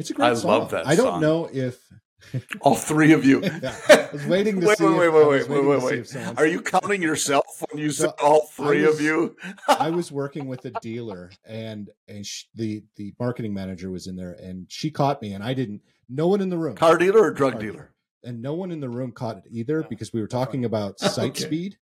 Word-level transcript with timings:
It's 0.00 0.10
a 0.10 0.14
great 0.14 0.30
I 0.30 0.34
song. 0.34 0.50
love 0.50 0.70
that 0.70 0.86
I 0.86 0.94
don't 0.96 1.06
song. 1.06 1.20
know 1.20 1.50
if 1.52 1.78
All 2.60 2.74
three 2.74 3.12
of 3.12 3.24
you. 3.24 3.40
Yeah, 3.62 3.74
I 3.88 4.08
was 4.12 4.26
waiting 4.26 4.60
to 4.60 4.66
wait, 4.66 4.78
see. 4.78 4.84
wait, 4.84 4.92
if- 5.06 5.12
wait, 5.14 5.22
I 5.22 5.26
wait, 5.28 5.48
wait, 5.48 5.64
wait, 5.82 5.82
wait, 6.14 6.38
Are 6.38 6.46
you 6.46 6.60
counting 6.60 7.02
yourself 7.02 7.44
when 7.70 7.82
you 7.82 7.90
So, 7.90 8.04
said 8.06 8.14
all 8.22 8.46
three 8.46 8.84
was- 8.84 8.96
of 8.96 9.00
you? 9.02 9.36
I 9.68 9.90
was 9.90 10.10
working 10.12 10.46
with 10.46 10.64
a 10.64 10.70
dealer, 10.80 11.30
and 11.46 11.90
and 12.08 12.24
sh 12.26 12.44
the 12.54 12.82
the 12.96 13.14
marketing 13.20 13.52
manager 13.54 13.90
was 13.90 14.06
in 14.06 14.16
there, 14.16 14.32
and 14.32 14.66
she 14.70 14.90
caught 14.90 15.20
me, 15.22 15.32
and 15.34 15.42
I 15.44 15.54
didn't. 15.54 15.82
No 16.08 16.28
one 16.28 16.40
in 16.40 16.48
the 16.50 16.58
room. 16.58 16.76
Car 16.76 16.96
dealer 16.98 17.20
or 17.22 17.30
drug 17.32 17.52
Car 17.52 17.60
dealer? 17.62 17.90
and 18.24 18.42
no 18.42 18.52
one 18.54 18.70
in 18.70 18.80
the 18.80 18.88
room 18.88 19.12
caught 19.12 19.38
it 19.38 19.44
either 19.50 19.82
oh, 19.84 19.86
because 19.88 20.12
we 20.12 20.20
were 20.20 20.26
talking 20.26 20.64
about 20.66 20.98
site 21.00 21.30
Okay. 21.30 21.44
speed 21.44 21.78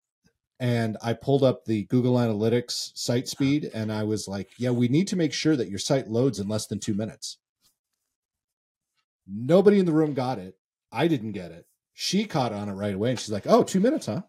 and 0.59 0.97
i 1.03 1.13
pulled 1.13 1.43
up 1.43 1.63
the 1.65 1.83
google 1.83 2.15
analytics 2.15 2.89
site 2.95 3.25
uh-huh. 3.25 3.29
speed 3.29 3.69
and 3.75 3.91
i 3.93 4.01
was 4.03 4.27
like 4.27 4.49
yeah 4.57 4.71
we 4.71 4.87
need 4.87 5.07
to 5.07 5.15
make 5.15 5.31
sure 5.31 5.55
that 5.55 5.69
your 5.69 5.77
site 5.77 6.07
loads 6.09 6.39
in 6.39 6.47
less 6.47 6.65
than 6.65 6.79
two 6.79 6.95
minutes 6.95 7.37
nobody 9.27 9.79
in 9.79 9.85
the 9.85 9.93
room 9.93 10.13
got 10.13 10.39
it 10.39 10.57
i 10.91 11.07
didn't 11.07 11.31
get 11.31 11.51
it 11.51 11.65
she 11.93 12.25
caught 12.25 12.53
on 12.53 12.69
it 12.69 12.73
right 12.73 12.95
away 12.95 13.11
and 13.11 13.19
she's 13.19 13.31
like 13.31 13.47
oh 13.47 13.63
two 13.63 13.79
minutes 13.79 14.05
huh 14.07 14.21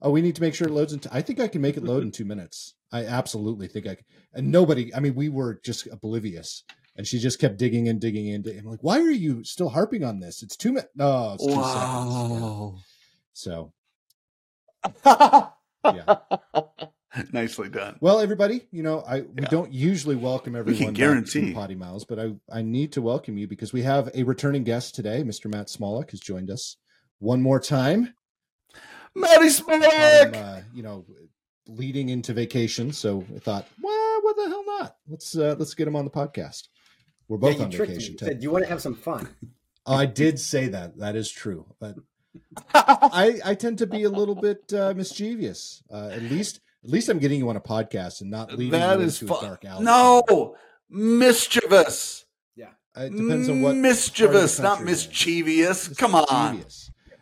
oh 0.00 0.10
we 0.10 0.22
need 0.22 0.34
to 0.36 0.42
make 0.42 0.54
sure 0.54 0.66
it 0.68 0.72
loads 0.72 0.92
in 0.92 0.98
t- 0.98 1.08
i 1.12 1.20
think 1.20 1.40
i 1.40 1.48
can 1.48 1.60
make 1.60 1.76
it 1.76 1.84
load 1.84 2.02
in 2.02 2.10
two 2.12 2.24
minutes 2.24 2.74
i 2.92 3.04
absolutely 3.04 3.68
think 3.68 3.86
i 3.86 3.94
can 3.94 4.04
and 4.34 4.50
nobody 4.50 4.94
i 4.94 5.00
mean 5.00 5.14
we 5.14 5.28
were 5.28 5.60
just 5.64 5.86
oblivious 5.88 6.64
and 6.96 7.06
she 7.06 7.18
just 7.18 7.38
kept 7.38 7.56
digging 7.56 7.88
and 7.88 8.00
digging 8.00 8.26
in. 8.26 8.44
I'm 8.46 8.66
like, 8.66 8.82
why 8.82 8.98
are 9.00 9.10
you 9.10 9.44
still 9.44 9.70
harping 9.70 10.04
on 10.04 10.20
this? 10.20 10.42
It's 10.42 10.56
two 10.58 10.72
minutes. 10.72 10.90
No, 10.94 11.32
it's 11.34 11.46
two 11.46 11.54
seconds. 11.54 12.82
So 13.32 13.72
Yeah. 15.84 16.16
So, 16.30 16.41
Nicely 17.32 17.70
done. 17.70 17.96
well, 18.00 18.20
everybody, 18.20 18.66
you 18.70 18.82
know, 18.82 19.02
I 19.08 19.22
we 19.22 19.44
don't 19.50 19.72
usually 19.72 20.16
welcome 20.16 20.54
everyone 20.56 20.78
We 20.78 20.84
can 20.84 20.94
back 20.94 21.30
to 21.30 21.40
guarantee. 21.40 21.54
PoddiMouths, 21.54 22.04
but 22.06 22.18
I 22.18 22.34
I 22.52 22.62
need 22.62 22.92
to 22.92 23.02
welcome 23.02 23.38
you 23.38 23.48
because 23.48 23.72
we 23.72 23.82
have 23.82 24.10
a 24.14 24.22
returning 24.22 24.64
guest 24.64 24.94
today. 24.94 25.22
Mr. 25.22 25.50
Matt 25.50 25.68
Smolak 25.68 26.10
has 26.10 26.20
joined 26.20 26.50
us 26.50 26.76
one 27.18 27.42
more 27.42 27.58
time. 27.58 28.14
Maddie 29.14 29.50
I'm, 29.68 30.34
uh, 30.34 30.60
you 30.74 30.82
know, 30.82 31.04
leading 31.68 32.08
into 32.08 32.32
vacation, 32.32 32.92
so 32.92 33.24
I 33.34 33.38
thought, 33.38 33.66
well, 33.82 34.18
what 34.22 34.36
the 34.36 34.48
hell 34.48 34.64
not? 34.66 34.96
Let's 35.08 35.36
uh, 35.36 35.54
let's 35.58 35.74
get 35.74 35.88
him 35.88 35.96
on 35.96 36.04
the 36.04 36.10
podcast. 36.10 36.68
We're 37.28 37.38
both 37.38 37.52
yeah, 37.52 37.58
you 37.58 37.64
on 37.64 37.70
tricked 37.70 37.90
me. 37.90 37.96
vacation. 37.96 38.16
You 38.20 38.26
said 38.26 38.42
you 38.42 38.50
want 38.50 38.64
to 38.64 38.70
have 38.70 38.82
some 38.82 38.94
fun. 38.94 39.28
I 39.86 40.06
did 40.06 40.38
say 40.38 40.68
that. 40.68 40.98
That 40.98 41.16
is 41.16 41.30
true. 41.30 41.66
But 41.80 41.96
I, 42.74 43.40
I 43.44 43.54
tend 43.54 43.78
to 43.78 43.86
be 43.86 44.04
a 44.04 44.10
little 44.10 44.34
bit 44.34 44.72
uh, 44.72 44.94
mischievous. 44.96 45.82
Uh, 45.92 46.08
at 46.12 46.22
least, 46.22 46.60
at 46.84 46.90
least 46.90 47.08
I'm 47.08 47.18
getting 47.18 47.38
you 47.38 47.48
on 47.48 47.56
a 47.56 47.60
podcast 47.60 48.20
and 48.20 48.30
not 48.30 48.52
leading 48.52 48.72
That 48.72 48.98
you 48.98 49.04
is 49.04 49.20
into 49.22 49.34
a 49.34 49.40
dark 49.40 49.64
alley. 49.64 49.84
No, 49.84 50.56
mischievous. 50.90 52.24
Uh, 52.94 53.04
it 53.04 53.16
depends 53.16 53.48
on 53.48 53.62
what 53.62 53.74
mischievous, 53.74 54.58
not 54.58 54.72
of 54.72 54.78
the 54.80 54.84
country 54.84 54.92
mischievous. 54.92 55.88
Come 55.96 56.14
on. 56.14 56.62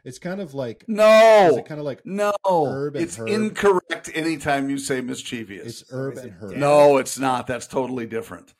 It's 0.02 0.18
kind 0.18 0.40
of 0.40 0.52
like 0.52 0.84
No, 0.88 1.56
it 1.58 1.64
kind 1.64 1.78
of 1.78 1.84
like 1.86 2.04
no, 2.04 2.32
Herb 2.48 2.96
and 2.96 3.04
it's 3.04 3.16
herb. 3.16 3.28
incorrect 3.28 4.10
anytime 4.12 4.68
you 4.68 4.78
say 4.78 5.00
mischievous. 5.00 5.82
it's 5.82 5.92
herb 5.92 6.16
and 6.16 6.32
herb. 6.40 6.56
No, 6.56 6.96
it's 6.96 7.20
not. 7.20 7.46
That's 7.46 7.68
totally 7.68 8.06
different. 8.06 8.52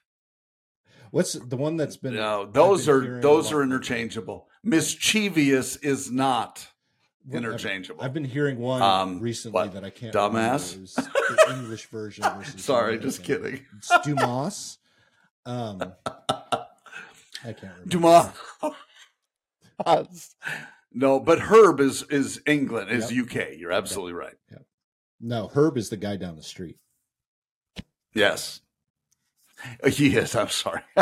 What's 1.11 1.33
the 1.33 1.57
one 1.57 1.77
that's 1.77 1.97
been? 1.97 2.15
No, 2.15 2.47
those 2.47 2.87
been 2.87 2.95
are 2.95 3.21
those 3.21 3.51
are 3.51 3.63
interchangeable. 3.65 4.47
Mischievous 4.63 5.75
is 5.77 6.13
not 6.13 6.69
interchangeable. 7.33 8.03
I've 8.03 8.15
been 8.15 8.25
hearing 8.25 8.59
one 8.59 8.83
Um, 8.83 9.21
recently 9.21 9.69
that 9.69 9.85
I 9.85 9.91
can't. 9.91 10.15
Dumbass? 10.15 10.73
remember. 10.73 10.77
It 10.77 10.81
was 10.81 10.95
the 10.95 11.47
English 11.55 11.87
version. 11.87 12.25
Sorry, 12.59 12.99
just 12.99 13.23
kidding. 13.23 13.65
It's 13.77 13.91
Dumas. 14.05 14.79
Um, 15.47 15.93
I 16.07 16.65
can't 17.45 17.63
remember. 17.63 17.89
Dumas. 17.89 18.27
no, 20.93 21.21
but 21.21 21.39
Herb 21.41 21.81
is 21.81 22.03
is 22.11 22.41
England, 22.47 22.91
is 22.91 23.13
Yep. 23.13 23.27
UK. 23.27 23.49
You're 23.59 23.73
absolutely 23.73 24.15
right. 24.15 24.35
No, 25.23 25.49
Herb 25.49 25.77
is 25.77 25.91
the 25.91 25.99
guy 25.99 26.17
down 26.17 26.37
the 26.37 26.43
street. 26.43 26.79
Yes. 28.15 28.63
Uh, 29.85 29.91
He 29.91 30.17
is. 30.17 30.35
I'm 30.35 30.49
sorry. 30.49 30.81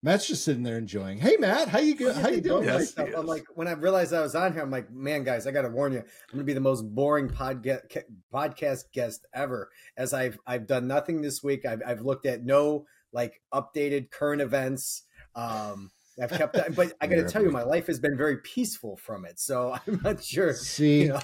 Matt's 0.00 0.28
just 0.28 0.44
sitting 0.44 0.62
there 0.62 0.78
enjoying. 0.78 1.18
Hey, 1.18 1.36
Matt, 1.38 1.68
how 1.68 1.80
you 1.80 1.96
go? 1.96 2.12
How 2.12 2.28
you 2.28 2.40
doing? 2.40 2.64
Yes, 2.64 2.96
Myself, 2.96 3.18
I'm 3.18 3.26
like, 3.26 3.44
when 3.54 3.66
I 3.66 3.72
realized 3.72 4.14
I 4.14 4.20
was 4.20 4.36
on 4.36 4.52
here, 4.52 4.62
I'm 4.62 4.70
like, 4.70 4.92
man, 4.92 5.24
guys, 5.24 5.44
I 5.46 5.50
got 5.50 5.62
to 5.62 5.68
warn 5.68 5.92
you, 5.92 5.98
I'm 5.98 6.04
going 6.30 6.38
to 6.38 6.44
be 6.44 6.52
the 6.52 6.60
most 6.60 6.82
boring 6.82 7.28
podga- 7.28 7.82
ca- 7.92 8.06
podcast 8.32 8.84
guest 8.92 9.26
ever. 9.34 9.70
As 9.96 10.14
I've 10.14 10.38
I've 10.46 10.68
done 10.68 10.86
nothing 10.86 11.20
this 11.20 11.42
week. 11.42 11.66
I've 11.66 11.82
I've 11.84 12.02
looked 12.02 12.26
at 12.26 12.44
no 12.44 12.86
like 13.12 13.42
updated 13.52 14.12
current 14.12 14.40
events. 14.40 15.02
Um, 15.34 15.90
I've 16.22 16.30
kept, 16.30 16.56
but 16.76 16.92
I 17.00 17.06
got 17.08 17.16
to 17.16 17.28
tell 17.28 17.42
you, 17.42 17.50
my 17.50 17.64
life 17.64 17.88
has 17.88 17.98
been 17.98 18.16
very 18.16 18.36
peaceful 18.38 18.96
from 18.98 19.24
it. 19.24 19.40
So 19.40 19.76
I'm 19.86 20.00
not 20.04 20.22
sure, 20.22 20.54
See, 20.54 21.02
you 21.02 21.08
know, 21.08 21.20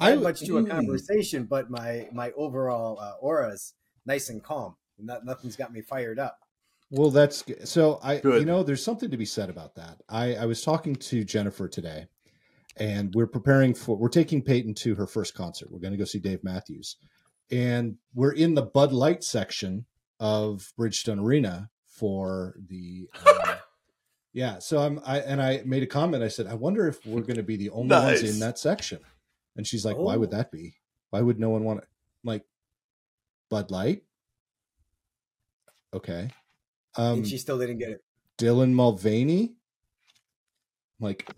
I 0.00 0.10
can 0.10 0.18
I- 0.18 0.22
much 0.22 0.40
to 0.40 0.56
a 0.56 0.62
mm. 0.62 0.70
conversation, 0.70 1.44
but 1.44 1.70
my 1.70 2.08
my 2.12 2.30
overall 2.32 2.98
uh, 2.98 3.12
aura 3.20 3.50
is 3.50 3.74
nice 4.06 4.30
and 4.30 4.42
calm. 4.42 4.76
Not, 4.98 5.26
nothing's 5.26 5.56
got 5.56 5.70
me 5.70 5.82
fired 5.82 6.18
up. 6.18 6.38
Well, 6.90 7.10
that's 7.10 7.42
g- 7.42 7.54
so. 7.64 7.98
I, 8.02 8.18
Good. 8.18 8.40
you 8.40 8.46
know, 8.46 8.62
there's 8.62 8.84
something 8.84 9.10
to 9.10 9.16
be 9.16 9.24
said 9.24 9.48
about 9.50 9.74
that. 9.76 10.00
I, 10.08 10.34
I 10.34 10.44
was 10.46 10.62
talking 10.62 10.94
to 10.96 11.24
Jennifer 11.24 11.68
today, 11.68 12.06
and 12.76 13.14
we're 13.14 13.26
preparing 13.26 13.74
for. 13.74 13.96
We're 13.96 14.08
taking 14.08 14.42
Peyton 14.42 14.74
to 14.74 14.94
her 14.96 15.06
first 15.06 15.34
concert. 15.34 15.70
We're 15.70 15.78
going 15.80 15.92
to 15.92 15.98
go 15.98 16.04
see 16.04 16.18
Dave 16.18 16.42
Matthews, 16.44 16.96
and 17.50 17.96
we're 18.14 18.32
in 18.32 18.54
the 18.54 18.62
Bud 18.62 18.92
Light 18.92 19.22
section 19.24 19.84
of 20.18 20.72
Bridgestone 20.78 21.20
Arena 21.22 21.70
for 21.86 22.54
the. 22.68 23.08
Um, 23.26 23.54
yeah, 24.32 24.58
so 24.58 24.78
I'm. 24.78 25.00
I 25.06 25.20
and 25.20 25.40
I 25.40 25.62
made 25.64 25.82
a 25.82 25.86
comment. 25.86 26.22
I 26.24 26.28
said, 26.28 26.46
I 26.46 26.54
wonder 26.54 26.88
if 26.88 27.04
we're 27.06 27.20
going 27.22 27.36
to 27.36 27.42
be 27.42 27.56
the 27.56 27.70
only 27.70 27.94
ones 27.94 28.22
in 28.22 28.40
that 28.40 28.58
section, 28.58 28.98
and 29.56 29.66
she's 29.66 29.84
like, 29.84 29.96
Why 29.96 30.16
would 30.16 30.32
Oh. 30.34 30.36
that 30.36 30.50
be? 30.50 30.74
Why 31.10 31.20
would 31.20 31.38
no 31.40 31.50
one 31.50 31.64
want 31.64 31.78
it? 31.80 31.88
I'm 32.24 32.28
like, 32.28 32.44
Bud 33.48 33.70
Light. 33.70 34.02
Okay. 35.94 36.30
Um, 36.96 37.18
and 37.18 37.26
she 37.28 37.38
still 37.38 37.58
didn't 37.58 37.78
get 37.78 37.90
it. 37.90 38.04
Dylan 38.38 38.72
Mulvaney. 38.72 39.54
Like, 40.98 41.28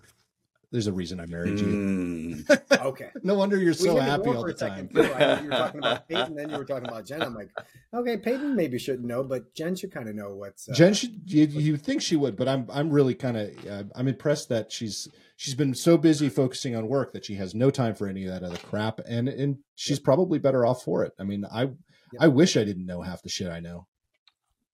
there's 0.73 0.87
a 0.87 0.93
reason 0.93 1.21
I 1.21 1.27
married 1.27 1.59
you. 1.61 1.67
Mm. 1.67 2.59
Okay. 2.83 3.11
No 3.23 3.37
wonder 3.37 3.57
you're 3.59 3.75
so 3.75 3.95
we 3.95 4.01
had 4.01 4.07
to 4.07 4.11
happy 4.11 4.29
all 4.31 4.43
for 4.43 4.49
the 4.49 4.55
a 4.55 4.59
second, 4.59 4.93
time. 4.93 5.05
too. 5.05 5.15
I 5.15 5.19
know 5.19 5.41
you 5.43 5.49
were 5.49 5.57
talking 5.57 5.79
about 5.79 6.09
Peyton, 6.09 6.35
then 6.35 6.51
you 6.51 6.57
were 6.57 6.65
talking 6.65 6.89
about 6.89 7.07
Jen. 7.07 7.23
I'm 7.23 7.35
like, 7.35 7.51
okay, 7.95 8.17
Peyton 8.17 8.57
maybe 8.57 8.77
shouldn't 8.79 9.07
know, 9.07 9.23
but 9.23 9.55
Jen 9.55 9.77
should 9.77 9.93
kind 9.93 10.09
of 10.09 10.17
know 10.17 10.35
what's. 10.35 10.69
Uh, 10.69 10.73
Jen 10.73 10.93
should 10.95 11.31
you, 11.31 11.47
you 11.47 11.77
think 11.77 12.03
she 12.03 12.17
would, 12.17 12.37
but 12.37 12.49
I'm 12.49 12.67
I'm 12.73 12.91
really 12.91 13.15
kind 13.15 13.37
of 13.37 13.67
uh, 13.69 13.85
I'm 13.95 14.09
impressed 14.09 14.49
that 14.49 14.73
she's 14.73 15.07
she's 15.37 15.55
been 15.55 15.75
so 15.75 15.97
busy 15.97 16.29
focusing 16.29 16.75
on 16.75 16.89
work 16.89 17.13
that 17.13 17.25
she 17.25 17.35
has 17.37 17.55
no 17.55 17.71
time 17.71 17.95
for 17.95 18.09
any 18.09 18.25
of 18.25 18.33
that 18.33 18.43
other 18.43 18.57
crap, 18.57 19.01
and 19.07 19.29
and 19.29 19.59
she's 19.77 20.01
probably 20.01 20.41
better 20.41 20.67
off 20.67 20.83
for 20.83 21.05
it. 21.05 21.13
I 21.21 21.23
mean, 21.23 21.45
I 21.45 21.71
I 22.19 22.27
wish 22.29 22.57
I 22.57 22.65
didn't 22.65 22.87
know 22.87 23.03
half 23.03 23.23
the 23.23 23.29
shit 23.29 23.49
I 23.49 23.61
know. 23.61 23.87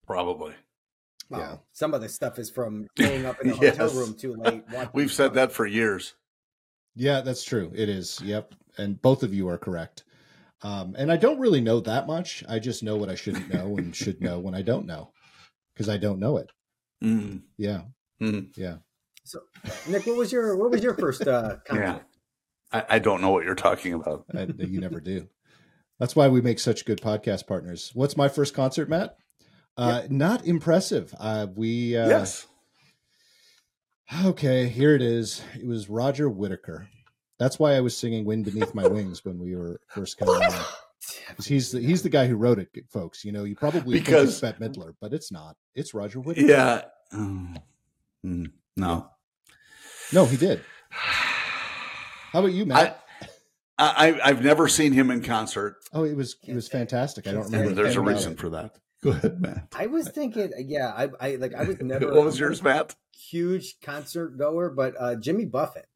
Probably. 0.07 0.55
Well, 1.29 1.39
yeah. 1.41 1.55
Some 1.73 1.93
of 1.93 2.01
the 2.01 2.09
stuff 2.09 2.39
is 2.39 2.49
from 2.49 2.87
staying 2.97 3.25
up 3.25 3.41
in 3.41 3.49
the 3.49 3.57
Yes. 3.57 3.77
hotel 3.77 3.95
room 3.99 4.15
too 4.15 4.35
late. 4.35 4.63
We've 4.93 5.11
said 5.11 5.33
that 5.35 5.51
for 5.51 5.65
years. 5.65 6.15
Yeah, 6.95 7.21
that's 7.21 7.43
true. 7.43 7.71
It 7.75 7.87
is. 7.89 8.19
Yep. 8.21 8.53
And 8.77 9.01
both 9.01 9.23
of 9.23 9.33
you 9.33 9.47
are 9.49 9.57
correct. 9.57 10.03
Um, 10.61 10.95
and 10.97 11.11
I 11.11 11.17
don't 11.17 11.39
really 11.39 11.61
know 11.61 11.79
that 11.81 12.07
much. 12.07 12.43
I 12.49 12.59
just 12.59 12.83
know 12.83 12.97
what 12.97 13.09
I 13.09 13.15
shouldn't 13.15 13.53
know 13.53 13.77
and 13.77 13.95
should 13.95 14.21
know 14.21 14.39
when 14.39 14.53
I 14.55 14.61
don't 14.61 14.85
know 14.85 15.11
because 15.73 15.87
I 15.87 15.97
don't 15.97 16.19
know 16.19 16.37
it. 16.37 16.49
Mm. 17.03 17.43
Yeah. 17.57 17.81
Mm. 18.21 18.49
Yeah. 18.57 18.77
So, 19.23 19.41
Nick, 19.87 20.05
what 20.05 20.17
was 20.17 20.31
your 20.31 20.57
what 20.57 20.71
was 20.71 20.83
your 20.83 20.95
first 20.95 21.25
uh, 21.27 21.57
concert? 21.65 21.83
Yeah. 21.83 21.99
I, 22.71 22.95
I 22.95 22.99
don't 22.99 23.21
know 23.21 23.29
what 23.31 23.45
you're 23.45 23.55
talking 23.55 23.93
about. 23.93 24.25
I, 24.35 24.47
you 24.57 24.79
never 24.81 24.99
do. 24.99 25.27
That's 25.97 26.15
why 26.15 26.27
we 26.27 26.41
make 26.41 26.59
such 26.59 26.85
good 26.85 27.01
podcast 27.01 27.47
partners. 27.47 27.91
What's 27.93 28.15
my 28.17 28.27
first 28.29 28.53
concert, 28.53 28.89
Matt? 28.89 29.17
Uh, 29.77 30.03
Not 30.09 30.45
impressive. 30.45 31.13
Uh, 31.19 31.47
we, 31.55 31.95
uh, 31.95 32.07
yes. 32.09 32.47
okay, 34.25 34.67
here 34.67 34.93
it 34.95 35.01
is. 35.01 35.41
It 35.55 35.65
was 35.65 35.89
Roger 35.89 36.29
Whittaker. 36.29 36.87
That's 37.37 37.57
why 37.57 37.75
I 37.75 37.79
was 37.79 37.95
singing 37.97 38.25
"Wind 38.25 38.45
Beneath 38.45 38.73
My 38.75 38.85
Wings" 38.87 39.23
when 39.23 39.39
we 39.39 39.55
were 39.55 39.79
first 39.87 40.17
coming 40.17 40.35
on. 40.35 40.65
He's 41.45 41.71
the, 41.71 41.79
he's 41.79 42.01
the 42.03 42.09
guy 42.09 42.27
who 42.27 42.35
wrote 42.35 42.59
it, 42.59 42.69
folks. 42.91 43.23
You 43.23 43.31
know, 43.31 43.43
you 43.45 43.55
probably 43.55 43.95
think 43.95 44.05
Because- 44.05 44.29
it's 44.29 44.41
Bette 44.41 44.57
Midler, 44.59 44.93
but 44.99 45.13
it's 45.13 45.31
not. 45.31 45.55
It's 45.73 45.93
Roger 45.93 46.19
Whittaker. 46.19 46.47
Yeah. 46.47 46.81
Mm. 47.13 48.51
No. 48.75 49.09
No, 50.11 50.25
he 50.25 50.37
did. 50.37 50.61
How 50.89 52.39
about 52.39 52.51
you, 52.51 52.65
Matt? 52.65 53.01
I 53.77 54.19
I've 54.23 54.43
never 54.43 54.67
seen 54.67 54.91
him 54.91 55.09
in 55.09 55.23
concert. 55.23 55.77
oh, 55.93 56.03
it 56.03 56.15
was 56.15 56.35
it 56.45 56.53
was 56.53 56.67
fantastic. 56.67 57.27
I 57.27 57.31
don't 57.31 57.45
remember. 57.45 57.73
There's 57.73 57.95
a 57.95 58.01
reason 58.01 58.35
for 58.35 58.49
that. 58.49 58.75
Go 59.03 59.11
ahead, 59.11 59.41
Matt. 59.41 59.73
I 59.77 59.87
was 59.87 60.09
thinking, 60.09 60.51
yeah, 60.57 60.87
I, 60.89 61.09
I 61.19 61.35
like 61.35 61.53
I 61.53 61.63
was 61.63 61.77
never. 61.81 62.13
What 62.13 62.25
was 62.25 62.39
yours, 62.39 62.61
Matt? 62.61 62.95
Huge 63.15 63.79
concert 63.81 64.37
goer, 64.37 64.69
but 64.69 64.93
uh, 64.99 65.15
Jimmy 65.15 65.45
Buffett, 65.45 65.87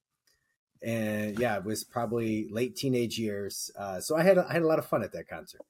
and 0.82 1.38
yeah, 1.38 1.58
it 1.58 1.66
was 1.66 1.84
probably 1.84 2.48
late 2.50 2.76
teenage 2.78 3.20
years. 3.20 3.72
Uh, 3.78 4.00
so 4.00 4.16
I 4.16 4.24
had 4.24 4.38
I 4.38 4.54
had 4.54 4.62
a 4.62 4.68
lot 4.68 4.80
of 4.80 4.86
fun 4.86 5.04
at 5.04 5.12
that 5.14 5.28
concert. 5.28 5.62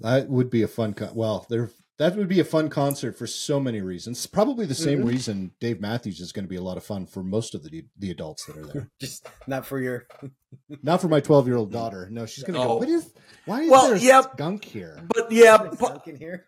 That 0.00 0.28
would 0.28 0.50
be 0.50 0.62
a 0.62 0.68
fun. 0.68 0.92
Con- 0.92 1.14
well, 1.14 1.46
there 1.48 1.70
that 1.98 2.16
would 2.16 2.28
be 2.28 2.40
a 2.40 2.44
fun 2.44 2.68
concert 2.70 3.16
for 3.16 3.26
so 3.26 3.60
many 3.60 3.80
reasons. 3.80 4.26
Probably 4.26 4.66
the 4.66 4.74
same 4.74 5.02
Mhm. 5.02 5.08
reason 5.08 5.52
Dave 5.60 5.80
Matthews 5.80 6.20
is 6.20 6.32
going 6.32 6.44
to 6.44 6.48
be 6.48 6.56
a 6.56 6.62
lot 6.62 6.76
of 6.76 6.84
fun 6.84 7.06
for 7.06 7.22
most 7.22 7.54
of 7.54 7.62
the 7.62 7.84
the 7.98 8.10
adults 8.10 8.44
that 8.46 8.56
are 8.56 8.66
there. 8.66 8.90
Just 9.00 9.26
not 9.46 9.64
for 9.66 9.80
your. 9.80 10.06
Not 10.84 11.00
for 11.00 11.08
my 11.08 11.18
twelve 11.18 11.48
year 11.48 11.56
old 11.56 11.72
daughter. 11.72 12.08
No, 12.10 12.26
she's 12.26 12.44
going 12.44 12.54
to 12.54 12.64
go. 12.64 12.72
Oh. 12.74 12.76
What 12.76 12.88
is? 12.88 13.12
Why 13.44 13.62
is 13.62 13.70
Well, 13.70 13.88
there 13.88 13.96
yeah. 13.96 14.20
skunk 14.20 14.64
here? 14.64 15.02
But 15.12 15.32
yeah, 15.32 15.56
Like 15.56 15.70
bu- 15.72 15.76
sunk 15.86 16.06
in 16.06 16.16
here. 16.16 16.46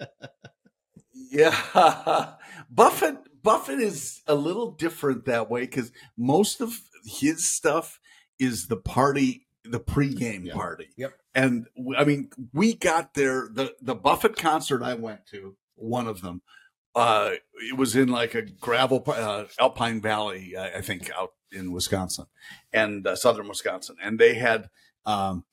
yeah, 1.12 2.34
Buffett 2.70 3.16
Buffett 3.42 3.80
is 3.80 4.22
a 4.26 4.34
little 4.34 4.72
different 4.72 5.26
that 5.26 5.50
way 5.50 5.60
because 5.62 5.92
most 6.16 6.60
of 6.60 6.80
his 7.04 7.48
stuff 7.48 8.00
is 8.38 8.66
the 8.68 8.76
party, 8.76 9.46
the 9.64 9.78
pregame 9.80 10.46
Yeah. 10.46 10.54
party. 10.54 10.88
Yep. 10.96 11.12
And 11.34 11.66
I 11.96 12.04
mean, 12.04 12.30
we 12.52 12.74
got 12.74 13.14
there 13.14 13.48
the 13.52 13.74
the 13.80 13.94
Buffett 13.94 14.36
concert 14.36 14.82
I 14.82 14.94
went 14.94 15.26
to, 15.26 15.56
one 15.74 16.06
of 16.06 16.20
them. 16.20 16.42
Uh, 16.94 17.32
it 17.54 17.76
was 17.76 17.96
in 17.96 18.08
like 18.08 18.34
a 18.34 18.42
gravel 18.42 19.02
uh, 19.06 19.44
Alpine 19.58 20.00
Valley, 20.00 20.56
I, 20.56 20.78
I 20.78 20.80
think, 20.80 21.10
out 21.10 21.32
in 21.50 21.72
Wisconsin 21.72 22.26
and 22.72 23.06
uh, 23.06 23.16
southern 23.16 23.48
Wisconsin, 23.48 23.96
and 24.02 24.18
they 24.18 24.34
had, 24.34 24.70
um, 25.06 25.44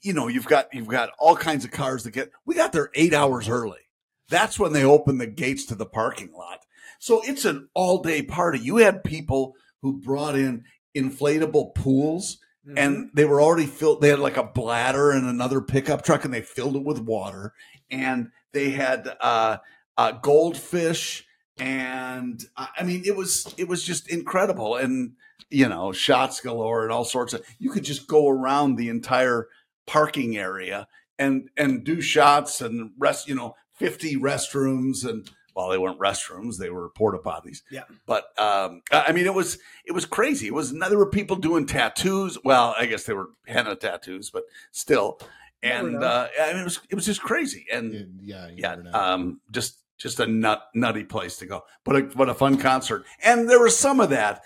you 0.00 0.14
know, 0.14 0.28
you've 0.28 0.46
got 0.46 0.72
you've 0.72 0.88
got 0.88 1.10
all 1.18 1.36
kinds 1.36 1.64
of 1.64 1.72
cars 1.72 2.04
that 2.04 2.12
get. 2.12 2.30
We 2.46 2.54
got 2.54 2.72
there 2.72 2.90
eight 2.94 3.12
hours 3.12 3.48
early. 3.48 3.80
That's 4.28 4.58
when 4.58 4.72
they 4.72 4.84
open 4.84 5.18
the 5.18 5.26
gates 5.26 5.66
to 5.66 5.74
the 5.74 5.86
parking 5.86 6.32
lot. 6.32 6.60
So 6.98 7.20
it's 7.24 7.44
an 7.44 7.68
all 7.74 8.02
day 8.02 8.22
party. 8.22 8.58
You 8.58 8.78
had 8.78 9.04
people 9.04 9.54
who 9.82 10.00
brought 10.00 10.36
in 10.36 10.64
inflatable 10.96 11.74
pools 11.74 12.38
Mm-hmm. 12.66 12.78
and 12.78 13.10
they 13.14 13.24
were 13.24 13.40
already 13.40 13.66
filled. 13.66 14.00
They 14.00 14.08
had 14.08 14.18
like 14.18 14.36
a 14.36 14.42
bladder 14.42 15.12
and 15.12 15.24
another 15.24 15.60
pickup 15.60 16.02
truck, 16.02 16.24
and 16.24 16.34
they 16.34 16.42
filled 16.42 16.74
it 16.74 16.82
with 16.82 16.98
water. 16.98 17.52
And 17.92 18.30
they 18.52 18.70
had 18.70 19.08
uh, 19.20 19.58
uh, 19.96 20.12
goldfish, 20.12 21.24
and 21.58 22.42
uh, 22.56 22.66
I 22.76 22.82
mean, 22.82 23.02
it 23.06 23.14
was 23.14 23.54
it 23.56 23.68
was 23.68 23.84
just 23.84 24.10
incredible. 24.10 24.74
And 24.74 25.12
you 25.48 25.68
know, 25.68 25.92
shots 25.92 26.40
galore 26.40 26.82
and 26.82 26.90
all 26.90 27.04
sorts 27.04 27.34
of. 27.34 27.46
You 27.60 27.70
could 27.70 27.84
just 27.84 28.08
go 28.08 28.28
around 28.28 28.74
the 28.74 28.88
entire 28.88 29.46
parking 29.86 30.36
area 30.36 30.88
and 31.20 31.48
and 31.56 31.84
do 31.84 32.00
shots 32.00 32.60
and 32.60 32.90
rest. 32.98 33.28
You 33.28 33.36
know, 33.36 33.54
fifty 33.72 34.16
restrooms 34.16 35.08
and. 35.08 35.30
Well, 35.56 35.70
they 35.70 35.78
weren't 35.78 35.98
restrooms; 35.98 36.58
they 36.58 36.70
were 36.70 36.90
porta 36.90 37.18
potties. 37.18 37.62
Yeah. 37.70 37.84
but 38.06 38.26
um, 38.38 38.82
I 38.92 39.10
mean, 39.12 39.26
it 39.26 39.34
was 39.34 39.58
it 39.86 39.92
was 39.92 40.04
crazy. 40.04 40.46
It 40.46 40.54
was 40.54 40.72
there 40.72 40.98
were 40.98 41.10
people 41.10 41.34
doing 41.36 41.66
tattoos. 41.66 42.36
Well, 42.44 42.74
I 42.78 42.86
guess 42.86 43.04
they 43.04 43.14
were 43.14 43.30
henna 43.46 43.74
tattoos, 43.74 44.30
but 44.30 44.44
still. 44.70 45.18
And 45.62 46.04
uh, 46.04 46.28
I 46.40 46.52
mean, 46.52 46.60
it 46.60 46.64
was 46.64 46.80
it 46.90 46.94
was 46.94 47.06
just 47.06 47.22
crazy. 47.22 47.64
And 47.72 47.92
Yeah, 47.92 48.00
yeah, 48.22 48.48
you 48.48 48.54
yeah, 48.58 48.68
never 48.76 48.82
know. 48.82 48.92
um, 48.92 49.40
just 49.50 49.78
just 49.96 50.20
a 50.20 50.26
nut 50.26 50.62
nutty 50.74 51.04
place 51.04 51.38
to 51.38 51.46
go, 51.46 51.62
but 51.84 51.96
a, 51.96 52.02
but 52.02 52.28
a 52.28 52.34
fun 52.34 52.58
concert. 52.58 53.06
And 53.24 53.48
there 53.48 53.58
was 53.58 53.76
some 53.76 53.98
of 53.98 54.10
that, 54.10 54.42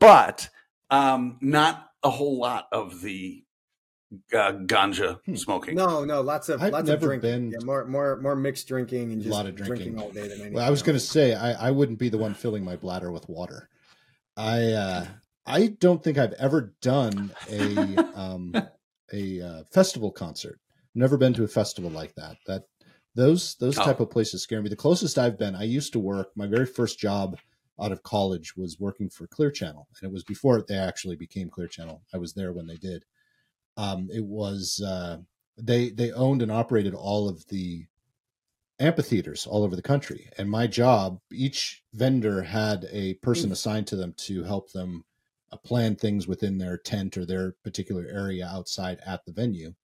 but 0.00 0.48
um, 0.90 1.36
not 1.42 1.90
a 2.02 2.08
whole 2.10 2.38
lot 2.38 2.68
of 2.72 3.02
the 3.02 3.44
uh, 4.34 4.52
ganja 4.52 5.20
Hmm. 5.24 5.34
smoking. 5.34 5.74
No, 5.74 6.04
no, 6.04 6.20
lots 6.22 6.48
of 6.48 6.62
I've 6.62 6.72
lots 6.72 6.86
never 6.88 6.96
of 7.14 7.20
drinking. 7.20 7.50
been- 7.50 7.50
Yeah, 7.52 7.64
more 7.64 7.84
more 7.86 8.16
more 8.20 8.36
mixed 8.36 8.66
drinking 8.68 9.12
and 9.12 9.24
A 9.24 9.28
lot 9.28 9.46
of 9.46 9.54
drinking. 9.54 9.98
all 10.00 10.10
day 10.10 10.22
than 10.22 10.32
anything. 10.32 10.52
Well, 10.54 10.66
I 10.66 10.70
was 10.70 10.82
going 10.82 10.96
to 10.96 11.04
say 11.04 11.34
I, 11.34 11.68
I 11.68 11.70
wouldn't 11.70 11.98
be 11.98 12.08
the 12.08 12.18
one 12.18 12.34
filling 12.34 12.64
my 12.64 12.76
bladder 12.76 13.12
with 13.12 13.28
water. 13.28 13.68
I 14.36 14.72
uh, 14.72 15.06
I 15.46 15.68
don't 15.68 16.02
think 16.02 16.18
I've 16.18 16.32
ever 16.34 16.74
done 16.82 17.32
a 17.50 17.96
um, 18.14 18.54
a 19.12 19.40
uh, 19.42 19.62
festival 19.72 20.10
concert. 20.10 20.58
Never 20.94 21.16
been 21.16 21.34
to 21.34 21.44
a 21.44 21.48
festival 21.48 21.90
like 21.90 22.14
that. 22.16 22.36
That 22.46 22.64
those 23.14 23.56
those 23.56 23.78
Oh. 23.78 23.84
type 23.84 24.00
of 24.00 24.10
places 24.10 24.42
scare 24.42 24.62
me. 24.62 24.68
The 24.68 24.76
closest 24.76 25.18
I've 25.18 25.38
been, 25.38 25.54
I 25.54 25.64
used 25.64 25.92
to 25.92 25.98
work. 25.98 26.28
My 26.36 26.46
very 26.46 26.66
first 26.66 26.98
job 26.98 27.38
out 27.80 27.92
of 27.92 28.02
college 28.02 28.56
was 28.56 28.78
working 28.80 29.08
for 29.08 29.26
Clear 29.26 29.50
Channel, 29.50 29.86
and 30.00 30.10
it 30.10 30.12
was 30.12 30.24
before 30.24 30.62
they 30.66 30.76
actually 30.76 31.16
became 31.16 31.48
Clear 31.50 31.68
Channel. 31.68 32.02
I 32.12 32.18
was 32.18 32.32
there 32.34 32.52
when 32.52 32.66
they 32.66 32.76
did. 32.76 33.04
Um, 33.78 34.08
it 34.12 34.24
was 34.24 34.82
uh, 34.84 35.18
they 35.56 35.88
they 35.88 36.12
owned 36.12 36.42
and 36.42 36.52
operated 36.52 36.92
all 36.94 37.28
of 37.28 37.46
the 37.48 37.86
amphitheaters 38.80 39.46
all 39.46 39.64
over 39.64 39.74
the 39.76 39.82
country. 39.82 40.28
And 40.36 40.50
my 40.50 40.66
job, 40.66 41.20
each 41.32 41.82
vendor 41.94 42.42
had 42.42 42.86
a 42.92 43.14
person 43.14 43.50
assigned 43.50 43.86
to 43.88 43.96
them 43.96 44.14
to 44.18 44.44
help 44.44 44.72
them 44.72 45.04
uh, 45.50 45.56
plan 45.56 45.96
things 45.96 46.28
within 46.28 46.58
their 46.58 46.76
tent 46.76 47.16
or 47.16 47.24
their 47.24 47.52
particular 47.64 48.06
area 48.08 48.46
outside 48.46 48.98
at 49.06 49.24
the 49.24 49.32
venue. 49.32 49.74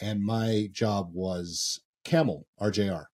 And 0.00 0.22
my 0.22 0.68
job 0.72 1.10
was 1.14 1.80
Camel, 2.04 2.46
RJR. 2.60 3.04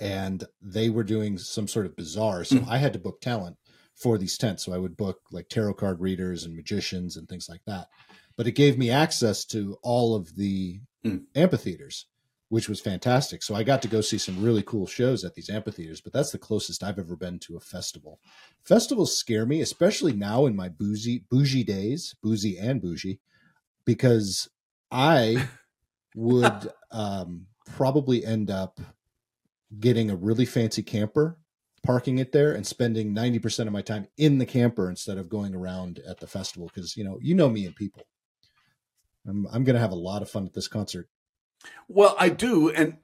And 0.00 0.44
they 0.62 0.88
were 0.88 1.04
doing 1.04 1.36
some 1.36 1.68
sort 1.68 1.84
of 1.86 1.96
bizarre. 1.96 2.44
So 2.44 2.56
Mm. 2.56 2.68
I 2.68 2.78
had 2.78 2.92
to 2.94 2.98
book 2.98 3.20
talent 3.20 3.56
for 3.94 4.16
these 4.16 4.38
tents. 4.38 4.64
So 4.64 4.72
I 4.72 4.78
would 4.78 4.96
book 4.96 5.20
like 5.30 5.48
tarot 5.50 5.74
card 5.74 6.00
readers 6.00 6.44
and 6.44 6.56
magicians 6.56 7.16
and 7.16 7.28
things 7.28 7.48
like 7.48 7.60
that. 7.66 7.88
But 8.40 8.46
it 8.46 8.52
gave 8.52 8.78
me 8.78 8.88
access 8.88 9.44
to 9.46 9.76
all 9.82 10.14
of 10.14 10.34
the 10.36 10.80
Mm. 11.04 11.26
amphitheaters 11.34 12.06
which 12.50 12.68
was 12.68 12.80
fantastic. 12.80 13.44
So 13.44 13.54
I 13.54 13.62
got 13.62 13.80
to 13.82 13.88
go 13.88 14.00
see 14.00 14.18
some 14.18 14.42
really 14.42 14.64
cool 14.64 14.86
shows 14.88 15.24
at 15.24 15.34
these 15.34 15.48
amphitheaters, 15.48 16.00
but 16.00 16.12
that's 16.12 16.32
the 16.32 16.38
closest 16.38 16.82
I've 16.82 16.98
ever 16.98 17.14
been 17.14 17.38
to 17.40 17.56
a 17.56 17.60
festival. 17.60 18.18
Festivals 18.64 19.16
scare 19.16 19.46
me, 19.46 19.60
especially 19.60 20.12
now 20.12 20.46
in 20.46 20.56
my 20.56 20.68
boozy 20.68 21.24
bougie 21.30 21.62
days, 21.62 22.16
boozy 22.24 22.58
and 22.58 22.82
bougie, 22.82 23.20
because 23.84 24.50
I 24.90 25.48
would 26.16 26.72
um, 26.90 27.46
probably 27.66 28.26
end 28.26 28.50
up 28.50 28.80
getting 29.78 30.10
a 30.10 30.16
really 30.16 30.44
fancy 30.44 30.82
camper, 30.82 31.38
parking 31.84 32.18
it 32.18 32.32
there, 32.32 32.52
and 32.52 32.66
spending 32.66 33.14
ninety 33.14 33.38
percent 33.38 33.68
of 33.68 33.72
my 33.72 33.82
time 33.82 34.08
in 34.16 34.38
the 34.38 34.46
camper 34.46 34.90
instead 34.90 35.18
of 35.18 35.28
going 35.28 35.54
around 35.54 36.00
at 36.00 36.18
the 36.18 36.26
festival. 36.26 36.68
Because 36.74 36.96
you 36.96 37.04
know, 37.04 37.20
you 37.22 37.36
know 37.36 37.48
me 37.48 37.64
and 37.64 37.76
people. 37.76 38.02
I'm 39.28 39.46
I'm 39.52 39.64
gonna 39.64 39.78
have 39.78 39.92
a 39.92 39.96
lot 39.96 40.22
of 40.22 40.30
fun 40.30 40.46
at 40.46 40.54
this 40.54 40.68
concert. 40.68 41.08
Well, 41.88 42.16
I 42.18 42.28
do, 42.30 42.70
and 42.70 42.98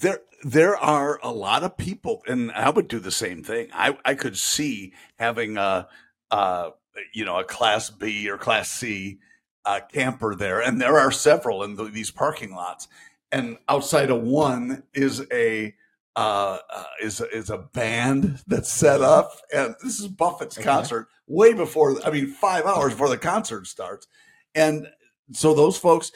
there 0.00 0.20
there 0.44 0.76
are 0.76 1.18
a 1.22 1.32
lot 1.32 1.62
of 1.62 1.76
people, 1.76 2.22
and 2.26 2.50
I 2.52 2.70
would 2.70 2.88
do 2.88 2.98
the 2.98 3.10
same 3.10 3.42
thing. 3.42 3.68
I 3.72 3.96
I 4.04 4.14
could 4.14 4.36
see 4.36 4.92
having 5.18 5.56
a, 5.56 5.88
uh 6.30 6.70
you 7.14 7.24
know 7.24 7.38
a 7.38 7.44
class 7.44 7.90
B 7.90 8.28
or 8.28 8.38
class 8.38 8.70
C 8.70 9.18
uh, 9.64 9.80
camper 9.92 10.34
there, 10.34 10.60
and 10.60 10.80
there 10.80 10.98
are 10.98 11.12
several 11.12 11.62
in 11.62 11.76
the, 11.76 11.84
these 11.84 12.10
parking 12.10 12.54
lots. 12.54 12.88
And 13.30 13.58
outside 13.68 14.10
of 14.10 14.22
one 14.22 14.84
is 14.94 15.24
a 15.30 15.74
uh, 16.16 16.58
uh, 16.70 16.84
is 17.02 17.20
is 17.20 17.50
a 17.50 17.58
band 17.58 18.40
that's 18.46 18.72
set 18.72 19.02
up, 19.02 19.32
and 19.54 19.74
this 19.82 20.00
is 20.00 20.08
Buffett's 20.08 20.58
Okay. 20.58 20.64
concert 20.64 21.08
way 21.26 21.52
before. 21.52 21.96
I 22.04 22.10
mean, 22.10 22.28
five 22.28 22.64
hours 22.64 22.92
before 22.94 23.10
the 23.10 23.18
concert 23.18 23.66
starts, 23.66 24.06
and 24.54 24.88
so 25.32 25.54
those 25.54 25.76
folks 25.78 26.12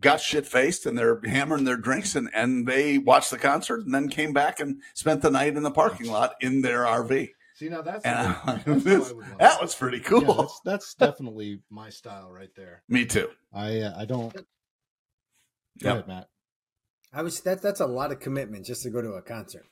got 0.00 0.20
shit 0.20 0.46
faced 0.46 0.86
and 0.86 0.96
they're 0.96 1.20
hammering 1.24 1.64
their 1.64 1.76
drinks 1.76 2.14
and, 2.14 2.28
and 2.34 2.66
they 2.66 2.98
watched 2.98 3.30
the 3.30 3.38
concert 3.38 3.84
and 3.84 3.92
then 3.94 4.08
came 4.08 4.32
back 4.32 4.60
and 4.60 4.80
spent 4.94 5.22
the 5.22 5.30
night 5.30 5.56
in 5.56 5.62
the 5.64 5.70
parking 5.70 6.10
lot 6.10 6.34
in 6.40 6.62
their 6.62 6.84
RV. 6.84 7.30
See 7.56 7.68
now 7.68 7.82
that's, 7.82 8.04
And 8.04 8.16
I- 8.16 8.62
that's 8.64 8.84
this- 8.84 9.12
that 9.40 9.60
was 9.60 9.74
pretty 9.74 9.98
cool. 10.00 10.22
Yeah, 10.22 10.34
that's, 10.38 10.60
that's 10.64 10.94
definitely 10.94 11.62
my 11.70 11.90
style 11.90 12.30
right 12.30 12.50
there. 12.56 12.84
Me 12.88 13.04
too. 13.04 13.28
I 13.52 13.80
uh, 13.80 13.94
I 13.98 14.04
don't. 14.04 14.32
Go 14.32 14.40
Yep. 15.80 15.92
ahead, 15.92 16.08
Matt. 16.08 16.28
I 17.12 17.22
was 17.22 17.40
that 17.40 17.60
that's 17.62 17.80
a 17.80 17.86
lot 17.86 18.12
of 18.12 18.20
commitment 18.20 18.66
just 18.66 18.82
to 18.84 18.90
go 18.90 19.00
to 19.02 19.12
a 19.14 19.22
concert. 19.22 19.64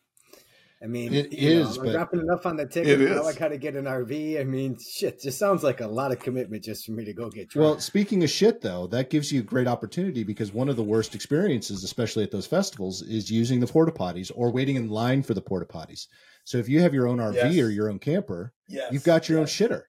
I 0.83 0.87
mean, 0.87 1.15
It 1.15 1.33
you 1.33 1.55
know, 1.55 1.69
is, 1.71 1.79
I'm 1.79 1.85
but- 1.87 1.93
dropping 1.93 2.21
enough 2.21 2.45
on 2.45 2.57
the 2.57 2.67
ticket. 2.67 3.01
It 3.01 3.09
Now 3.11 3.25
I 3.25 3.31
is. 3.31 3.37
got 3.37 3.49
to 3.49 3.57
get 3.57 3.77
an 3.77 3.87
RV. 3.87 4.39
I 4.39 4.45
mean, 4.45 4.77
shit, 4.79 5.21
just 5.23 5.39
sounds 5.39 5.63
like 5.63 5.81
a 5.81 5.87
lot 5.87 6.13
of 6.13 6.19
commitment 6.19 6.63
just 6.65 6.85
for 6.85 6.93
me 6.93 7.05
to 7.07 7.15
go 7.15 7.31
get 7.31 7.55
Well, 7.55 7.81
speaking 7.81 8.23
of 8.23 8.29
shit, 8.29 8.61
though, 8.61 8.87
that 8.89 9.09
gives 9.09 9.33
you 9.33 9.41
a 9.41 9.43
great 9.43 9.67
opportunity 9.67 10.23
because 10.23 10.53
one 10.53 10.69
of 10.69 10.77
the 10.77 10.83
worst 10.83 11.15
experiences, 11.15 11.83
especially 11.83 12.25
at 12.25 12.31
those 12.31 12.47
festivals, 12.47 13.01
is 13.01 13.31
using 13.31 13.59
the 13.61 13.67
porta 13.67 13.91
potties 13.91 14.31
or 14.35 14.51
waiting 14.53 14.77
in 14.77 14.91
line 14.91 15.23
for 15.23 15.33
the 15.33 15.41
porta 15.41 15.65
potties. 15.65 16.09
So 16.45 16.59
if 16.59 16.69
you 16.69 16.81
have 16.83 16.93
your 16.93 17.09
own 17.09 17.19
RV 17.21 17.35
Yes. 17.55 17.65
or 17.65 17.71
your 17.71 17.89
own 17.89 17.99
camper, 17.99 18.53
Yes. 18.69 18.93
you've 18.93 19.05
got 19.05 19.31
your 19.31 19.39
own 19.39 19.47
shitter. 19.47 19.85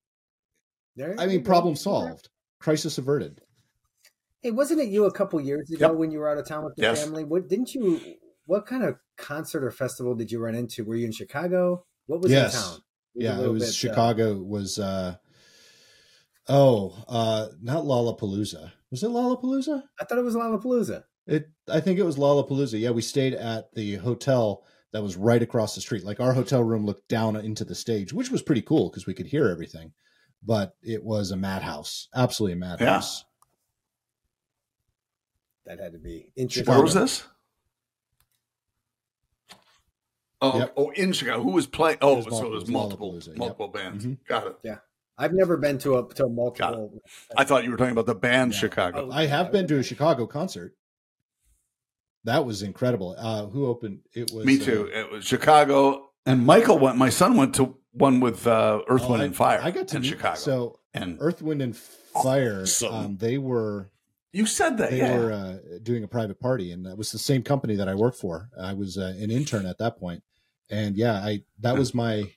There 0.96 1.16
I 1.20 1.28
mean, 1.28 1.44
problem 1.44 1.76
solved, 1.76 2.30
crisis 2.60 2.98
averted. 2.98 3.42
Hey, 4.42 4.52
wasn't 4.52 4.80
it 4.80 4.88
you 4.88 5.04
a 5.06 5.12
couple 5.12 5.40
years 5.42 5.70
ago 5.70 5.90
Yep. 5.90 5.98
when 5.98 6.12
you 6.12 6.20
were 6.20 6.30
out 6.30 6.38
of 6.38 6.48
town 6.48 6.64
with 6.64 6.76
the 6.78 6.84
Yes. 6.84 7.04
family? 7.04 7.26
What 7.26 7.50
didn't 7.50 7.76
you? 7.76 8.00
What 8.48 8.66
kind 8.66 8.84
of 8.84 8.96
concert 9.18 9.64
or 9.64 9.72
festival 9.72 10.16
did 10.16 10.32
you 10.32 10.40
run 10.40 10.56
into? 10.56 10.84
Were 10.84 10.96
you 10.96 11.06
in 11.06 11.12
Chicago? 11.12 11.86
What 12.08 12.22
was 12.22 12.32
Yes. 12.32 12.56
in 12.56 12.62
town? 12.62 12.80
a 12.80 13.24
Yeah, 13.24 13.42
it 13.46 13.52
was 13.52 13.62
bit, 13.64 13.70
uh, 13.70 13.74
Chicago. 13.74 14.42
was 14.42 14.80
uh 14.80 15.18
oh, 16.48 17.04
uh 17.08 17.50
not 17.62 17.84
Lollapalooza. 17.84 18.72
Was 18.90 19.04
it 19.04 19.08
Lollapalooza? 19.10 19.84
I 20.00 20.06
thought 20.06 20.18
it 20.18 20.24
was 20.24 20.36
Lollapalooza. 20.36 21.04
It, 21.28 21.50
I 21.70 21.82
think 21.82 22.00
it 22.00 22.04
was 22.06 22.16
Lollapalooza. 22.18 22.80
Yeah, 22.80 22.92
we 22.92 23.02
stayed 23.02 23.34
at 23.34 23.74
the 23.76 23.96
hotel 23.96 24.64
that 24.94 25.04
was 25.04 25.18
right 25.18 25.44
across 25.44 25.76
the 25.76 25.82
street. 25.82 26.06
Like 26.06 26.22
our 26.22 26.32
hotel 26.32 26.64
room 26.64 26.86
looked 26.86 27.10
down 27.10 27.36
into 27.36 27.66
the 27.66 27.76
stage, 27.76 28.14
which 28.14 28.32
was 28.32 28.42
pretty 28.42 28.62
cool 28.62 28.90
because 28.90 29.06
we 29.06 29.14
could 29.14 29.28
hear 29.28 29.50
everything. 29.50 29.92
But 30.42 30.74
it 30.82 31.04
was 31.04 31.32
a 31.32 31.36
madhouse, 31.36 32.08
absolutely 32.16 32.54
a 32.54 32.58
madhouse. 32.62 33.26
That 35.66 35.80
had 35.82 35.92
to 35.92 36.00
be 36.00 36.32
interesting. 36.38 36.74
Where 36.74 36.82
was 36.82 36.94
this? 36.94 37.26
Oh, 40.42 40.60
Yep. 40.60 40.74
oh, 40.78 40.90
in 40.92 41.14
Chicago. 41.14 41.42
Who 41.42 41.52
was 41.52 41.66
playing? 41.68 41.98
Oh, 42.02 42.20
It 42.20 42.26
was 42.26 42.38
so 42.38 42.46
it 42.46 42.52
was 42.52 42.68
multiple, 42.68 43.14
Lollapalooza, 43.14 43.28
yep. 43.30 43.38
multiple 43.38 43.68
bands. 43.70 44.06
Mhm. 44.06 44.18
Got 44.28 44.48
it. 44.48 44.56
Yeah. 44.64 44.78
I've 45.18 45.34
never 45.34 45.58
been 45.58 45.80
to 45.80 45.98
a 45.98 46.08
to 46.14 46.26
a 46.26 46.30
multiple. 46.30 46.66
I've 46.68 46.72
never 46.74 46.88
been 46.88 46.92
to 46.92 46.98
a 46.98 47.00
to 47.00 47.00
a 47.00 47.00
multiple. 47.00 47.38
I 47.38 47.44
thought 47.44 47.64
you 47.64 47.72
were 47.72 47.78
talking 47.78 47.92
about 47.92 48.06
the 48.06 48.16
band 48.16 48.52
No. 48.52 48.58
Chicago. 48.58 49.10
I 49.12 49.26
have 49.26 49.52
been 49.52 49.68
to 49.68 49.80
a 49.80 49.84
Chicago 49.84 50.28
concert. 50.28 50.76
That 52.24 52.46
was 52.46 52.62
incredible. 52.62 53.16
Uh, 53.18 53.46
who 53.48 53.66
opened? 53.68 54.00
It 54.14 54.32
was 54.32 54.46
Me 54.46 54.60
uh, 54.62 54.64
too. 54.66 54.90
It 54.94 55.12
was 55.12 55.26
Chicago, 55.26 56.10
and 56.26 56.46
Michael 56.46 56.78
went. 56.78 56.98
My 56.98 57.10
son 57.10 57.36
went 57.38 57.56
to 57.56 57.78
one 57.94 58.20
with 58.20 58.46
uh, 58.46 58.82
Earth, 58.88 59.04
oh, 59.06 59.12
Wind, 59.12 59.22
I- 59.24 59.26
and 59.26 59.36
Fire. 59.36 59.60
I 59.64 59.72
got 59.72 59.88
to 59.90 59.96
in 59.96 60.02
meet, 60.04 60.10
Chicago. 60.10 60.36
So 60.36 60.80
and 60.94 61.18
Earth, 61.20 61.42
Wind, 61.42 61.62
and 61.62 61.76
Fire. 61.76 62.62
Awesome. 62.62 62.94
Um, 62.94 63.18
they 63.18 63.38
were 63.38 63.92
you 64.34 64.46
said 64.46 64.78
that, 64.78 64.92
they 64.92 64.98
yeah. 65.00 65.18
were 65.18 65.32
uh, 65.32 65.58
doing 65.82 66.04
a 66.04 66.08
private 66.08 66.40
party, 66.40 66.72
and 66.72 66.86
it 66.86 66.98
was 66.98 67.12
the 67.12 67.18
same 67.18 67.42
company 67.44 67.76
that 67.76 67.88
I 67.88 67.96
worked 67.96 68.18
for. 68.18 68.50
I 68.60 68.74
was 68.74 68.98
uh, 68.98 69.14
an 69.18 69.32
intern 69.32 69.66
at 69.66 69.78
that 69.80 69.98
point, 69.98 70.22
and 70.70 70.96
yeah, 70.96 71.14
I 71.14 71.44
that 71.60 71.78
was 71.78 71.94
my 71.94 72.32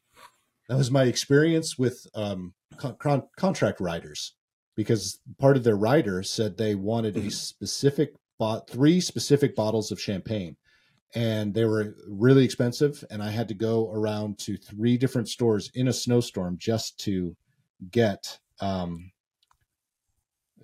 that 0.68 0.76
was 0.76 0.90
my 0.90 1.04
experience 1.04 1.78
with 1.78 2.06
um, 2.14 2.54
con- 2.76 2.96
con- 2.98 3.28
contract 3.36 3.80
riders. 3.80 4.34
Because 4.76 5.18
part 5.38 5.56
of 5.56 5.64
their 5.64 5.76
rider 5.76 6.22
said 6.22 6.56
they 6.56 6.74
wanted 6.74 7.16
a 7.16 7.22
Mhm. 7.22 7.32
specific 7.32 8.14
bought 8.38 8.70
three 8.70 9.00
specific 9.00 9.54
bottles 9.54 9.90
of 9.92 10.00
champagne. 10.00 10.56
And 11.14 11.52
they 11.52 11.64
were 11.64 11.96
really 12.08 12.44
expensive 12.44 13.04
and 13.10 13.20
i 13.22 13.30
had 13.30 13.48
to 13.48 13.54
go 13.54 13.90
around 13.90 14.38
to 14.38 14.56
three 14.56 14.96
different 14.96 15.28
stores 15.28 15.68
in 15.74 15.88
a 15.88 15.92
snowstorm 15.92 16.56
just 16.56 16.98
to 17.00 17.36
get 17.90 18.38
um 18.60 19.10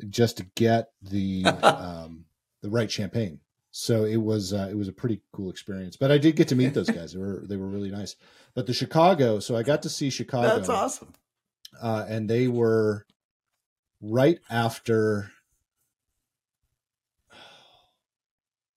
just 0.09 0.37
to 0.37 0.45
get 0.55 0.89
the 1.03 1.45
um 1.65 2.25
the 2.63 2.71
right 2.71 2.91
champagne 2.91 3.41
so 3.79 4.05
it 4.05 4.17
was 4.17 4.55
uh, 4.55 4.69
it 4.71 4.75
was 4.75 4.89
a 4.89 4.93
pretty 4.93 5.21
cool 5.33 5.51
experience 5.51 5.99
but 5.99 6.11
i 6.11 6.17
did 6.17 6.35
get 6.35 6.49
to 6.49 6.57
meet 6.57 6.73
those 6.73 6.89
guys. 6.89 7.13
They 7.13 7.19
were 7.19 7.43
they 7.47 7.59
were 7.59 7.67
really 7.67 7.91
nice. 7.91 8.17
But 8.55 8.67
the 8.67 8.73
chicago 8.73 9.39
so 9.39 9.55
i 9.55 9.63
got 9.63 9.83
to 9.83 9.91
see 9.91 10.09
chicago 10.09 10.49
That's 10.49 10.71
awesome. 10.71 11.13
uh, 11.83 12.07
and 12.09 12.29
they 12.29 12.49
were 12.49 13.05
right 14.01 14.39
after 14.49 15.31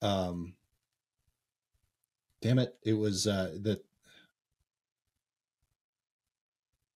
um 0.01 0.56
damn 2.41 2.60
it 2.60 2.75
it 2.84 2.94
was 2.94 3.25
uh 3.25 3.56
the 3.58 3.82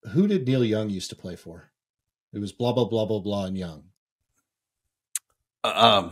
who 0.10 0.28
did 0.28 0.46
neil 0.46 0.66
young 0.66 0.90
used 0.90 1.10
to 1.12 1.16
play 1.16 1.38
for? 1.38 1.72
It 2.34 2.40
was 2.40 2.52
blah 2.52 2.74
blah 2.74 2.84
blah 2.84 3.06
blah 3.06 3.20
blah 3.20 3.46
and 3.46 3.58
young. 3.58 3.86
Uh, 5.64 6.02
um, 6.04 6.12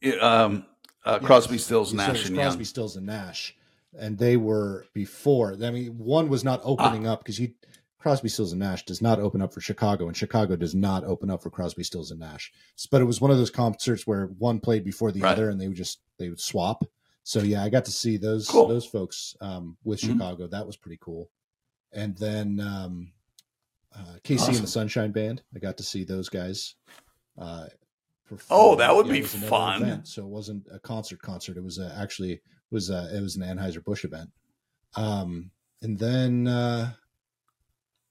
it, 0.00 0.22
um, 0.22 0.64
uh, 1.06 1.18
Crosby, 1.20 1.56
Stills, 1.58 1.94
Nash, 1.94 2.26
and 2.26 2.34
crosby 2.36 2.58
Young. 2.60 2.64
stills 2.64 2.96
and 2.96 3.06
nash 3.06 3.56
and 3.98 4.18
they 4.18 4.36
were 4.36 4.84
before 4.92 5.54
i 5.62 5.70
mean 5.70 5.96
one 5.96 6.28
was 6.28 6.44
not 6.44 6.60
opening 6.64 7.06
up 7.06 7.20
because 7.20 7.38
you 7.40 7.54
crosby 7.98 8.28
stills 8.28 8.52
and 8.52 8.58
nash 8.60 8.84
does 8.84 9.00
not 9.00 9.18
open 9.18 9.40
up 9.40 9.54
for 9.54 9.60
chicago 9.62 10.06
and 10.08 10.16
chicago 10.16 10.54
does 10.56 10.74
not 10.74 11.02
open 11.04 11.30
up 11.30 11.42
for 11.42 11.48
crosby 11.50 11.82
stills 11.84 12.10
and 12.10 12.20
nash 12.20 12.52
but 12.90 13.00
it 13.00 13.04
was 13.04 13.20
one 13.20 13.30
of 13.30 13.38
those 13.38 13.50
concerts 13.50 14.06
where 14.06 14.26
one 14.38 14.60
played 14.60 14.84
before 14.84 15.10
the 15.12 15.20
Right. 15.20 15.32
other 15.32 15.48
and 15.48 15.58
they 15.60 15.68
would 15.68 15.76
just 15.76 16.00
they 16.18 16.28
would 16.28 16.40
swap 16.40 16.84
so 17.22 17.40
yeah 17.40 17.62
i 17.64 17.68
got 17.70 17.84
to 17.86 17.90
see 17.92 18.16
those 18.18 18.48
Cool. 18.48 18.66
those 18.68 18.84
folks 18.84 19.34
um, 19.40 19.76
with 19.84 20.00
Mhm. 20.00 20.12
chicago 20.12 20.46
that 20.48 20.66
was 20.66 20.76
pretty 20.76 20.98
cool 21.00 21.30
and 21.92 22.16
then 22.18 22.60
um, 22.60 23.12
uh, 23.96 24.16
KC 24.24 24.48
and 24.48 24.58
the 24.58 24.66
sunshine 24.66 25.12
band 25.12 25.42
i 25.54 25.58
got 25.58 25.78
to 25.78 25.82
see 25.84 26.04
those 26.04 26.28
guys 26.28 26.74
uh, 27.38 27.66
perform. 28.26 28.60
Oh, 28.60 28.74
that 28.76 28.94
would 28.94 29.06
Yeah, 29.06 29.12
be 29.12 29.18
it 29.20 29.22
was 29.22 29.34
another 29.34 29.48
fun. 29.50 29.82
event. 29.82 30.08
so 30.08 30.22
it 30.22 30.28
wasn't 30.28 30.66
a 30.72 30.78
concert 30.78 31.20
concert 31.22 31.56
it 31.56 31.64
was 31.64 31.78
uh, 31.78 31.94
actually 31.98 32.32
it 32.32 32.40
was 32.70 32.90
uh, 32.90 33.10
it 33.14 33.20
was 33.20 33.36
an 33.36 33.42
anheuser-busch 33.42 34.04
event 34.04 34.30
um, 34.96 35.50
and 35.82 35.98
then 35.98 36.46
uh, 36.46 36.92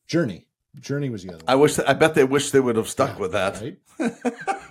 journey 0.07 0.47
journey 0.79 1.09
was 1.09 1.23
the 1.23 1.29
other 1.29 1.37
one 1.39 1.45
I 1.49 1.55
wish. 1.55 1.75
that, 1.75 1.89
I 1.89 1.93
bet 1.93 2.15
they 2.15 2.23
wish 2.23 2.51
they 2.51 2.59
would 2.59 2.75
have 2.75 2.89
stuck 2.89 3.15
Yeah, 3.15 3.19
with 3.21 3.31
that. 3.31 3.61
right? 3.61 3.77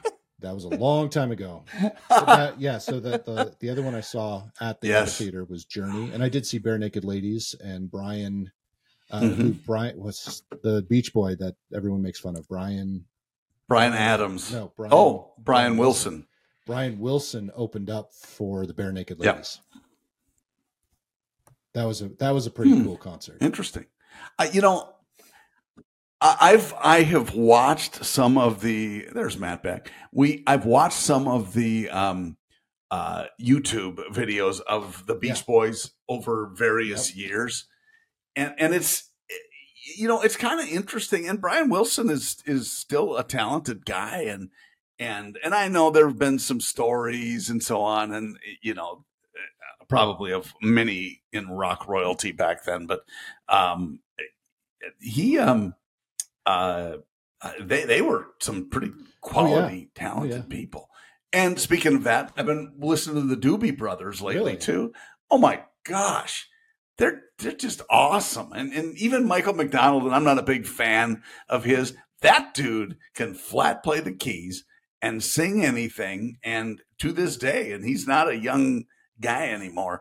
that 0.41 0.55
was 0.55 0.65
a 0.65 0.69
long 0.69 1.09
time 1.09 1.31
ago 1.33 1.65
So 2.11 2.25
that- 2.27 2.61
yeah 2.61 2.79
so 2.79 3.01
that 3.01 3.25
the, 3.25 3.55
the 3.61 3.71
other 3.71 3.83
one 3.83 3.95
i 3.95 4.01
saw 4.01 4.43
at 4.61 4.81
the 4.81 4.89
Yes. 4.89 5.17
theater 5.19 5.45
was 5.45 5.65
journey 5.65 6.11
and 6.13 6.23
i 6.23 6.29
did 6.29 6.47
see 6.47 6.59
barenaked 6.61 7.05
ladies 7.05 7.55
and 7.65 7.91
brian 7.91 8.51
uh, 9.11 9.21
who 9.21 9.55
Mhm. 9.55 9.65
brian 9.65 9.99
was 9.99 10.43
the 10.63 10.83
beach 10.89 11.13
boy 11.13 11.35
that 11.37 11.55
everyone 11.75 12.03
makes 12.03 12.21
fun 12.21 12.37
of 12.37 12.47
brian 12.49 13.05
Bryan 13.69 13.93
Adams. 13.95 14.53
no 14.53 14.73
brian 14.77 14.93
oh, 14.93 15.33
Brian 15.39 15.77
Wilson. 15.77 16.27
brian 16.67 16.99
wilson 16.99 17.51
opened 17.55 17.91
up 17.91 18.13
for 18.13 18.67
the 18.67 18.75
bare 18.75 18.93
naked 18.93 19.19
Yep. 19.23 19.35
ladies 19.35 19.61
that 21.75 21.85
was 21.85 22.03
a 22.03 22.09
that 22.21 22.31
was 22.31 22.47
a 22.47 22.51
pretty 22.51 22.71
Hmm. 22.73 22.85
cool 22.85 22.97
concert 22.97 23.39
Interesting. 23.41 23.87
Uh, 24.39 24.47
you 24.53 24.61
know, 24.61 24.95
I- 26.21 26.37
I've 26.53 26.73
I 26.81 27.03
have 27.03 27.35
watched 27.35 28.05
some 28.05 28.39
of 28.39 28.61
the. 28.61 29.09
There's 29.13 29.37
Matt 29.37 29.63
back. 29.65 29.91
We 30.13 30.45
I've 30.47 30.65
watched 30.65 30.97
some 30.99 31.27
of 31.27 31.53
the 31.53 31.91
um, 31.91 32.37
uh, 32.93 33.25
YouTube 33.41 33.97
videos 34.13 34.61
of 34.61 35.05
the 35.07 35.17
Beach 35.17 35.39
Yeah. 35.41 35.45
Boys 35.49 35.91
over 36.09 36.47
various 36.55 37.15
years, 37.17 37.67
and 38.37 38.55
and 38.57 38.73
it's 38.73 39.11
you 39.97 40.09
know 40.09 40.21
it's 40.23 40.37
kind 40.37 40.61
of 40.61 40.69
interesting. 40.69 41.29
And 41.29 41.41
Brian 41.41 41.71
Wilson 41.71 42.11
is 42.11 42.43
is 42.47 42.71
still 42.71 43.17
a 43.17 43.25
talented 43.25 43.85
guy, 43.85 44.23
and 44.23 44.51
and 44.99 45.39
and 45.45 45.55
I 45.55 45.69
know 45.69 45.91
there 45.91 46.09
have 46.09 46.19
been 46.19 46.39
some 46.39 46.61
stories 46.61 47.51
and 47.51 47.63
so 47.63 47.81
on, 47.81 48.13
and 48.13 48.39
you 48.63 48.75
know 48.75 49.05
probably 49.89 50.33
of 50.33 50.55
many 50.63 51.23
in 51.33 51.49
rock 51.49 51.87
royalty 51.89 52.33
back 52.33 52.65
then, 52.65 52.87
but 52.87 53.05
um, 53.49 54.01
he 55.01 55.39
um 55.39 55.75
uh 56.47 56.97
they 57.61 57.85
they 57.85 58.01
were 58.01 58.29
some 58.41 58.69
pretty 58.71 58.93
quality 59.21 59.91
talented 59.95 60.45
yeah. 60.49 60.57
people. 60.57 60.89
And 61.33 61.59
speaking 61.59 61.97
of 61.97 62.05
that, 62.05 62.33
I've 62.37 62.47
been 62.47 62.75
listening 62.79 63.29
to 63.29 63.35
the 63.35 63.41
Doobie 63.41 63.77
Brothers 63.77 64.23
lately 64.23 64.53
Really? 64.53 64.57
too. 64.57 64.93
Oh 65.31 65.39
my 65.39 65.63
gosh. 65.85 66.49
They're 66.99 67.23
they're 67.39 67.53
just 67.53 67.83
awesome. 67.91 68.53
And 68.53 68.73
and 68.73 68.97
even 68.97 69.27
Michael 69.27 69.55
McDonald, 69.55 70.05
and 70.05 70.15
I'm 70.15 70.25
not 70.25 70.39
a 70.39 70.43
big 70.43 70.67
fan 70.67 71.23
of 71.49 71.65
his, 71.65 71.95
that 72.23 72.55
dude 72.55 72.97
can 73.15 73.35
flat 73.35 73.83
play 73.83 74.01
the 74.01 74.13
keys 74.13 74.65
and 75.03 75.23
sing 75.23 75.65
anything. 75.65 76.39
And 76.43 76.81
to 76.99 77.13
this 77.13 77.37
day, 77.37 77.73
and 77.73 77.85
he's 77.85 78.07
not 78.07 78.29
a 78.29 78.37
young 78.37 78.85
guy 79.21 79.49
anymore. 79.49 80.01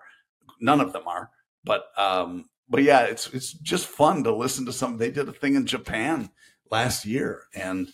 None 0.60 0.80
of 0.80 0.94
them 0.94 1.08
are. 1.08 1.30
But 1.64 1.86
um, 1.98 2.50
but 2.70 2.84
yeah, 2.84 3.04
it's 3.04 3.28
it's 3.34 3.54
just 3.54 3.88
fun 3.88 4.24
to 4.24 4.36
listen 4.36 4.66
to 4.66 4.74
some. 4.74 4.98
They 4.98 5.12
did 5.12 5.28
a 5.28 5.34
thing 5.34 5.56
in 5.56 5.66
Japan 5.66 6.30
last 6.72 7.06
year, 7.06 7.44
and 7.54 7.90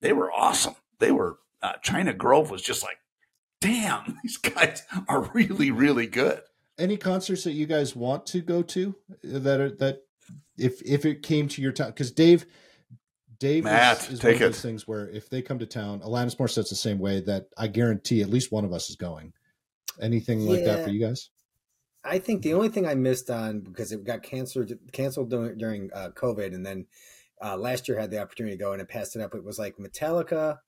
they 0.00 0.12
were 0.12 0.32
awesome. 0.32 0.74
They 0.98 1.12
were 1.12 1.38
uh, 1.62 1.74
China 1.82 2.12
Grove 2.12 2.50
was 2.50 2.62
just 2.62 2.82
like, 2.82 2.98
damn, 3.60 4.18
these 4.22 4.36
guys 4.36 4.82
are 5.08 5.30
really 5.34 5.70
really 5.70 6.06
good. 6.06 6.40
Any 6.80 6.96
concerts 6.96 7.44
that 7.44 7.52
you 7.52 7.66
guys 7.66 7.94
want 7.94 8.26
to 8.26 8.40
go 8.40 8.62
to 8.62 8.94
that 9.22 9.60
are 9.60 9.70
that 9.76 10.02
if 10.56 10.82
if 10.82 11.04
it 11.04 11.22
came 11.22 11.48
to 11.48 11.62
your 11.62 11.72
town 11.72 11.88
because 11.88 12.10
dave 12.10 12.46
dave 13.38 13.64
Matt, 13.64 13.98
is, 14.04 14.14
is 14.14 14.18
take 14.20 14.34
one 14.34 14.34
of 14.34 14.40
those 14.52 14.58
it. 14.58 14.68
things 14.68 14.88
where 14.88 15.08
if 15.10 15.28
they 15.28 15.42
come 15.42 15.58
to 15.58 15.66
town 15.66 16.00
alanis 16.00 16.36
morissette's 16.36 16.70
the 16.70 16.76
same 16.76 16.98
way 16.98 17.20
that 17.20 17.46
i 17.56 17.66
guarantee 17.66 18.22
at 18.22 18.30
least 18.30 18.50
one 18.50 18.64
of 18.64 18.72
us 18.72 18.90
is 18.90 18.96
going 18.96 19.32
anything 20.00 20.40
like 20.40 20.64
that 20.64 20.84
for 20.84 20.90
you 20.90 21.00
guys 21.00 21.30
I 22.02 22.18
think 22.18 22.42
the 22.42 22.54
only 22.54 22.70
thing 22.70 22.86
I 22.86 22.94
missed 22.94 23.30
on 23.30 23.60
because 23.60 23.92
it 23.92 24.04
got 24.04 24.22
canceled 24.22 24.72
canceled 24.92 25.30
during, 25.30 25.58
during 25.58 25.90
uh, 25.92 26.10
COVID, 26.14 26.54
and 26.54 26.64
then 26.64 26.86
uh, 27.42 27.56
last 27.56 27.88
year 27.88 27.98
had 27.98 28.10
the 28.10 28.20
opportunity 28.20 28.56
to 28.56 28.62
go 28.62 28.72
and 28.72 28.80
it 28.80 28.88
passed 28.88 29.16
it 29.16 29.22
up. 29.22 29.34
It 29.34 29.44
was 29.44 29.58
like 29.58 29.76
Metallica, 29.76 30.58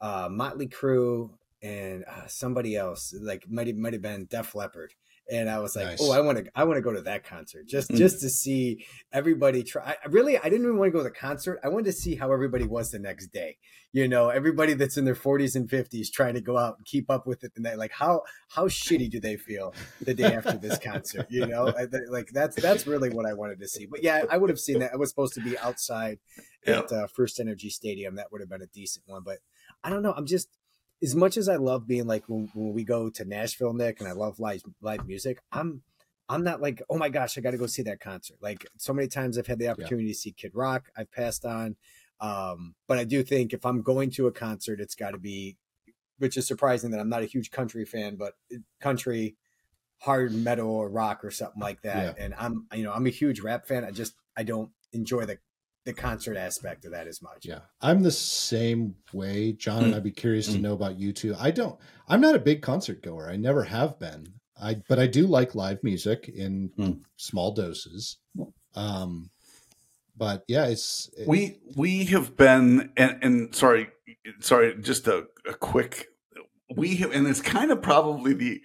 uh, 0.00 0.28
Motley 0.30 0.68
Crue, 0.68 1.30
and 1.62 2.04
uh, 2.04 2.26
somebody 2.26 2.76
else. 2.76 3.14
Like 3.20 3.50
might 3.50 3.66
have, 3.66 3.76
might 3.76 3.92
have 3.92 4.02
been 4.02 4.26
Def 4.26 4.54
Leppard. 4.54 4.94
And 5.30 5.50
I 5.50 5.58
was 5.58 5.76
like, 5.76 5.86
Nice. 5.86 5.98
oh, 6.00 6.10
I 6.12 6.20
want 6.20 6.38
to, 6.38 6.50
I 6.54 6.64
want 6.64 6.78
to 6.78 6.80
go 6.80 6.92
to 6.92 7.02
that 7.02 7.22
concert 7.24 7.66
just, 7.66 7.90
Mm. 7.90 7.96
just 7.96 8.20
to 8.20 8.30
see 8.30 8.86
everybody 9.12 9.62
try. 9.62 9.94
I, 10.02 10.08
really, 10.08 10.38
I 10.38 10.44
didn't 10.44 10.62
even 10.62 10.78
want 10.78 10.88
to 10.88 10.92
go 10.92 10.98
to 10.98 11.04
the 11.04 11.10
concert. 11.10 11.60
I 11.62 11.68
wanted 11.68 11.84
to 11.86 11.92
see 11.92 12.14
how 12.14 12.32
everybody 12.32 12.64
was 12.64 12.90
the 12.90 12.98
next 12.98 13.26
day. 13.28 13.58
You 13.92 14.08
know, 14.08 14.28
everybody 14.30 14.74
that's 14.74 14.96
in 14.96 15.04
their 15.04 15.14
40s 15.14 15.54
and 15.54 15.68
50s 15.68 16.10
trying 16.12 16.34
to 16.34 16.40
go 16.40 16.56
out 16.56 16.76
and 16.78 16.86
keep 16.86 17.10
up 17.10 17.26
with 17.26 17.44
it. 17.44 17.52
And 17.56 17.64
they 17.66 17.74
like, 17.76 17.92
how, 17.92 18.22
how 18.48 18.68
shitty 18.68 19.10
do 19.10 19.20
they 19.20 19.36
feel 19.36 19.74
the 20.02 20.14
day 20.14 20.32
after 20.34 20.56
this 20.56 20.78
concert? 20.78 21.26
You 21.30 21.46
know, 21.46 21.72
like 22.10 22.28
that's 22.32 22.56
that's 22.56 22.86
really 22.86 23.10
what 23.10 23.26
I 23.26 23.34
wanted 23.34 23.60
to 23.60 23.68
see. 23.68 23.86
But 23.86 24.02
yeah, 24.02 24.24
I 24.30 24.36
would 24.38 24.50
have 24.50 24.58
seen 24.60 24.78
that. 24.80 24.92
I 24.92 24.96
was 24.96 25.08
supposed 25.10 25.34
to 25.34 25.40
be 25.40 25.58
outside 25.58 26.18
Yeah. 26.66 26.78
at 26.80 26.92
uh, 26.92 27.06
FirstEnergy 27.18 27.70
Stadium. 27.70 28.16
That 28.16 28.30
would 28.32 28.40
have 28.40 28.50
been 28.50 28.62
a 28.62 28.66
decent 28.66 29.04
one. 29.08 29.22
But 29.24 29.38
I 29.84 29.90
don't 29.90 30.02
know. 30.02 30.12
I'm 30.16 30.26
just 30.26 30.48
as 31.02 31.14
much 31.14 31.36
as 31.36 31.48
I 31.48 31.56
love 31.56 31.86
being 31.86 32.06
like 32.06 32.24
when, 32.28 32.48
when 32.54 32.72
we 32.72 32.84
go 32.84 33.10
to 33.10 33.24
Nashville, 33.24 33.72
Nick, 33.72 34.00
and 34.00 34.08
I 34.08 34.12
love 34.12 34.40
live 34.40 34.62
live 34.80 35.06
music. 35.06 35.38
I'm 35.52 35.82
I'm 36.28 36.44
not 36.44 36.60
like, 36.60 36.82
oh 36.90 36.98
my 36.98 37.08
gosh, 37.08 37.38
I 37.38 37.40
got 37.40 37.52
to 37.52 37.58
go 37.58 37.66
see 37.66 37.82
that 37.82 38.00
concert. 38.00 38.36
Like 38.42 38.66
so 38.76 38.92
many 38.92 39.08
times 39.08 39.38
I've 39.38 39.46
had 39.46 39.58
the 39.58 39.68
opportunity 39.68 40.08
to 40.08 40.14
see 40.14 40.32
Kid 40.32 40.52
Rock. 40.54 40.90
I've 40.96 41.10
passed 41.10 41.44
on. 41.44 41.76
Um, 42.20 42.74
but 42.86 42.98
I 42.98 43.04
do 43.04 43.22
think 43.22 43.52
if 43.52 43.64
I'm 43.64 43.82
going 43.82 44.10
to 44.12 44.26
a 44.26 44.32
concert, 44.32 44.80
it's 44.80 44.94
got 44.94 45.12
to 45.12 45.18
be, 45.18 45.56
which 46.18 46.36
is 46.36 46.46
surprising 46.46 46.90
that 46.90 47.00
I'm 47.00 47.08
not 47.08 47.22
a 47.22 47.26
huge 47.26 47.50
country 47.50 47.84
fan, 47.84 48.16
but 48.16 48.34
country 48.80 49.36
hard 50.00 50.32
metal 50.32 50.70
or 50.70 50.88
rock 50.88 51.24
or 51.24 51.30
something 51.30 51.60
like 51.60 51.82
that. 51.82 52.16
Yeah. 52.18 52.24
And 52.24 52.34
I'm 52.36 52.66
you 52.74 52.84
know 52.84 52.92
I'm 52.92 53.06
a 53.06 53.10
huge 53.10 53.40
rap 53.40 53.66
fan. 53.66 53.84
I 53.84 53.90
just 53.90 54.14
I 54.36 54.42
don't 54.42 54.70
enjoy 54.92 55.24
the 55.24 55.38
the 55.88 55.94
concert 55.94 56.36
aspect 56.36 56.84
of 56.84 56.92
that 56.92 57.06
as 57.06 57.22
much. 57.22 57.46
Yeah, 57.46 57.60
I'm 57.80 58.02
the 58.02 58.10
same 58.10 58.94
way, 59.14 59.52
John, 59.54 59.84
and 59.84 59.94
I'd 59.94 60.02
be 60.04 60.10
curious 60.10 60.46
to 60.48 60.58
Mm. 60.58 60.60
know 60.60 60.74
about 60.74 60.98
you 60.98 61.14
too. 61.14 61.34
I 61.38 61.50
don't. 61.50 61.80
I'm 62.08 62.20
not 62.20 62.34
a 62.34 62.38
big 62.38 62.60
concert 62.60 63.02
goer. 63.02 63.30
I 63.30 63.36
never 63.36 63.64
have 63.64 63.98
been. 63.98 64.34
I 64.60 64.82
but 64.86 64.98
I 64.98 65.06
do 65.06 65.26
like 65.26 65.54
live 65.54 65.82
music 65.82 66.28
in 66.28 66.68
Mm. 66.78 67.00
small 67.16 67.52
doses. 67.52 68.18
Um, 68.74 69.30
but 70.14 70.44
yeah, 70.46 70.66
it's 70.66 71.08
it- 71.16 71.26
we 71.26 71.58
we 71.74 72.04
have 72.06 72.36
been 72.36 72.92
and, 72.98 73.18
and 73.22 73.54
sorry 73.54 73.88
sorry 74.40 74.76
just 74.80 75.06
a, 75.08 75.26
a 75.48 75.54
quick 75.54 76.08
we 76.76 76.96
have 76.96 77.12
and 77.12 77.26
it's 77.26 77.40
kind 77.40 77.70
of 77.70 77.80
probably 77.80 78.34
the 78.34 78.60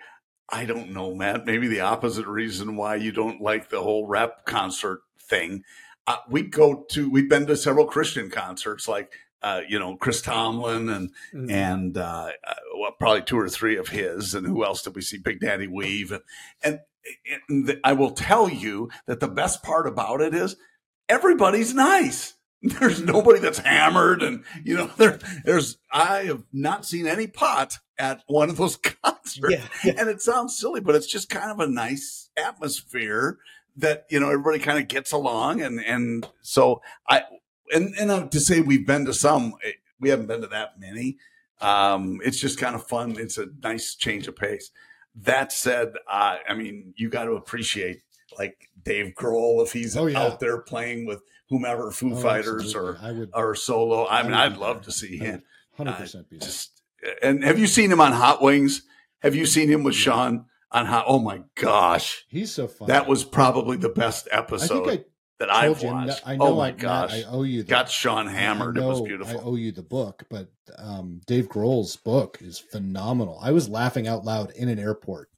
i 0.50 0.66
don't 0.66 0.90
know 0.92 1.14
matt 1.16 1.46
maybe 1.46 1.68
the 1.68 1.80
opposite 1.80 2.26
reason 2.28 2.76
why 2.76 2.96
you 2.96 3.12
don't 3.14 3.40
like 3.42 3.70
the 3.70 3.82
whole 3.82 4.06
rap 4.08 4.46
concert 4.46 5.00
thing 5.30 5.64
uh, 6.08 6.18
we 6.30 6.42
go 6.44 6.86
to 6.92 7.10
we've 7.10 7.30
been 7.30 7.46
to 7.48 7.56
several 7.56 7.86
christian 7.86 8.30
concerts 8.30 8.88
like 8.88 9.14
uh, 9.42 9.62
you 9.68 9.78
know 9.80 9.96
chris 9.98 10.22
tomlin 10.22 10.90
and 10.90 11.10
Mhm. 11.34 11.52
and 11.52 11.98
uh, 11.98 12.30
uh, 12.48 12.54
well, 12.80 12.92
probably 13.00 13.22
two 13.22 13.38
or 13.40 13.50
three 13.50 13.78
of 13.78 13.90
his. 13.90 14.34
And 14.34 14.46
who 14.48 14.64
else 14.66 14.82
did 14.82 14.96
we 14.96 15.02
see? 15.02 15.18
Big 15.18 15.40
Daddy 15.40 15.68
Weave. 15.68 16.12
And, 16.12 16.22
and, 16.64 16.80
and 17.50 17.68
the, 17.68 17.80
I 17.84 17.94
will 17.94 18.12
tell 18.12 18.50
you 18.50 18.90
that 19.06 19.20
the 19.20 19.28
best 19.28 19.62
part 19.64 19.86
about 19.88 20.22
it 20.22 20.34
is 20.34 20.56
everybody's 21.10 21.74
nice. 21.74 22.34
There's 22.62 23.02
nobody 23.02 23.40
that's 23.40 23.60
hammered, 23.60 24.24
and 24.24 24.44
you 24.64 24.76
know 24.76 24.88
there. 24.98 25.20
There's 25.44 25.78
I 25.92 26.24
have 26.24 26.44
not 26.54 26.86
seen 26.86 27.06
any 27.08 27.28
pot 27.28 27.78
at 27.98 28.24
one 28.28 28.50
of 28.50 28.56
those 28.58 28.78
concerts, 29.04 29.50
Yeah, 29.50 29.66
yeah. 29.84 29.94
and 29.98 30.10
it 30.10 30.22
sounds 30.22 30.58
silly, 30.58 30.80
but 30.80 30.96
it's 30.96 31.08
just 31.08 31.30
kind 31.30 31.52
of 31.52 31.60
a 31.60 31.68
nice 31.68 32.30
atmosphere 32.38 33.38
that 33.78 34.06
you 34.10 34.20
know 34.20 34.28
everybody 34.30 34.60
kind 34.60 34.80
of 34.80 34.88
gets 34.88 35.12
along, 35.12 35.62
and 35.62 35.80
and 35.80 36.28
so 36.42 36.82
I 37.10 37.24
and 37.74 37.94
and 38.00 38.12
uh, 38.12 38.28
to 38.28 38.40
say 38.40 38.62
we've 38.62 38.86
been 38.88 39.06
to 39.06 39.14
some, 39.14 39.56
eh, 39.64 39.72
we 40.00 40.10
haven't 40.10 40.28
been 40.28 40.42
to 40.42 40.48
that 40.48 40.80
many. 40.80 41.18
Um, 41.62 42.20
it's 42.24 42.40
just 42.40 42.60
kind 42.60 42.76
of 42.76 42.86
fun. 42.88 43.16
It's 43.18 43.38
a 43.38 43.48
nice 43.64 43.96
change 43.96 44.28
of 44.28 44.36
pace. 44.36 44.70
That 45.16 45.52
said, 45.52 45.94
uh, 46.10 46.38
I 46.48 46.54
mean, 46.56 46.94
you 46.98 47.10
got 47.10 47.26
to 47.26 47.32
appreciate 47.34 48.02
like 48.38 48.70
Dave 48.84 49.14
Grohl 49.16 49.64
if 49.64 49.72
he's 49.72 49.96
Oh, 49.96 50.08
yeah. 50.08 50.20
out 50.22 50.40
there 50.40 50.58
playing 50.60 51.06
with 51.06 51.22
whomever, 51.50 51.92
Foo 51.92 52.14
oh, 52.14 52.16
Fighters 52.16 52.74
or 52.76 52.94
absolutely. 52.96 53.08
I 53.08 53.12
would 53.20 53.30
or 53.34 53.56
solo. 53.56 54.04
I 54.06 54.20
I 54.20 54.24
mean, 54.24 54.34
I'd 54.34 54.58
love 54.58 54.78
there. 54.78 54.84
to 54.86 54.92
see 54.92 55.18
him. 55.18 55.44
hundred 55.78 55.94
percent 55.94 56.28
there. 56.30 56.40
Just 56.40 56.82
and 57.22 57.44
have 57.44 57.60
you 57.60 57.68
seen 57.68 57.92
him 57.92 58.02
on 58.02 58.12
Hot 58.12 58.42
Wings? 58.42 58.82
Have 59.22 59.36
you 59.36 59.46
seen 59.46 59.70
him 59.70 59.84
with. 59.84 59.96
Sean 59.96 60.46
on 60.74 60.86
Hot? 60.86 61.06
Oh 61.08 61.20
my 61.20 61.44
gosh, 61.56 62.26
He's 62.28 62.52
so 62.52 62.68
fun. 62.68 62.88
that 62.88 63.08
was 63.08 63.24
probably 63.24 63.78
the 63.78 63.90
best 63.90 64.28
I 64.34 64.38
episode 64.40 65.06
that 65.40 65.50
I 65.52 65.68
I've 65.68 65.82
you. 65.82 65.90
watched. 65.90 66.22
I 66.26 66.36
know. 66.36 66.46
oh 66.46 66.56
my 66.58 66.68
I, 66.68 66.72
gosh, 66.72 67.14
I 67.14 67.24
owe 67.24 67.44
you. 67.44 67.64
The, 67.64 67.70
got 67.70 67.90
Sean 67.90 68.28
hammered. 68.28 68.78
I 68.78 68.84
it 68.84 68.86
was 68.86 69.02
beautiful. 69.02 69.40
I 69.40 69.44
owe 69.44 69.56
you 69.56 69.72
the 69.72 69.84
book, 69.84 70.24
but 70.30 70.50
um, 70.78 71.22
Dave 71.28 71.50
Grohl's 71.50 71.96
book 71.96 72.38
is 72.42 72.60
phenomenal. 72.60 73.40
I 73.42 73.52
was 73.52 73.70
laughing 73.70 74.08
out 74.08 74.26
loud 74.26 74.52
in 74.52 74.70
an 74.70 74.80
airport 74.80 75.30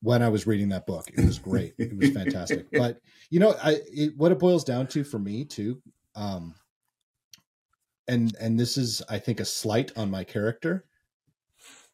when 0.00 0.22
I 0.22 0.28
was 0.28 0.46
reading 0.46 0.68
that 0.70 0.86
book. 0.86 1.10
It 1.16 1.24
was 1.24 1.38
great. 1.38 1.74
it 1.78 1.96
was 1.96 2.10
fantastic. 2.10 2.66
But 2.72 3.00
you 3.30 3.40
know, 3.40 3.54
I 3.62 3.80
it, 3.92 4.16
what 4.16 4.32
it 4.32 4.38
boils 4.38 4.64
down 4.64 4.86
to 4.88 5.04
for 5.04 5.18
me 5.18 5.44
too, 5.44 5.80
um, 6.14 6.54
and 8.08 8.34
and 8.40 8.58
this 8.58 8.76
is 8.76 9.02
I 9.08 9.18
think 9.18 9.40
a 9.40 9.44
slight 9.44 9.92
on 9.96 10.10
my 10.10 10.24
character. 10.24 10.84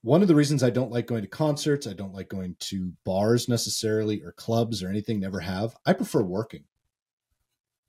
One 0.03 0.23
of 0.23 0.29
the 0.29 0.35
reasons 0.35 0.63
I 0.63 0.71
don't 0.71 0.91
like 0.91 1.07
going 1.07 1.23
to 1.23 1.29
concerts, 1.29 1.87
I 1.87 1.93
don't 1.93 2.15
like 2.15 2.29
going 2.29 2.57
to 2.61 2.93
bars 3.05 3.49
necessarily 3.49 4.23
or 4.23 4.33
clubs 4.33 4.83
or 4.83 4.89
anything. 4.89 5.21
Never 5.21 5.41
have. 5.41 5.77
I 5.85 5.93
prefer 5.93 6.23
working. 6.23 6.65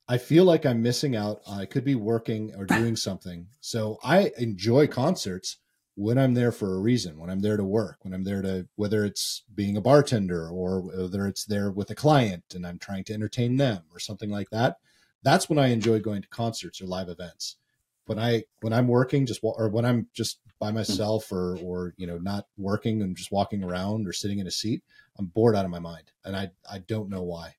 I 0.10 0.17
feel 0.17 0.43
like 0.43 0.65
I'm 0.65 0.82
missing 0.82 1.15
out. 1.15 1.41
Uh, 1.47 1.60
I 1.60 1.65
could 1.65 1.86
be 1.86 1.95
working 1.95 2.54
or 2.58 2.65
doing 2.65 2.97
something. 2.97 3.47
So 3.62 3.97
I 4.04 4.32
enjoy 4.38 4.88
concerts 4.88 5.58
when 5.95 6.17
I'm 6.17 6.34
there 6.34 6.52
for 6.52 6.76
a 6.76 6.80
reason, 6.80 7.17
when 7.17 7.30
I'm 7.30 7.39
there 7.39 7.56
to 7.56 7.63
work, 7.63 8.00
when 8.02 8.13
I'm 8.13 8.26
there 8.26 8.41
to, 8.41 8.67
whether 8.76 9.06
it's 9.06 9.43
being 9.54 9.78
a 9.78 9.82
bartender 9.82 10.50
or 10.50 10.82
whether 10.82 11.28
it's 11.28 11.45
there 11.45 11.71
with 11.71 11.89
a 11.91 11.95
client 11.95 12.43
and 12.54 12.67
I'm 12.67 12.80
trying 12.80 13.06
to 13.06 13.13
entertain 13.13 13.56
them 13.56 13.84
or 13.93 14.00
something 14.00 14.30
like 14.30 14.50
that. 14.50 14.78
That's 15.24 15.50
when 15.50 15.60
I 15.60 15.67
enjoy 15.67 16.00
going 16.00 16.24
to 16.24 16.28
concerts 16.28 16.82
or 16.82 16.88
live 16.88 17.08
events. 17.08 17.58
When 18.06 18.20
I, 18.20 18.44
when 18.62 18.74
I'm 18.74 18.88
working 18.88 19.26
just, 19.26 19.40
or 19.44 19.70
when 19.70 19.86
I'm 19.86 20.08
just 20.14 20.40
by 20.60 20.72
myself 20.72 21.32
or, 21.32 21.58
or, 21.64 21.94
you 21.98 22.08
know, 22.08 22.18
not 22.18 22.46
working 22.58 23.02
and 23.02 23.16
just 23.16 23.32
walking 23.32 23.64
around 23.64 24.08
or 24.08 24.14
sitting 24.14 24.40
in 24.40 24.48
a 24.48 24.52
seat, 24.52 24.84
I'm 25.18 25.28
bored 25.28 25.56
out 25.56 25.66
of 25.66 25.72
my 25.72 25.80
mind. 25.80 26.12
And 26.26 26.36
I, 26.36 26.52
I 26.70 26.80
don't 26.80 27.10
know 27.10 27.24
why. 27.24 27.56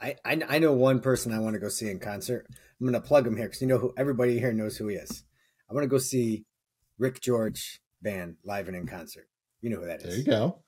I, 0.00 0.16
I 0.24 0.42
I 0.48 0.58
know 0.58 0.72
one 0.72 1.00
person 1.00 1.32
I 1.32 1.38
want 1.38 1.54
to 1.54 1.60
go 1.60 1.68
see 1.68 1.88
in 1.88 1.98
concert. 1.98 2.46
I'm 2.78 2.86
gonna 2.86 3.00
plug 3.00 3.26
him 3.26 3.36
here 3.36 3.46
because 3.46 3.62
you 3.62 3.66
know 3.66 3.78
who 3.78 3.94
everybody 3.96 4.38
here 4.38 4.52
knows 4.52 4.76
who 4.76 4.88
he 4.88 4.96
is. 4.96 5.24
I 5.70 5.74
want 5.74 5.84
to 5.84 5.88
go 5.88 5.98
see 5.98 6.44
Rick 6.98 7.20
George 7.20 7.80
band 8.02 8.36
live 8.44 8.68
and 8.68 8.76
in 8.76 8.86
concert. 8.86 9.28
You 9.60 9.70
know 9.70 9.80
who 9.80 9.86
that 9.86 10.02
is? 10.02 10.08
There 10.08 10.16
you 10.18 10.24
go. 10.24 10.62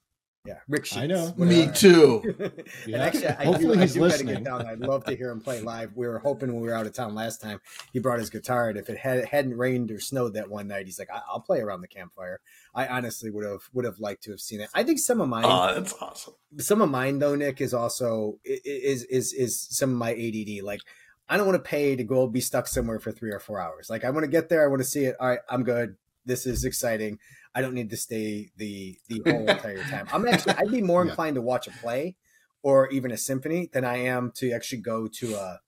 Yeah, 0.46 0.58
Rick. 0.68 0.84
Sheets, 0.86 0.96
I 0.98 1.06
know. 1.06 1.34
Me 1.36 1.66
whatever. 1.66 1.72
too. 1.74 2.34
and 2.38 2.64
Yeah. 2.86 3.04
actually, 3.04 3.26
I 3.28 3.44
Hopefully 3.44 3.74
do, 3.76 3.80
he's 3.80 3.92
I 3.92 3.94
do 3.94 4.00
listening. 4.02 4.34
get 4.34 4.44
down. 4.44 4.66
I'd 4.66 4.80
love 4.80 5.04
to 5.04 5.16
hear 5.16 5.30
him 5.30 5.40
play 5.40 5.60
live. 5.60 5.96
We 5.96 6.06
were 6.06 6.18
hoping 6.18 6.52
when 6.52 6.60
we 6.62 6.68
were 6.68 6.74
out 6.74 6.86
of 6.86 6.92
town 6.92 7.14
last 7.14 7.40
time, 7.40 7.60
he 7.92 7.98
brought 7.98 8.18
his 8.18 8.30
guitar, 8.30 8.68
and 8.68 8.78
if 8.78 8.88
it 8.88 8.98
had 8.98 9.24
hadn't 9.26 9.56
rained 9.56 9.90
or 9.90 10.00
snowed 10.00 10.34
that 10.34 10.48
one 10.48 10.68
night, 10.68 10.86
he's 10.86 10.98
like, 10.98 11.10
I- 11.12 11.22
"I'll 11.28 11.40
play 11.40 11.60
around 11.60 11.80
the 11.80 11.88
campfire." 11.88 12.40
I 12.74 12.86
honestly 12.86 13.30
would 13.30 13.44
have 13.44 13.62
would 13.72 13.84
have 13.84 13.98
liked 13.98 14.22
to 14.24 14.30
have 14.30 14.40
seen 14.40 14.60
it. 14.60 14.68
I 14.74 14.82
think 14.82 14.98
some 14.98 15.20
of 15.20 15.28
mine, 15.28 15.44
Oh, 15.46 15.74
that's 15.74 15.94
awesome. 16.00 16.34
some 16.58 16.80
of 16.82 16.90
mine 16.90 17.18
though, 17.18 17.34
Nick, 17.34 17.60
is 17.60 17.72
also 17.74 18.38
i- 18.46 18.50
i- 18.52 18.60
is 18.64 19.02
is 19.04 19.32
is 19.32 19.60
some 19.70 19.90
of 19.90 19.96
my 19.96 20.10
ADD. 20.12 20.60
Like, 20.62 20.80
I 21.28 21.36
don't 21.36 21.46
want 21.46 21.62
to 21.62 21.68
pay 21.68 21.96
to 21.96 22.04
go 22.04 22.26
be 22.28 22.40
stuck 22.40 22.66
somewhere 22.68 23.00
for 23.00 23.10
three 23.12 23.32
or 23.32 23.40
four 23.40 23.60
hours. 23.60 23.88
Like, 23.90 24.04
I 24.04 24.10
want 24.10 24.24
to 24.24 24.30
get 24.30 24.48
there. 24.48 24.62
I 24.62 24.68
want 24.68 24.80
to 24.82 24.88
see 24.88 25.04
it. 25.06 25.16
All 25.18 25.28
right, 25.28 25.40
I'm 25.50 25.64
good. 25.64 25.96
This 26.26 26.44
is 26.46 26.64
exciting. 26.64 27.18
I 27.54 27.62
don't 27.62 27.74
need 27.74 27.90
to 27.90 27.96
stay 27.96 28.50
the 28.56 28.98
the 29.08 29.20
whole 29.26 29.48
entire 29.48 29.84
time. 29.84 30.08
I'm 30.12 30.26
actually 30.28 30.54
I'd 30.58 30.70
be 30.70 30.82
more 30.82 31.04
Yeah. 31.04 31.10
inclined 31.10 31.36
to 31.36 31.42
watch 31.42 31.66
a 31.66 31.70
play 31.72 32.16
or 32.62 32.88
even 32.90 33.10
a 33.12 33.16
symphony 33.16 33.70
than 33.72 33.84
I 33.84 33.96
am 33.98 34.32
to 34.36 34.50
actually 34.52 34.80
go 34.82 35.06
to 35.06 35.36
a, 35.36 35.60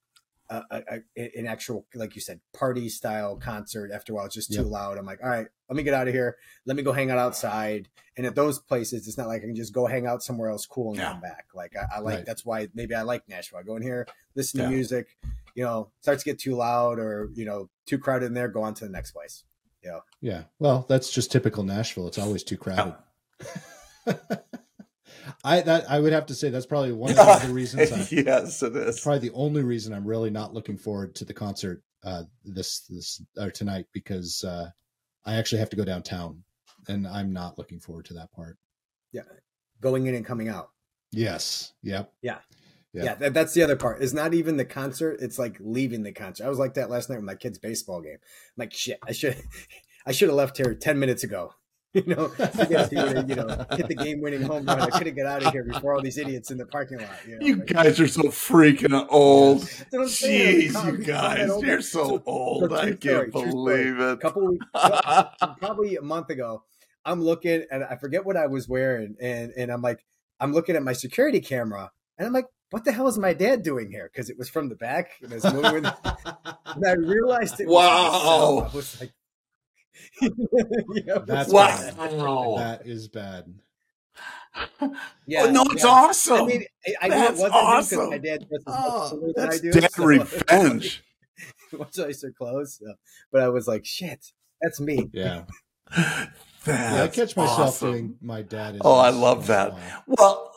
a, 0.50 0.62
a, 0.70 0.82
a 1.16 1.38
an 1.38 1.46
actual 1.46 1.86
like 1.94 2.14
you 2.14 2.20
said 2.20 2.40
party 2.52 2.88
style 2.88 3.36
concert. 3.36 3.90
After 3.92 4.12
a 4.12 4.16
while, 4.16 4.26
it's 4.26 4.34
just 4.34 4.52
too 4.52 4.62
Yep. 4.62 4.70
loud. 4.70 4.98
I'm 4.98 5.06
like, 5.06 5.20
all 5.22 5.30
right, 5.30 5.46
let 5.68 5.76
me 5.76 5.82
get 5.82 5.94
out 5.94 6.08
of 6.08 6.14
here. 6.14 6.36
Let 6.66 6.76
me 6.76 6.82
go 6.82 6.92
hang 6.92 7.10
out 7.10 7.18
outside. 7.18 7.88
And 8.16 8.26
at 8.26 8.34
those 8.34 8.58
places, 8.58 9.06
it's 9.06 9.16
not 9.16 9.28
like 9.28 9.42
I 9.42 9.46
can 9.46 9.54
just 9.54 9.72
go 9.72 9.86
hang 9.86 10.06
out 10.08 10.24
somewhere 10.24 10.50
else 10.50 10.66
cool 10.66 10.90
and 10.90 10.98
Yeah. 10.98 11.12
come 11.12 11.20
back. 11.20 11.46
Like 11.54 11.76
I, 11.76 11.96
I 11.96 12.00
like 12.00 12.16
Right. 12.16 12.26
that's 12.26 12.44
why 12.44 12.68
maybe 12.74 12.94
I 12.96 13.02
like 13.02 13.28
Nashville. 13.28 13.60
I 13.60 13.62
go 13.62 13.76
in 13.76 13.82
here, 13.82 14.06
listen 14.34 14.58
to 14.60 14.66
music. 14.68 15.16
You 15.54 15.64
know, 15.64 15.90
starts 16.00 16.24
to 16.24 16.30
get 16.30 16.38
too 16.38 16.54
loud 16.56 16.98
or 16.98 17.28
you 17.34 17.44
know 17.44 17.68
too 17.86 17.98
crowded 17.98 18.26
in 18.26 18.34
there. 18.34 18.48
Go 18.48 18.62
on 18.62 18.74
to 18.74 18.84
the 18.84 18.90
next 18.90 19.12
place. 19.12 19.44
Yeah. 19.82 20.00
Yeah. 20.20 20.42
Well, 20.58 20.86
that's 20.88 21.10
just 21.10 21.30
typical 21.32 21.62
Nashville. 21.62 22.08
It's 22.08 22.18
always 22.18 22.42
too 22.42 22.56
crowded. 22.56 22.94
I 25.44 25.60
that 25.60 25.90
I 25.90 26.00
would 26.00 26.12
have 26.12 26.26
to 26.26 26.34
say 26.34 26.50
that's 26.50 26.66
probably 26.66 26.92
one 26.92 27.10
of 27.10 27.16
the 27.16 27.22
other 27.22 27.52
reasons. 27.52 27.92
I, 27.92 28.08
yes, 28.10 28.62
it 28.62 28.74
is. 28.74 29.00
probably 29.00 29.28
the 29.28 29.34
only 29.34 29.62
reason 29.62 29.92
I'm 29.92 30.06
really 30.06 30.30
not 30.30 30.54
looking 30.54 30.76
forward 30.76 31.14
to 31.16 31.24
the 31.24 31.34
concert 31.34 31.82
uh, 32.04 32.24
this 32.44 32.80
this 32.88 33.22
or 33.38 33.50
tonight 33.50 33.86
because 33.92 34.42
uh, 34.44 34.70
I 35.24 35.34
actually 35.34 35.58
have 35.58 35.70
to 35.70 35.76
go 35.76 35.84
downtown, 35.84 36.42
and 36.88 37.06
I'm 37.06 37.32
not 37.32 37.58
looking 37.58 37.78
forward 37.78 38.06
to 38.06 38.14
that 38.14 38.32
part. 38.32 38.56
Yeah, 39.12 39.22
going 39.80 40.06
in 40.06 40.14
and 40.14 40.24
coming 40.24 40.48
out. 40.48 40.70
Yes. 41.12 41.72
Yep. 41.82 42.12
Yeah. 42.22 42.38
Yeah. 42.98 43.04
Yeah, 43.04 43.14
that, 43.16 43.34
that's 43.34 43.54
the 43.54 43.62
other 43.62 43.76
part. 43.76 44.02
It's 44.02 44.12
not 44.12 44.34
even 44.34 44.56
the 44.56 44.64
concert; 44.64 45.18
it's 45.20 45.38
like 45.38 45.56
leaving 45.60 46.02
the 46.02 46.12
concert. 46.12 46.44
I 46.44 46.48
was 46.48 46.58
like 46.58 46.74
that 46.74 46.90
last 46.90 47.08
night 47.08 47.16
with 47.16 47.24
my 47.24 47.34
kid's 47.34 47.58
baseball 47.58 48.00
game. 48.02 48.18
I'm 48.22 48.54
like, 48.56 48.72
shit, 48.74 48.98
I 49.06 49.12
should, 49.12 49.36
I 50.06 50.12
should 50.12 50.28
have 50.28 50.36
left 50.36 50.56
here 50.56 50.74
ten 50.74 50.98
minutes 50.98 51.24
ago. 51.24 51.54
You 51.94 52.04
know, 52.04 52.28
to 52.28 52.66
get 52.68 52.90
to, 52.90 53.24
you 53.26 53.34
know, 53.34 53.64
hit 53.74 53.88
the 53.88 53.94
game-winning 53.94 54.42
home 54.42 54.66
run. 54.66 54.78
I 54.78 54.90
could 54.90 55.06
have 55.06 55.16
got 55.16 55.24
out 55.24 55.42
of 55.46 55.52
here 55.54 55.64
before 55.64 55.94
all 55.94 56.02
these 56.02 56.18
idiots 56.18 56.50
in 56.50 56.58
the 56.58 56.66
parking 56.66 56.98
lot. 56.98 57.08
You, 57.26 57.38
know, 57.38 57.46
You 57.46 57.56
like- 57.56 57.66
guys 57.66 57.98
are 57.98 58.06
so 58.06 58.24
freaking 58.24 59.06
old. 59.08 59.62
That's 59.62 59.84
what 59.92 60.02
I'm 60.02 60.08
saying. 60.08 60.70
Jeez, 60.72 60.86
you 60.98 60.98
guys, 61.04 61.48
old. 61.50 61.64
you're 61.64 61.80
so 61.80 62.04
So- 62.08 62.22
old. 62.26 62.70
so 62.70 62.76
I 62.76 62.90
can't 62.92 63.00
story. 63.00 63.30
believe 63.30 63.98
a 64.00 64.12
it. 64.12 64.20
couple 64.20 64.46
weeks, 64.48 64.66
probably 65.58 65.96
a 65.96 66.02
month 66.02 66.28
ago, 66.30 66.62
I'm 67.06 67.22
looking 67.22 67.64
and 67.70 67.82
I 67.82 67.96
forget 67.96 68.24
what 68.26 68.36
I 68.36 68.46
was 68.48 68.68
wearing, 68.68 69.16
and 69.20 69.52
and 69.56 69.70
I'm 69.72 69.80
like, 69.82 70.04
I'm 70.40 70.52
looking 70.52 70.76
at 70.76 70.82
my 70.82 70.92
security 70.92 71.40
camera, 71.40 71.90
and 72.18 72.26
I'm 72.26 72.32
like, 72.34 72.46
what 72.70 72.84
the 72.84 72.92
hell 72.92 73.08
is 73.08 73.18
my 73.18 73.32
dad 73.32 73.62
doing 73.62 73.90
here? 73.90 74.10
Because 74.12 74.30
it 74.30 74.38
was 74.38 74.48
from 74.48 74.68
the 74.68 74.74
back, 74.76 75.12
and, 75.22 75.32
I 75.32 75.36
was 75.36 75.52
moving, 75.52 75.84
and 76.04 76.86
I 76.86 76.92
realized 76.92 77.60
it. 77.60 77.66
Was 77.68 77.74
Wow. 77.76 78.12
myself. 78.62 78.72
I 78.72 78.76
was 78.76 79.00
like, 79.00 79.12
yeah, 81.06 81.18
That's 81.26 81.52
Wow. 81.52 82.56
That 82.58 82.82
is 82.86 83.08
bad. 83.08 83.52
yeah, 85.26 85.44
oh, 85.44 85.50
no, 85.50 85.62
it's 85.70 85.84
yeah. 85.84 85.90
awesome. 85.90 86.42
I 86.42 86.46
mean, 86.46 86.64
I, 86.86 86.94
I 87.02 87.08
know 87.08 87.16
it 87.16 87.18
That's 87.20 87.40
wasn't 87.40 87.54
awesome. 87.54 88.10
my 88.10 88.18
dad 88.18 88.48
dresses 88.48 88.64
Oh, 88.66 89.00
much 89.00 89.10
cooler 89.10 89.32
I 89.36 89.42
that's 89.46 89.60
do. 89.60 89.70
dead 89.72 89.92
so- 89.92 90.04
revenge. 90.04 91.04
much 91.72 91.98
nicer 91.98 92.32
clothes. 92.36 92.78
So- 92.82 92.94
But 93.30 93.42
I 93.42 93.48
was 93.48 93.68
like, 93.68 93.84
shit, 93.84 94.32
that's 94.60 94.80
me. 94.80 95.08
Yeah. 95.12 95.44
That's 95.96 96.30
yeah, 96.66 97.02
I 97.04 97.08
catch 97.08 97.36
myself 97.36 97.60
awesome. 97.60 97.90
doing 97.92 98.16
my 98.20 98.42
dad 98.42 98.74
is. 98.76 98.80
Oh, 98.84 98.98
I 98.98 99.10
love 99.10 99.44
a 99.44 99.48
that. 99.48 99.72
while. 99.72 100.02
Well, 100.06 100.52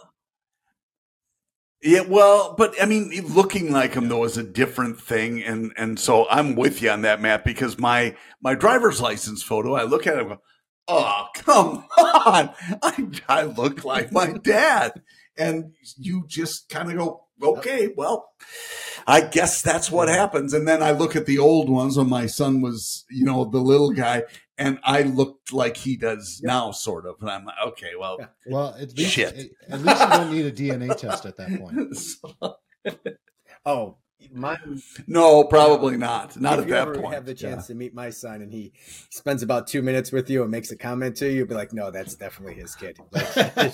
yeah, 1.84 2.02
well, 2.02 2.54
but 2.56 2.76
I 2.82 2.86
mean, 2.86 3.12
looking 3.34 3.72
like 3.72 3.94
him 3.94 4.08
though 4.08 4.24
is 4.24 4.38
a 4.38 4.44
different 4.44 5.02
thing, 5.02 5.42
and 5.42 5.74
and 5.78 6.00
so 6.00 6.28
I'm 6.30 6.56
with 6.56 6.82
you 6.82 6.92
on 6.92 7.02
that, 7.02 7.22
Matt, 7.22 7.44
because 7.44 7.80
my 7.80 8.16
my 8.42 8.54
driver's 8.54 9.02
license 9.02 9.42
photo, 9.42 9.74
I 9.74 9.84
look 9.84 10.06
at 10.06 10.16
it, 10.16 10.20
and 10.20 10.30
go, 10.30 10.38
oh, 10.88 11.28
come 11.34 11.86
on, 11.92 12.54
I 12.84 13.08
I 13.28 13.44
look 13.44 13.84
like 13.84 14.12
my 14.12 14.34
dad, 14.44 15.02
and 15.38 15.74
you 15.98 16.26
just 16.28 16.70
kind 16.70 16.92
of 16.92 16.98
go, 16.98 17.26
okay, 17.42 17.90
well. 17.96 18.30
I 19.08 19.22
guess 19.22 19.64
that's 19.64 19.90
what 19.90 20.10
happens. 20.10 20.54
And 20.54 20.68
then 20.68 20.84
I 20.84 20.92
look 20.92 21.16
at 21.16 21.26
the 21.26 21.40
old 21.40 21.72
ones 21.72 21.98
when 21.98 22.08
my 22.08 22.28
son 22.28 22.62
was, 22.62 23.04
you 23.10 23.26
know, 23.26 23.46
the 23.46 23.58
little 23.60 23.90
guy, 23.90 24.24
and 24.62 24.80
I 24.84 25.02
looked 25.04 25.52
like 25.54 25.76
he 25.78 25.96
does 25.98 26.42
now, 26.44 26.72
sort 26.72 27.06
of. 27.06 27.16
And 27.22 27.30
I'm 27.30 27.46
like, 27.46 27.56
okay, 27.70 27.92
well, 28.00 28.18
Yeah. 28.20 28.28
Well, 28.48 28.76
at 28.80 28.98
least 28.98 29.12
Shit. 29.12 29.52
at 29.70 29.82
least 29.82 30.02
you 30.02 30.08
don't 30.10 30.32
need 30.32 30.46
a 30.46 30.52
DNA 30.52 30.96
test 30.98 31.26
at 31.26 31.38
that 31.38 31.60
point. 31.60 31.96
So- 31.98 32.58
Oh, 33.66 33.98
mine. 34.34 34.82
no, 35.08 35.44
probably 35.44 35.98
not. 35.98 36.40
Not 36.40 36.54
if 36.54 36.60
at 36.64 36.68
you 36.68 36.74
that 36.74 36.82
ever 36.88 36.96
point. 36.96 37.14
have 37.14 37.26
the 37.26 37.34
chance 37.34 37.64
Yeah. 37.70 37.74
to 37.74 37.76
meet 37.76 37.94
my 37.94 38.10
son 38.10 38.42
and 38.42 38.52
he 38.52 38.72
spends 39.10 39.44
about 39.44 39.68
two 39.68 39.82
minutes 39.82 40.12
with 40.12 40.30
you 40.30 40.42
and 40.44 40.52
makes 40.52 40.72
a 40.72 40.76
comment 40.78 41.16
to 41.18 41.32
you, 41.32 41.46
be 41.46 41.54
like, 41.56 41.74
no, 41.74 41.92
that's 41.92 42.16
definitely 42.16 42.56
his 42.56 42.76
kid. 42.76 42.98
Like, 43.12 43.74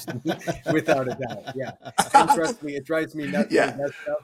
without 0.73 1.07
a 1.07 1.15
doubt. 1.15 1.55
Yeah. 1.55 1.71
And 2.13 2.29
trust 2.31 2.61
me, 2.63 2.75
it 2.75 2.85
drives 2.85 3.15
me 3.15 3.27
nuts. 3.27 3.51
Yeah. 3.51 3.77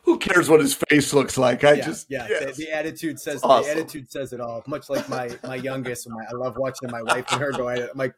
Who 0.04 0.18
cares 0.18 0.50
what 0.50 0.60
his 0.60 0.74
face 0.90 1.14
looks 1.14 1.38
like? 1.38 1.64
I 1.64 1.74
yeah, 1.74 1.86
just 1.86 2.08
yeah. 2.10 2.28
yes. 2.30 2.58
The, 2.58 2.66
the 2.66 2.72
attitude 2.76 3.20
says 3.20 3.42
Awesome. 3.44 3.64
the 3.66 3.72
attitude 3.72 4.12
says 4.12 4.34
it 4.34 4.40
all. 4.42 4.64
Much 4.68 4.90
like 4.90 5.08
my 5.10 5.30
my 5.44 5.56
youngest, 5.56 6.10
my, 6.10 6.24
I 6.30 6.34
love 6.34 6.58
watching 6.58 6.90
my 6.92 7.02
wife 7.04 7.26
and 7.32 7.42
her 7.42 7.52
go. 7.52 7.70
I'm 7.70 7.88
like, 7.96 8.16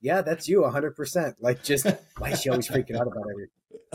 yeah, 0.00 0.22
that's 0.22 0.48
you, 0.48 0.62
100. 0.62 0.94
percent 0.96 1.36
Like, 1.40 1.62
just 1.62 1.86
why 2.18 2.30
is 2.30 2.40
she 2.42 2.50
always 2.50 2.68
freaking 2.68 2.94
out 2.96 3.06
about 3.06 3.24
everything? 3.30 3.50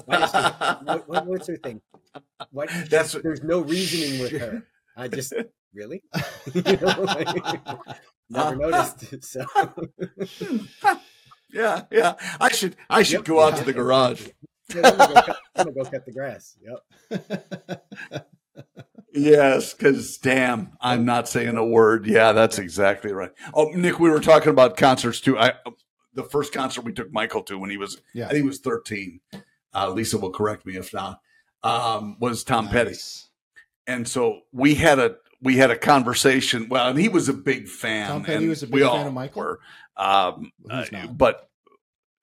Why 0.05 0.23
is 0.23 0.33
what, 0.33 1.07
what, 1.07 1.25
what's 1.27 1.47
her 1.47 1.57
thing? 1.57 1.81
What? 2.51 2.69
That's 2.89 3.13
There's 3.13 3.43
no 3.43 3.61
reasoning 3.61 4.21
with 4.21 4.31
her. 4.39 4.63
I 4.97 5.07
just 5.07 5.33
really, 5.73 6.03
you 6.53 6.61
know, 6.61 7.01
like, 7.01 7.27
never 8.29 8.55
noticed. 8.55 9.23
So 9.23 9.43
yeah, 11.51 11.81
yeah. 11.91 12.13
I 12.39 12.51
should 12.51 12.75
I 12.89 13.01
should 13.03 13.19
Yep. 13.19 13.25
go 13.25 13.41
out 13.43 13.57
to 13.57 13.63
the 13.63 13.73
garage. 13.73 14.27
Yeah, 14.73 14.81
I'm, 14.87 14.97
gonna 14.97 15.13
go 15.13 15.21
cut, 15.21 15.37
I'm 15.55 15.65
gonna 15.65 15.83
go 15.83 15.89
cut 15.89 16.05
the 16.05 16.11
grass. 16.11 16.57
Yep. 16.61 17.83
Yes, 19.15 19.73
because 19.73 20.17
damn, 20.17 20.71
I'm 20.81 21.05
not 21.05 21.27
saying 21.29 21.55
a 21.57 21.65
word. 21.65 22.07
Yeah, 22.07 22.31
that's 22.31 22.57
exactly 22.57 23.11
right. 23.13 23.31
Oh, 23.53 23.65
Nick, 23.73 23.99
we 23.99 24.09
were 24.09 24.19
talking 24.19 24.49
about 24.49 24.75
concerts 24.77 25.21
too. 25.21 25.37
I 25.37 25.53
the 26.13 26.23
first 26.23 26.53
concert 26.53 26.83
we 26.83 26.93
took 26.93 27.11
Michael 27.11 27.43
to 27.43 27.57
when 27.57 27.69
he 27.69 27.77
was 27.77 28.01
Yeah. 28.13 28.25
I 28.25 28.29
think 28.29 28.43
he 28.43 28.47
was 28.47 28.59
13. 28.59 29.19
Uh, 29.73 29.89
Lisa 29.89 30.17
will 30.17 30.31
correct 30.31 30.65
me 30.65 30.75
if 30.75 30.93
not. 30.93 31.19
Um, 31.63 32.17
was 32.19 32.43
Tom 32.43 32.67
Petty. 32.67 32.95
And 33.87 34.07
so 34.07 34.41
we 34.51 34.75
had 34.75 34.99
a 34.99 35.15
we 35.41 35.57
had 35.57 35.71
a 35.71 35.77
conversation. 35.77 36.67
Well, 36.69 36.89
and 36.89 36.99
he 36.99 37.09
was 37.09 37.29
a 37.29 37.33
big 37.33 37.67
fan. 37.67 38.07
Tom 38.07 38.23
Petty 38.23 38.37
and 38.37 38.49
was 38.49 38.63
a 38.63 38.67
big 38.67 38.75
we 38.75 38.79
fan 38.81 38.89
all 38.89 39.07
of 39.07 39.13
Michael? 39.13 39.41
Were. 39.41 39.59
Um, 39.97 40.51
Well, 40.61 40.83
who's 40.83 40.93
uh, 40.93 41.07
but 41.07 41.49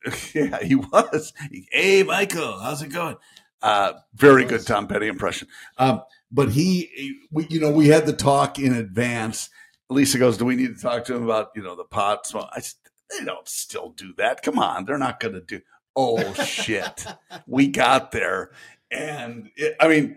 yeah, 0.35 0.63
he 0.63 0.75
was. 0.75 1.33
Hey, 1.71 2.03
Michael, 2.03 2.59
how's 2.59 2.83
it 2.83 2.89
going? 2.89 3.17
Uh, 3.63 3.93
very 4.15 4.45
good. 4.45 4.67
Tom 4.67 4.89
Petty 4.89 5.07
impression. 5.07 5.49
Um, 5.77 6.03
but 6.33 6.51
he, 6.51 7.19
we, 7.31 7.47
you 7.51 7.61
know, 7.61 7.71
we 7.71 7.89
had 7.89 8.07
the 8.07 8.13
talk 8.13 8.59
in 8.59 8.75
advance. 8.75 9.51
Lisa 9.91 10.19
goes, 10.19 10.39
"Do 10.39 10.45
we 10.45 10.57
need 10.57 10.77
to 10.77 10.83
talk 10.83 11.05
to 11.07 11.15
him 11.15 11.25
about 11.25 11.51
you 11.55 11.63
know 11.63 11.77
the 11.77 11.85
pot 11.85 12.27
smoke?" 12.27 12.49
I 12.55 12.61
said, 12.61 12.79
"They 13.11 13.25
don't 13.25 13.49
still 13.49 13.91
do 13.91 14.15
that. 14.17 14.43
Come 14.43 14.59
on, 14.59 14.85
they're 14.85 14.99
not 14.99 15.21
going 15.21 15.35
to 15.35 15.41
do." 15.41 15.61
Oh 15.97 16.33
shit! 16.35 17.07
we 17.47 17.67
got 17.67 18.13
there, 18.13 18.51
and 18.91 19.51
it, 19.57 19.77
I 19.81 19.89
mean, 19.89 20.17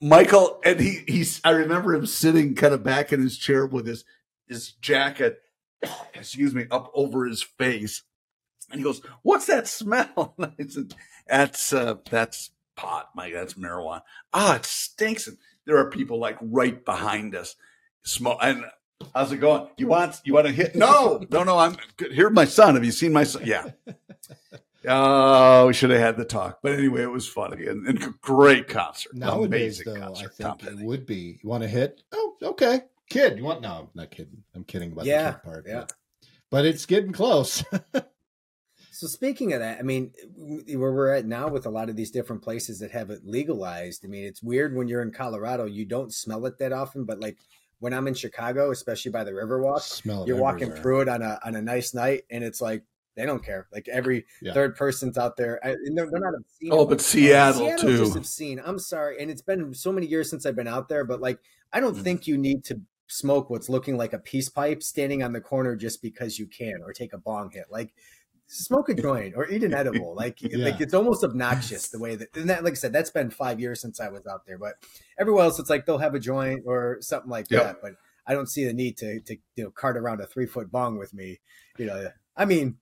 Michael, 0.00 0.60
and 0.64 0.80
he 0.80 1.04
he's. 1.06 1.40
I 1.44 1.50
remember 1.50 1.94
him 1.94 2.06
sitting 2.06 2.54
kind 2.54 2.74
of 2.74 2.82
back 2.82 3.12
in 3.12 3.20
his 3.20 3.38
chair 3.38 3.64
with 3.64 3.86
his 3.86 4.04
his 4.48 4.72
jacket, 4.72 5.40
excuse 6.14 6.54
me, 6.54 6.66
up 6.70 6.90
over 6.94 7.26
his 7.26 7.42
face, 7.42 8.02
and 8.70 8.80
he 8.80 8.84
goes, 8.84 9.00
"What's 9.22 9.46
that 9.46 9.68
smell?" 9.68 10.34
And 10.38 10.52
I 10.58 10.64
said, 10.66 10.94
"That's 11.28 11.72
uh, 11.72 11.94
that's 12.10 12.50
pot, 12.74 13.10
Mike. 13.14 13.32
That's 13.32 13.54
marijuana. 13.54 14.02
Ah, 14.32 14.56
it 14.56 14.66
stinks." 14.66 15.28
And 15.28 15.38
there 15.66 15.78
are 15.78 15.88
people 15.88 16.18
like 16.18 16.36
right 16.40 16.84
behind 16.84 17.36
us, 17.36 17.54
smoke. 18.02 18.38
And 18.42 18.64
how's 19.14 19.30
it 19.30 19.38
going? 19.38 19.68
You 19.76 19.86
want 19.86 20.20
you 20.24 20.34
want 20.34 20.48
to 20.48 20.52
hit? 20.52 20.74
No, 20.74 21.24
no, 21.30 21.44
no. 21.44 21.58
I'm 21.58 21.76
good. 21.96 22.12
Here's 22.12 22.32
my 22.32 22.44
son. 22.44 22.74
Have 22.74 22.84
you 22.84 22.92
seen 22.92 23.12
my 23.12 23.24
son? 23.24 23.42
Yeah. 23.44 23.70
Oh, 24.88 25.66
we 25.68 25.72
should 25.72 25.90
have 25.90 26.00
had 26.00 26.16
the 26.16 26.24
talk. 26.24 26.58
But 26.62 26.72
anyway, 26.72 27.02
it 27.02 27.10
was 27.10 27.28
funny 27.28 27.66
and, 27.66 27.86
and 27.86 28.20
great 28.20 28.68
concert. 28.68 29.14
Nowadays, 29.14 29.80
Amazing 29.80 29.94
though, 29.94 30.06
concert. 30.06 30.32
I 30.38 30.42
Tom 30.42 30.58
think 30.58 30.70
it 30.70 30.74
Petty. 30.76 30.86
would 30.86 31.06
be. 31.06 31.38
You 31.42 31.48
want 31.48 31.62
to 31.62 31.68
hit? 31.68 32.02
Oh, 32.12 32.34
okay. 32.42 32.82
Kid, 33.10 33.38
you 33.38 33.44
want? 33.44 33.60
No, 33.62 33.72
I'm 33.72 33.88
not 33.94 34.10
kidding. 34.10 34.42
I'm 34.54 34.64
kidding 34.64 34.92
about 34.92 35.04
Yeah, 35.04 35.30
the 35.30 35.32
kid 35.32 35.42
part. 35.44 35.64
yeah. 35.68 35.74
But, 35.80 35.92
but 36.50 36.64
it's 36.66 36.86
getting 36.86 37.12
close. 37.12 37.64
So 38.94 39.08
speaking 39.08 39.52
of 39.52 39.60
that, 39.60 39.78
I 39.80 39.82
mean, 39.82 40.12
where 40.36 40.92
we're 40.92 41.14
at 41.14 41.24
now 41.26 41.48
with 41.48 41.66
a 41.66 41.70
lot 41.70 41.88
of 41.88 41.96
these 41.96 42.12
different 42.12 42.40
places 42.40 42.78
that 42.80 42.92
have 42.92 43.10
it 43.10 43.22
legalized. 43.24 44.04
I 44.04 44.08
mean, 44.08 44.24
it's 44.24 44.42
weird 44.44 44.76
when 44.76 44.86
you're 44.86 45.02
in 45.02 45.10
Colorado, 45.10 45.64
you 45.64 45.84
don't 45.86 46.12
smell 46.14 46.46
it 46.46 46.56
that 46.58 46.72
often, 46.72 47.04
but 47.04 47.18
like 47.18 47.38
when 47.80 47.92
I'm 47.92 48.06
in 48.06 48.14
Chicago, 48.14 48.70
especially 48.70 49.10
by 49.10 49.24
the 49.24 49.32
Riverwalk, 49.32 49.80
Smell 49.80 50.24
you're 50.26 50.36
walking 50.36 50.70
through 50.70 51.00
it 51.00 51.08
on 51.08 51.20
a 51.20 51.40
on 51.44 51.56
a 51.56 51.62
nice 51.62 51.94
night, 51.94 52.22
and 52.30 52.44
it's 52.44 52.60
like 52.60 52.84
they 53.16 53.26
don't 53.26 53.44
care. 53.44 53.66
Like 53.72 53.88
every 53.88 54.24
Yeah. 54.40 54.54
third 54.54 54.74
person's 54.76 55.18
out 55.18 55.36
there. 55.36 55.60
I, 55.64 55.70
and 55.70 55.96
they're, 55.96 56.08
they're 56.10 56.20
not 56.20 56.34
obscene. 56.34 56.70
Oh, 56.72 56.86
but 56.86 57.00
Seattle, 57.00 57.60
Seattle's 57.66 57.80
too. 57.82 57.98
just 57.98 58.16
obscene. 58.16 58.60
I'm 58.64 58.78
sorry, 58.78 59.20
and 59.20 59.30
it's 59.30 59.42
been 59.42 59.74
so 59.74 59.92
many 59.92 60.06
years 60.06 60.30
since 60.30 60.46
I've 60.46 60.56
been 60.56 60.68
out 60.68 60.88
there, 60.88 61.04
but 61.04 61.20
like 61.20 61.38
I 61.72 61.80
don't 61.80 61.96
Mm. 61.96 62.02
think 62.02 62.26
you 62.26 62.36
need 62.38 62.64
to 62.64 62.80
smoke 63.08 63.50
what's 63.50 63.68
looking 63.68 63.96
like 63.98 64.12
a 64.14 64.18
peace 64.18 64.48
pipe 64.48 64.82
standing 64.82 65.22
on 65.22 65.32
the 65.32 65.40
corner 65.40 65.76
just 65.76 66.00
because 66.02 66.38
you 66.38 66.46
can, 66.46 66.80
or 66.84 66.92
take 66.92 67.12
a 67.12 67.18
bong 67.18 67.50
hit. 67.50 67.66
Like 67.70 67.92
smoke 68.46 68.88
a 68.90 68.94
joint 68.94 69.34
or 69.36 69.48
eat 69.48 69.62
an 69.62 69.72
edible. 69.74 70.14
Like 70.22 70.40
Yeah. 70.42 70.64
like 70.64 70.80
it's 70.80 70.94
almost 70.94 71.24
obnoxious 71.24 71.88
the 71.88 71.98
way 72.04 72.16
that. 72.16 72.34
And 72.36 72.48
that, 72.50 72.64
like 72.64 72.72
I 72.72 72.76
said, 72.76 72.92
that's 72.92 73.10
been 73.10 73.30
five 73.30 73.60
years 73.60 73.80
since 73.80 74.00
I 74.00 74.08
was 74.08 74.26
out 74.26 74.46
there, 74.46 74.58
but 74.58 74.74
everywhere 75.18 75.44
else, 75.44 75.58
it's 75.58 75.70
like 75.70 75.86
they'll 75.86 75.98
have 75.98 76.14
a 76.14 76.18
joint 76.20 76.62
or 76.66 76.98
something 77.00 77.30
like 77.30 77.50
Yep. 77.50 77.62
that. 77.62 77.76
But 77.82 77.92
I 78.26 78.34
don't 78.34 78.48
see 78.48 78.64
the 78.64 78.72
need 78.72 78.96
to 78.98 79.20
to 79.20 79.36
you 79.56 79.64
know 79.64 79.70
cart 79.70 79.96
around 79.96 80.20
a 80.20 80.26
three 80.26 80.46
foot 80.46 80.70
bong 80.70 80.96
with 80.98 81.12
me. 81.14 81.40
You 81.78 81.86
know, 81.86 82.08
I 82.36 82.44
mean, 82.44 82.76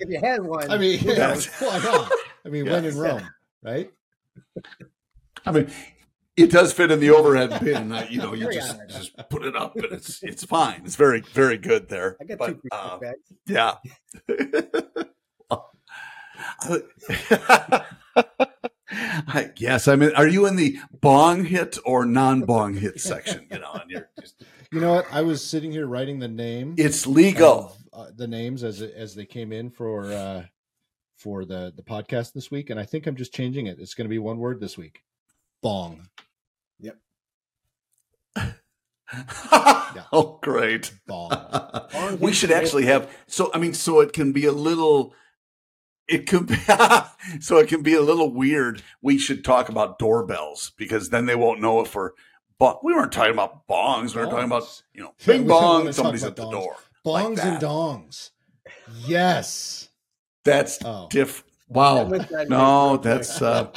if 0.00 0.08
you 0.08 0.20
had 0.20 0.42
one, 0.42 0.70
I 0.70 0.78
mean, 0.78 1.04
knows? 1.04 1.46
Why 1.58 1.78
not? 1.78 2.10
I 2.44 2.48
mean, 2.48 2.66
when 2.66 2.84
in 2.84 2.86
Yes. 2.86 2.94
Rome, 2.94 3.28
right? 3.62 3.92
I 5.44 5.52
mean, 5.52 5.70
it 6.36 6.50
does 6.50 6.72
fit 6.72 6.90
in 6.90 7.00
the 7.00 7.10
overhead 7.10 7.62
bin. 7.62 7.94
You 8.10 8.18
know, 8.18 8.34
you 8.34 8.50
just 8.52 8.76
just 8.88 9.16
put 9.28 9.44
it 9.44 9.54
up, 9.54 9.76
and 9.76 9.84
it's 9.86 10.22
it's 10.22 10.44
fine. 10.44 10.82
It's 10.84 10.96
very 10.96 11.20
very 11.20 11.58
good 11.58 11.88
there. 11.88 12.16
I 12.20 12.24
got 12.24 12.38
but, 12.38 12.62
two 12.62 12.68
uh, 12.72 12.98
bags. 12.98 13.32
Yeah. 13.46 13.74
I 18.94 19.50
guess 19.54 19.88
I 19.88 19.96
mean, 19.96 20.12
are 20.14 20.28
you 20.28 20.46
in 20.46 20.56
the 20.56 20.78
bong 21.00 21.44
hit 21.44 21.78
or 21.84 22.04
non 22.04 22.42
bong 22.42 22.74
hit 22.74 23.00
section? 23.00 23.46
You 23.50 23.58
know, 23.58 23.72
and 23.72 23.90
you're 23.90 24.08
just 24.20 24.42
You 24.72 24.80
know 24.80 24.94
what? 24.94 25.06
I 25.12 25.20
was 25.20 25.44
sitting 25.44 25.70
here 25.70 25.86
writing 25.86 26.18
the 26.18 26.28
name. 26.28 26.74
it's 26.78 27.06
legal. 27.06 27.76
of, 27.92 28.08
uh, 28.08 28.10
the 28.16 28.26
names 28.26 28.64
as 28.64 28.80
as 28.80 29.14
they 29.14 29.26
came 29.26 29.52
in 29.52 29.68
for 29.68 30.10
uh 30.10 30.44
for 31.18 31.44
the 31.44 31.74
the 31.76 31.82
podcast 31.82 32.32
this 32.32 32.50
week, 32.50 32.70
and 32.70 32.80
I 32.80 32.84
think 32.84 33.06
I'm 33.06 33.14
just 33.14 33.34
changing 33.34 33.66
it. 33.66 33.78
It's 33.78 33.92
going 33.92 34.06
to 34.06 34.10
be 34.10 34.18
one 34.18 34.38
word 34.38 34.60
this 34.60 34.78
week. 34.78 35.02
Bong. 35.62 36.08
Yep. 36.80 36.98
Oh, 40.10 40.38
great. 40.42 40.90
Bong. 41.06 41.30
we 42.18 42.32
should 42.32 42.50
actually 42.50 42.86
have 42.86 43.14
so 43.26 43.50
I 43.52 43.58
mean 43.58 43.74
so 43.74 44.00
it 44.00 44.14
can 44.14 44.32
be 44.32 44.46
a 44.46 44.52
little 44.52 45.14
it 46.08 46.26
can 46.26 46.46
be 46.46 46.56
so 47.40 47.58
it 47.58 47.68
can 47.68 47.82
be 47.82 47.92
a 47.92 48.00
little 48.00 48.32
weird. 48.32 48.82
We 49.02 49.18
should 49.18 49.44
talk 49.44 49.68
about 49.68 49.98
doorbells 49.98 50.72
because 50.78 51.10
then 51.10 51.26
they 51.26 51.34
won't 51.34 51.60
know 51.60 51.80
if 51.80 51.94
we're 51.94 52.12
but 52.62 52.84
we 52.84 52.94
weren't 52.94 53.10
talking 53.10 53.32
about 53.32 53.66
bongs. 53.66 54.14
We 54.14 54.20
were 54.22 54.30
talking 54.30 54.44
about 54.44 54.82
you 54.94 55.02
know 55.02 55.14
Yeah, 55.18 55.26
bing 55.26 55.42
we 55.42 55.48
bong. 55.48 55.90
Somebody's 55.92 56.22
at 56.22 56.36
the 56.36 56.44
dongs. 56.44 56.52
door. 56.52 56.76
Bongs 57.04 57.36
that. 57.36 57.46
and 57.54 57.62
dongs. 57.62 58.30
Yes. 59.06 59.88
That's 60.44 60.78
Oh. 60.84 61.08
diff. 61.10 61.42
Wow. 61.68 62.04
That 62.04 62.48
No, 62.48 62.98
that's 62.98 63.40
uh, 63.42 63.72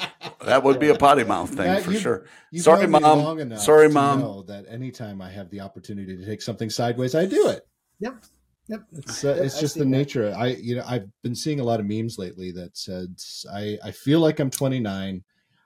that 0.45 0.63
would 0.63 0.79
be 0.79 0.89
a 0.89 0.95
potty 0.95 1.23
mouth 1.23 1.49
thing 1.49 1.65
Matt, 1.65 1.81
for 1.83 1.93
you- 1.93 1.99
sure. 1.99 2.25
You've 2.51 2.63
Sorry, 2.63 2.85
Mom. 2.87 3.57
Sorry, 3.57 3.89
Mom. 3.89 4.19
Know 4.19 4.43
that 4.43 4.65
anytime 4.69 5.19
I 5.21 5.29
have 5.31 5.49
the 5.49 5.61
opportunity 5.61 6.15
to 6.17 6.25
take 6.25 6.41
something 6.41 6.69
sideways, 6.69 7.15
I 7.15 7.25
do 7.25 7.49
it. 7.49 7.65
Yep. 7.99 8.23
Yep. 8.67 8.81
It's 8.93 9.23
uh, 9.23 9.35
Yep, 9.35 9.45
it's 9.45 9.59
just 9.59 9.73
see 9.75 9.79
the 9.79 9.85
that. 9.85 9.89
nature. 9.91 10.33
I 10.37 10.47
you 10.47 10.75
know 10.75 10.83
I've 10.87 11.07
been 11.23 11.35
seeing 11.35 11.59
a 11.59 11.63
lot 11.63 11.79
of 11.79 11.85
memes 11.87 12.17
lately 12.19 12.51
that 12.51 12.77
said 12.77 13.15
I 13.51 13.79
I 13.83 13.91
feel 13.91 14.19
like 14.19 14.39
I'm 14.39 14.49
29, 14.51 15.23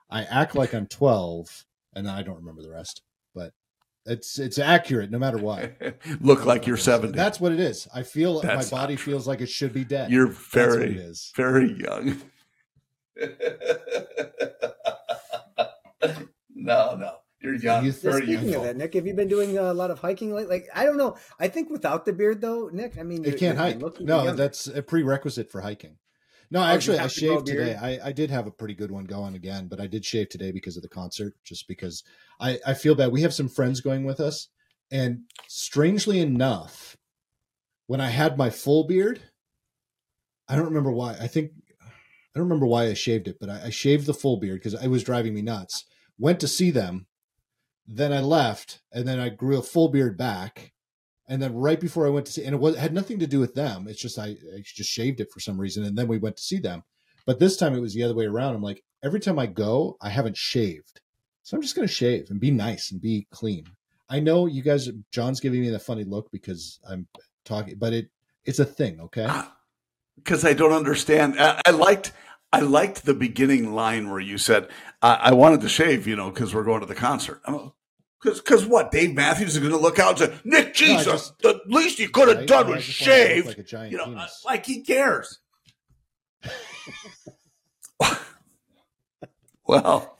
I 0.08 0.24
act 0.24 0.54
like 0.54 0.72
I'm 0.74 0.86
12, 0.86 1.66
and 1.96 2.08
I 2.08 2.22
don't 2.22 2.36
remember 2.36 2.62
the 2.62 2.70
rest. 2.70 3.02
But 4.10 4.18
It's 4.18 4.38
it's 4.40 4.58
accurate 4.58 5.10
no 5.12 5.18
matter 5.20 5.38
what. 5.38 5.72
Look 6.20 6.44
like 6.44 6.66
you're 6.66 6.76
70. 6.76 7.16
That's 7.16 7.38
what 7.40 7.52
it 7.52 7.60
is. 7.60 7.86
I 7.94 8.02
feel 8.02 8.40
That's 8.40 8.72
my 8.72 8.78
body 8.78 8.96
true. 8.96 9.12
feels 9.12 9.28
like 9.28 9.40
it 9.40 9.48
should 9.48 9.72
be 9.72 9.84
dead. 9.84 10.10
you're 10.10 10.26
That's 10.28 10.54
what 10.54 10.64
it 10.64 10.78
very, 10.78 10.96
is. 10.98 11.32
very 11.36 11.78
young. 11.80 12.20
no, 16.54 16.96
no. 16.96 17.12
You're 17.42 17.54
young. 17.54 17.84
You- 17.84 17.92
very 17.92 18.22
speaking 18.22 18.44
youthful. 18.46 18.60
of 18.62 18.66
that, 18.66 18.76
Nick, 18.76 18.94
have 18.94 19.06
you 19.06 19.14
been 19.14 19.28
doing 19.28 19.56
a 19.56 19.72
lot 19.72 19.90
of 19.90 19.98
hiking? 20.00 20.34
Like, 20.34 20.48
like 20.48 20.68
I 20.74 20.84
don't 20.84 20.96
know. 20.98 21.16
I 21.38 21.48
think 21.48 21.70
without 21.70 22.04
the 22.04 22.12
beard, 22.12 22.40
though, 22.40 22.68
Nick, 22.72 22.98
I 22.98 23.02
mean, 23.02 23.24
you- 23.24 23.32
can't 23.34 23.56
you 23.56 23.62
hike. 23.64 23.78
look 23.80 23.94
even 23.96 24.06
No, 24.06 24.24
younger. 24.24 24.32
that's 24.42 24.66
a 24.66 24.82
prerequisite 24.82 25.50
for 25.50 25.60
hiking. 25.60 25.96
No, 26.50 26.60
you 26.60 26.66
actually, 26.66 26.98
I 26.98 27.04
to 27.04 27.08
shaved 27.08 27.46
today. 27.46 27.76
I, 27.76 28.08
I 28.08 28.12
did 28.12 28.30
have 28.30 28.46
a 28.46 28.50
pretty 28.50 28.74
good 28.74 28.90
one 28.90 29.04
going 29.04 29.34
again, 29.34 29.68
but 29.68 29.80
I 29.80 29.86
did 29.86 30.04
shave 30.04 30.28
today 30.28 30.50
because 30.50 30.76
of 30.76 30.82
the 30.82 30.88
concert, 30.88 31.34
just 31.44 31.68
because 31.68 32.02
I, 32.40 32.58
I 32.66 32.74
feel 32.74 32.94
bad. 32.96 33.12
We 33.12 33.22
have 33.22 33.34
some 33.34 33.48
friends 33.48 33.80
going 33.80 34.04
with 34.04 34.18
us, 34.18 34.48
and 34.90 35.20
strangely 35.46 36.18
enough, 36.18 36.96
when 37.86 38.00
I 38.00 38.08
had 38.08 38.36
my 38.36 38.50
full 38.50 38.84
beard, 38.84 39.20
I 40.48 40.56
don't 40.56 40.66
remember 40.66 40.90
why. 40.90 41.12
I 41.20 41.28
think 41.28 41.52
I 41.80 42.38
don't 42.38 42.48
remember 42.48 42.66
why 42.66 42.86
I 42.86 42.94
shaved 42.94 43.28
it, 43.28 43.36
but 43.40 43.48
I, 43.48 43.66
I 43.66 43.70
shaved 43.70 44.06
the 44.06 44.14
full 44.14 44.38
beard 44.38 44.60
because 44.60 44.80
it 44.80 44.88
was 44.88 45.04
driving 45.04 45.34
me 45.34 45.42
nuts. 45.42 45.84
Went 46.18 46.40
to 46.40 46.48
see 46.48 46.70
them, 46.70 47.06
then 47.86 48.12
I 48.12 48.20
left, 48.20 48.80
and 48.92 49.06
then 49.06 49.20
I 49.20 49.28
grew 49.28 49.56
a 49.56 49.62
full 49.62 49.88
beard 49.88 50.18
back. 50.18 50.72
And 51.30 51.40
then 51.40 51.54
right 51.54 51.80
before 51.80 52.06
I 52.06 52.10
went 52.10 52.26
to 52.26 52.32
see, 52.32 52.44
and 52.44 52.54
it 52.54 52.60
was 52.60 52.76
had 52.76 52.92
nothing 52.92 53.20
to 53.20 53.26
do 53.26 53.40
with 53.40 53.54
them. 53.54 53.86
It's 53.88 54.02
just 54.02 54.18
I, 54.18 54.36
I 54.54 54.62
just 54.64 54.90
shaved 54.90 55.20
it 55.20 55.30
for 55.32 55.40
some 55.40 55.58
reason, 55.58 55.84
and 55.84 55.96
then 55.96 56.08
we 56.08 56.18
went 56.18 56.36
to 56.36 56.42
see 56.42 56.58
them. 56.58 56.82
But 57.24 57.38
this 57.38 57.56
time 57.56 57.74
it 57.74 57.80
was 57.80 57.94
the 57.94 58.02
other 58.02 58.14
way 58.16 58.26
around. 58.26 58.56
I'm 58.56 58.62
like, 58.62 58.82
every 59.02 59.20
time 59.20 59.38
I 59.38 59.46
go, 59.46 59.96
I 60.02 60.10
haven't 60.10 60.36
shaved, 60.36 61.00
so 61.44 61.56
I'm 61.56 61.62
just 61.62 61.76
gonna 61.76 61.86
shave 61.86 62.30
and 62.30 62.40
be 62.40 62.50
nice 62.50 62.90
and 62.90 63.00
be 63.00 63.26
clean. 63.30 63.64
I 64.08 64.18
know 64.20 64.46
you 64.46 64.60
guys. 64.60 64.90
John's 65.12 65.40
giving 65.40 65.60
me 65.60 65.70
the 65.70 65.78
funny 65.78 66.04
look 66.04 66.30
because 66.32 66.80
I'm 66.86 67.06
talking, 67.44 67.76
but 67.78 67.92
it 67.92 68.10
it's 68.44 68.58
a 68.58 68.64
thing, 68.64 69.00
okay? 69.00 69.26
Ah, 69.28 69.56
because 70.16 70.44
I 70.44 70.52
don't 70.52 70.72
understand. 70.72 71.36
I, 71.38 71.60
I 71.64 71.70
liked 71.70 72.12
I 72.52 72.60
liked 72.60 73.04
the 73.04 73.14
beginning 73.14 73.72
line 73.72 74.10
where 74.10 74.20
you 74.20 74.36
said 74.36 74.68
I, 75.00 75.14
I 75.14 75.32
wanted 75.32 75.60
to 75.60 75.68
shave, 75.68 76.08
you 76.08 76.16
know, 76.16 76.30
because 76.30 76.52
we're 76.52 76.64
going 76.64 76.80
to 76.80 76.86
the 76.86 76.94
concert. 76.96 77.40
Because 78.22 78.40
because 78.40 78.66
what? 78.66 78.90
Dave 78.90 79.14
Matthews 79.14 79.54
is 79.54 79.58
going 79.60 79.70
to 79.72 79.78
look 79.78 79.98
out 79.98 80.20
and 80.20 80.30
say, 80.32 80.38
Nick 80.44 80.74
Jesus, 80.74 81.04
just- 81.06 81.38
the 81.40 81.60
least 81.66 81.98
you 81.98 82.08
could 82.10 82.28
have 82.28 82.38
Right? 82.38 82.46
done 82.46 82.68
was 82.68 82.84
just 82.84 83.00
wanted 83.00 83.14
to 83.14 83.22
look 83.22 83.28
shave. 83.36 83.46
like 83.46 83.58
a 83.58 83.62
giant 83.62 83.92
you 83.92 83.98
know, 83.98 84.04
penis. 84.06 84.42
like 84.44 84.66
he 84.66 84.82
cares. 84.82 85.38
well, 89.66 90.18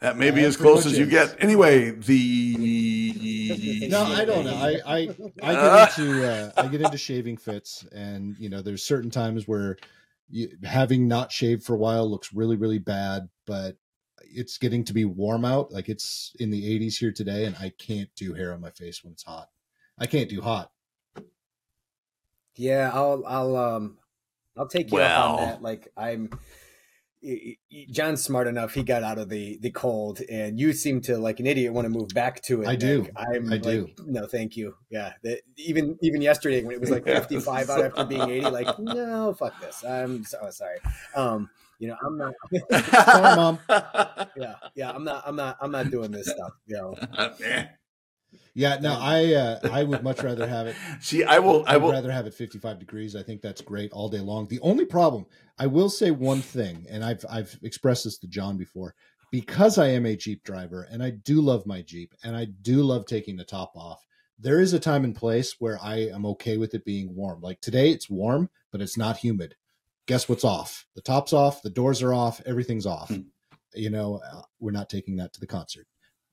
that 0.00 0.16
may 0.16 0.30
be 0.30 0.40
Yeah, 0.42 0.46
as 0.48 0.56
close 0.56 0.86
as 0.86 0.96
you 0.98 1.04
is. 1.04 1.10
get. 1.10 1.36
Anyway, 1.42 1.90
the 1.90 3.86
No, 3.90 4.02
I 4.04 4.24
don't 4.24 4.44
know. 4.44 4.54
I 4.54 4.78
I, 4.86 5.08
I 5.42 5.54
get 5.54 5.98
into 5.98 6.26
uh, 6.30 6.52
I 6.56 6.66
get 6.68 6.80
into 6.82 6.98
shaving 6.98 7.36
fits, 7.36 7.84
and 7.92 8.36
you 8.38 8.48
know, 8.48 8.62
there's 8.62 8.84
certain 8.84 9.10
times 9.10 9.46
where 9.48 9.76
you, 10.28 10.48
having 10.64 11.08
not 11.08 11.32
shaved 11.32 11.64
for 11.64 11.74
a 11.74 11.78
while 11.78 12.08
looks 12.08 12.32
really 12.32 12.56
really 12.56 12.78
bad, 12.78 13.28
but 13.46 13.76
it's 14.32 14.58
getting 14.58 14.84
to 14.84 14.92
be 14.92 15.04
warm 15.04 15.44
out. 15.44 15.72
Like 15.72 15.88
it's 15.88 16.34
in 16.38 16.50
the 16.50 16.78
80s 16.78 16.98
here 16.98 17.12
today, 17.12 17.44
and 17.44 17.56
I 17.56 17.72
can't 17.78 18.10
do 18.16 18.34
hair 18.34 18.52
on 18.52 18.60
my 18.60 18.70
face 18.70 19.02
when 19.02 19.12
it's 19.12 19.24
hot. 19.24 19.48
I 19.98 20.06
can't 20.06 20.28
do 20.28 20.40
hot. 20.40 20.70
Yeah, 22.56 22.90
I'll 22.92 23.24
I'll 23.26 23.56
um 23.56 23.98
I'll 24.56 24.68
take 24.68 24.90
you 24.92 24.98
up 24.98 25.30
on 25.30 25.36
that. 25.46 25.62
Like 25.62 25.88
I'm 25.96 26.30
y- 27.22 27.56
y- 27.72 27.86
John's 27.90 28.22
smart 28.22 28.46
enough. 28.46 28.74
He 28.74 28.82
got 28.82 29.02
out 29.02 29.18
of 29.18 29.28
the 29.28 29.58
the 29.60 29.70
cold, 29.70 30.20
and 30.28 30.58
you 30.58 30.72
seem 30.72 31.00
to 31.02 31.16
like 31.18 31.40
an 31.40 31.46
idiot 31.46 31.72
want 31.72 31.86
to 31.86 31.90
move 31.90 32.08
back 32.08 32.42
to 32.42 32.62
it. 32.62 32.68
I 32.68 32.76
do. 32.76 33.02
Nick. 33.02 33.12
I'm 33.16 33.46
I 33.46 33.50
like, 33.56 33.62
do. 33.62 33.88
No, 34.06 34.26
thank 34.26 34.56
you. 34.56 34.74
Yeah, 34.90 35.12
that, 35.22 35.40
even 35.56 35.98
even 36.02 36.20
yesterday 36.22 36.62
when 36.62 36.72
it 36.74 36.80
was 36.80 36.90
like 36.90 37.04
55 37.06 37.70
out 37.70 37.84
after 37.84 38.04
being 38.04 38.28
80, 38.28 38.50
like 38.50 38.78
no, 38.78 39.32
fuck 39.32 39.58
this. 39.60 39.84
I'm 39.84 40.24
so 40.24 40.50
sorry. 40.50 40.78
Um, 41.14 41.50
you 41.80 41.88
know, 41.88 41.96
I'm 42.06 42.16
not. 42.16 42.34
Sorry, 42.94 43.36
mom. 43.36 43.58
yeah, 44.36 44.54
yeah, 44.76 44.92
I'm 44.92 45.02
not. 45.02 45.24
I'm 45.26 45.34
not. 45.34 45.56
I'm 45.60 45.72
not 45.72 45.90
doing 45.90 46.12
this 46.12 46.28
stuff. 46.28 46.52
You 46.66 46.76
know. 46.76 47.66
Yeah, 48.54 48.78
no, 48.80 48.96
I 49.00 49.34
uh, 49.34 49.58
I 49.72 49.82
would 49.82 50.04
much 50.04 50.22
rather 50.22 50.46
have 50.46 50.66
it 50.68 50.76
See, 51.00 51.24
I 51.24 51.38
will. 51.40 51.64
I 51.66 51.74
I'd 51.74 51.82
will. 51.82 51.90
rather 51.90 52.12
have 52.12 52.26
it 52.26 52.34
55 52.34 52.78
degrees. 52.78 53.16
I 53.16 53.22
think 53.22 53.42
that's 53.42 53.60
great 53.60 53.92
all 53.92 54.08
day 54.08 54.20
long. 54.20 54.46
The 54.46 54.60
only 54.60 54.84
problem, 54.84 55.26
I 55.58 55.66
will 55.66 55.88
say 55.88 56.10
one 56.10 56.42
thing, 56.42 56.86
and 56.88 57.04
I've 57.04 57.24
I've 57.28 57.58
expressed 57.62 58.04
this 58.04 58.18
to 58.18 58.28
John 58.28 58.56
before, 58.56 58.94
because 59.30 59.78
I 59.78 59.88
am 59.88 60.06
a 60.06 60.16
Jeep 60.16 60.42
driver 60.44 60.86
and 60.90 61.02
I 61.02 61.10
do 61.10 61.40
love 61.40 61.66
my 61.66 61.82
Jeep 61.82 62.14
and 62.22 62.36
I 62.36 62.46
do 62.46 62.82
love 62.82 63.06
taking 63.06 63.36
the 63.36 63.44
top 63.44 63.72
off. 63.76 64.04
There 64.38 64.60
is 64.60 64.72
a 64.72 64.80
time 64.80 65.04
and 65.04 65.14
place 65.14 65.56
where 65.58 65.78
I 65.82 65.96
am 66.08 66.24
okay 66.26 66.56
with 66.56 66.74
it 66.74 66.84
being 66.84 67.14
warm. 67.14 67.40
Like 67.40 67.60
today, 67.60 67.90
it's 67.90 68.08
warm, 68.10 68.48
but 68.72 68.80
it's 68.80 68.96
not 68.96 69.18
humid. 69.18 69.54
Guess 70.10 70.28
what's 70.28 70.42
off? 70.44 70.86
The 70.96 71.02
top's 71.02 71.32
off, 71.32 71.62
the 71.62 71.70
doors 71.70 72.02
are 72.02 72.12
off, 72.12 72.42
everything's 72.44 72.84
off. 72.84 73.10
Hmm. 73.10 73.20
You 73.74 73.90
know, 73.90 74.20
uh, 74.28 74.42
we're 74.58 74.72
not 74.72 74.90
taking 74.90 75.14
that 75.16 75.32
to 75.34 75.40
the 75.40 75.46
concert 75.46 75.86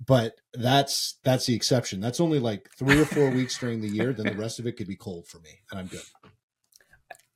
but 0.05 0.33
that's 0.53 1.19
that's 1.23 1.45
the 1.45 1.55
exception. 1.55 1.99
That's 1.99 2.19
only 2.19 2.39
like 2.39 2.69
three 2.77 2.99
or 2.99 3.05
four 3.05 3.29
weeks 3.29 3.57
during 3.59 3.81
the 3.81 3.87
year. 3.87 4.13
Then 4.13 4.27
the 4.27 4.41
rest 4.41 4.57
of 4.59 4.67
it 4.67 4.77
could 4.77 4.87
be 4.87 4.95
cold 4.95 5.27
for 5.27 5.39
me, 5.39 5.49
and 5.71 5.79
I'm 5.79 5.87
good. 5.87 6.01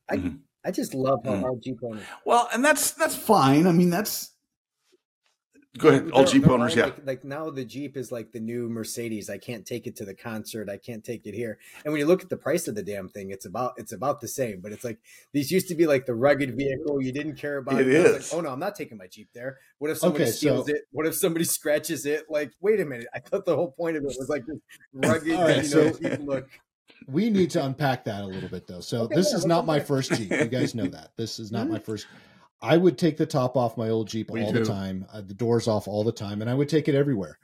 I 0.09 0.33
I 0.63 0.71
just 0.71 0.93
love 0.93 1.21
how 1.23 1.37
hard 1.37 1.61
Jeep 1.63 1.79
owners. 1.83 2.03
Well, 2.25 2.49
and 2.53 2.63
that's 2.63 2.91
that's 2.91 3.15
fine. 3.15 3.67
I 3.67 3.71
mean, 3.71 3.89
that's 3.89 4.30
go 5.77 5.89
ahead. 5.89 6.11
All 6.11 6.25
Jeep 6.25 6.47
owners, 6.47 6.75
yeah. 6.75 6.85
Like, 6.85 7.05
like 7.05 7.23
now 7.23 7.49
the 7.49 7.63
Jeep 7.65 7.95
is 7.97 8.11
like 8.11 8.31
the 8.31 8.39
new 8.39 8.69
Mercedes. 8.69 9.29
I 9.29 9.37
can't 9.37 9.65
take 9.65 9.87
it 9.87 9.95
to 9.97 10.05
the 10.05 10.13
concert. 10.13 10.69
I 10.69 10.77
can't 10.77 11.03
take 11.03 11.25
it 11.25 11.33
here. 11.33 11.57
And 11.83 11.91
when 11.91 11.99
you 11.99 12.05
look 12.05 12.21
at 12.21 12.29
the 12.29 12.37
price 12.37 12.67
of 12.67 12.75
the 12.75 12.83
damn 12.83 13.07
thing, 13.09 13.31
it's 13.31 13.45
about 13.45 13.73
it's 13.77 13.91
about 13.91 14.21
the 14.21 14.27
same. 14.27 14.59
But 14.61 14.71
it's 14.71 14.83
like 14.83 14.99
these 15.33 15.51
used 15.51 15.67
to 15.69 15.75
be 15.75 15.85
like 15.87 16.05
the 16.05 16.13
rugged 16.15 16.55
vehicle 16.55 17.01
you 17.01 17.11
didn't 17.11 17.35
care 17.35 17.57
about. 17.57 17.79
It 17.81 17.87
And 17.87 17.97
I 17.97 18.01
was 18.01 18.11
is. 18.11 18.33
Like, 18.33 18.37
oh 18.39 18.41
no, 18.41 18.49
I'm 18.51 18.59
not 18.59 18.75
taking 18.75 18.97
my 18.97 19.07
Jeep 19.07 19.29
there. 19.33 19.57
What 19.77 19.91
if 19.91 19.97
somebody 19.97 20.25
Okay, 20.25 20.31
steals 20.31 20.67
so- 20.67 20.73
it? 20.73 20.81
What 20.91 21.05
if 21.05 21.15
somebody 21.15 21.45
scratches 21.57 22.05
it? 22.05 22.25
Like, 22.29 22.51
wait 22.61 22.79
a 22.79 22.85
minute. 22.85 23.07
I 23.13 23.19
thought 23.19 23.45
the 23.45 23.55
whole 23.55 23.71
point 23.71 23.97
of 23.97 24.03
it 24.03 24.07
was 24.17 24.27
like 24.29 24.45
this 24.45 24.57
rugged, 24.93 25.35
All 25.35 25.43
right, 25.43 25.63
you 25.63 25.75
know, 25.75 25.91
so- 25.91 26.17
look. 26.23 26.47
We 27.07 27.31
need 27.31 27.49
to 27.51 27.65
unpack 27.65 28.05
that 28.05 28.21
a 28.23 28.27
little 28.27 28.47
bit, 28.49 28.67
though. 28.67 28.79
So 28.79 29.03
Okay, 29.03 29.15
this 29.15 29.31
yeah, 29.31 29.37
is 29.37 29.45
not 29.45 29.65
my 29.65 29.75
unpack. 29.77 29.87
first 29.87 30.13
Jeep. 30.13 30.29
You 30.29 30.45
guys 30.45 30.75
know 30.75 30.85
that. 30.85 31.11
This 31.17 31.39
is 31.39 31.51
not 31.51 31.67
my 31.67 31.77
mm-hmm. 31.77 31.83
first. 31.83 32.05
I 32.61 32.77
would 32.77 32.97
take 32.97 33.17
the 33.17 33.25
top 33.25 33.57
off 33.57 33.77
my 33.77 33.89
old 33.89 34.07
Jeep 34.07 34.29
We 34.29 34.43
all 34.43 34.51
do. 34.51 34.59
the 34.59 34.65
time, 34.65 35.05
uh, 35.11 35.21
the 35.21 35.33
doors 35.33 35.67
off 35.67 35.87
all 35.87 36.03
the 36.03 36.11
time, 36.11 36.41
and 36.41 36.49
I 36.49 36.53
would 36.53 36.69
take 36.69 36.87
it 36.87 36.95
everywhere. 36.95 37.39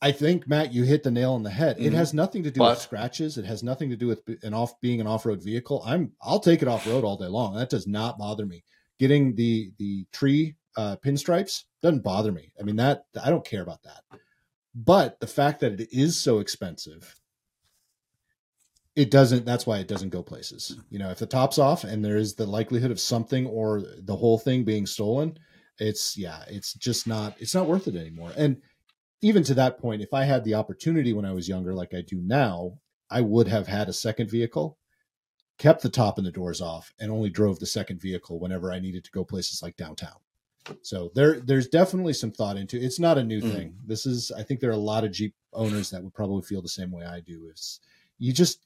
I 0.00 0.12
think 0.12 0.46
Matt, 0.46 0.72
you 0.74 0.84
hit 0.84 1.02
the 1.02 1.10
nail 1.10 1.32
on 1.32 1.42
the 1.42 1.50
head. 1.50 1.78
It 1.78 1.92
Mhm. 1.92 1.96
has 1.96 2.12
nothing 2.12 2.42
to 2.42 2.50
do 2.50 2.58
But- 2.58 2.70
with 2.72 2.80
scratches. 2.80 3.38
It 3.38 3.46
has 3.46 3.62
nothing 3.62 3.88
to 3.90 3.96
do 3.96 4.06
with 4.06 4.20
an 4.42 4.52
off 4.52 4.78
being 4.80 5.00
an 5.00 5.06
off 5.06 5.24
road 5.24 5.42
vehicle. 5.42 5.82
I'm 5.84 6.12
I'll 6.20 6.40
take 6.40 6.60
it 6.62 6.68
off 6.68 6.86
road 6.86 7.04
all 7.04 7.16
day 7.16 7.26
long. 7.26 7.54
That 7.54 7.70
does 7.70 7.86
not 7.86 8.18
bother 8.18 8.44
me. 8.44 8.64
Getting 8.98 9.34
the 9.34 9.72
the 9.78 10.06
tree 10.12 10.56
uh, 10.76 10.96
pinstripes 10.96 11.64
doesn't 11.82 12.02
bother 12.02 12.32
me. 12.32 12.52
I 12.60 12.64
mean 12.64 12.76
that 12.76 13.06
I 13.22 13.30
don't 13.30 13.44
care 13.44 13.62
about 13.62 13.82
that. 13.84 14.02
But 14.74 15.20
the 15.20 15.26
fact 15.26 15.60
that 15.60 15.80
it 15.80 15.88
is 15.92 16.16
so 16.20 16.38
expensive, 16.40 17.18
it 18.96 19.10
doesn't. 19.10 19.44
That's 19.44 19.66
why 19.66 19.78
it 19.78 19.88
doesn't 19.88 20.10
go 20.10 20.22
places. 20.22 20.76
You 20.90 20.98
know, 20.98 21.10
if 21.10 21.18
the 21.18 21.26
top's 21.26 21.58
off 21.58 21.84
and 21.84 22.04
there 22.04 22.16
is 22.16 22.34
the 22.34 22.46
likelihood 22.46 22.90
of 22.90 23.00
something 23.00 23.46
or 23.46 23.82
the 23.98 24.16
whole 24.16 24.38
thing 24.38 24.64
being 24.64 24.86
stolen, 24.86 25.38
it's 25.78 26.16
yeah, 26.16 26.44
it's 26.48 26.74
just 26.74 27.06
not. 27.06 27.34
It's 27.40 27.54
not 27.54 27.66
worth 27.66 27.88
it 27.88 27.96
anymore. 27.96 28.32
And 28.36 28.62
even 29.20 29.42
to 29.44 29.54
that 29.54 29.78
point, 29.78 30.02
if 30.02 30.12
I 30.14 30.24
had 30.24 30.44
the 30.44 30.54
opportunity 30.54 31.12
when 31.12 31.24
I 31.24 31.32
was 31.32 31.48
younger, 31.48 31.74
like 31.74 31.94
I 31.94 32.02
do 32.02 32.20
now, 32.20 32.78
I 33.10 33.20
would 33.20 33.48
have 33.48 33.66
had 33.66 33.88
a 33.88 33.92
second 33.92 34.30
vehicle, 34.30 34.78
kept 35.58 35.82
the 35.82 35.88
top 35.88 36.18
and 36.18 36.26
the 36.26 36.30
doors 36.32 36.60
off, 36.60 36.92
and 37.00 37.10
only 37.10 37.30
drove 37.30 37.58
the 37.58 37.66
second 37.66 38.00
vehicle 38.00 38.38
whenever 38.38 38.70
I 38.70 38.80
needed 38.80 39.02
to 39.04 39.10
go 39.10 39.24
places 39.24 39.62
like 39.62 39.76
downtown. 39.76 40.16
So 40.82 41.10
there, 41.14 41.40
there's 41.40 41.68
definitely 41.68 42.12
some 42.14 42.32
thought 42.32 42.56
into. 42.56 42.80
It's 42.80 42.98
not 42.98 43.18
a 43.18 43.24
new 43.24 43.40
Mm. 43.42 43.52
thing. 43.52 43.76
This 43.84 44.06
is, 44.06 44.30
I 44.32 44.42
think, 44.42 44.60
there 44.60 44.70
are 44.70 44.74
a 44.74 44.78
lot 44.78 45.04
of 45.04 45.12
Jeep 45.12 45.34
owners 45.52 45.90
that 45.90 46.02
would 46.02 46.14
probably 46.14 46.42
feel 46.42 46.62
the 46.62 46.68
same 46.68 46.90
way 46.90 47.04
I 47.04 47.20
do. 47.20 47.48
Is 47.52 47.80
you 48.18 48.32
just 48.32 48.60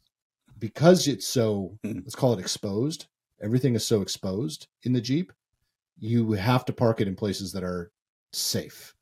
because 0.59 1.07
it's 1.09 1.27
so 1.27 1.79
Mm. 1.85 1.97
let's 2.05 2.15
call 2.15 2.33
it 2.33 2.41
exposed. 2.41 3.07
Everything 3.41 3.75
is 3.75 3.87
so 3.87 4.01
exposed 4.03 4.67
in 4.83 4.93
the 4.93 5.01
Jeep. 5.01 5.33
You 5.99 6.33
have 6.33 6.65
to 6.67 6.73
park 6.73 7.01
it 7.01 7.09
in 7.09 7.17
places 7.17 7.53
that 7.53 7.65
are 7.65 7.93
safe. 8.33 8.95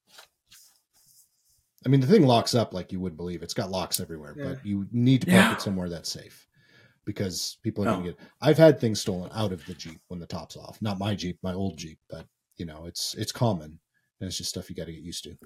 I 1.84 1.88
mean, 1.88 2.00
the 2.00 2.06
thing 2.06 2.26
locks 2.26 2.54
up 2.54 2.74
like 2.74 2.90
you 2.92 3.00
wouldn't 3.00 3.16
believe. 3.16 3.42
It's 3.42 3.54
got 3.54 3.70
locks 3.70 4.00
everywhere, 4.00 4.34
Yeah. 4.36 4.44
but 4.54 4.66
you 4.66 4.88
need 4.90 5.20
to 5.22 5.26
park 5.28 5.36
Yeah. 5.36 5.54
it 5.54 5.60
somewhere 5.62 5.88
that's 5.88 6.10
safe 6.10 6.48
because 7.04 7.58
people 7.62 7.84
are 7.84 7.86
No. 7.86 7.92
going 7.92 8.04
to 8.06 8.12
get. 8.12 8.20
I've 8.40 8.58
had 8.58 8.80
things 8.80 9.00
stolen 9.00 9.30
out 9.32 9.52
of 9.52 9.64
the 9.66 9.74
Jeep 9.74 10.00
when 10.08 10.18
the 10.18 10.26
top's 10.26 10.56
off. 10.56 10.82
Not 10.82 10.98
my 10.98 11.14
Jeep, 11.14 11.38
my 11.42 11.52
old 11.54 11.78
Jeep, 11.78 11.98
but 12.08 12.26
you 12.56 12.64
know, 12.66 12.86
it's 12.86 13.14
it's 13.14 13.32
common 13.32 13.78
and 14.20 14.28
it's 14.28 14.38
just 14.38 14.50
stuff 14.50 14.68
you 14.68 14.74
got 14.76 14.86
to 14.86 14.92
get 14.92 15.02
used 15.02 15.24
to. 15.24 15.38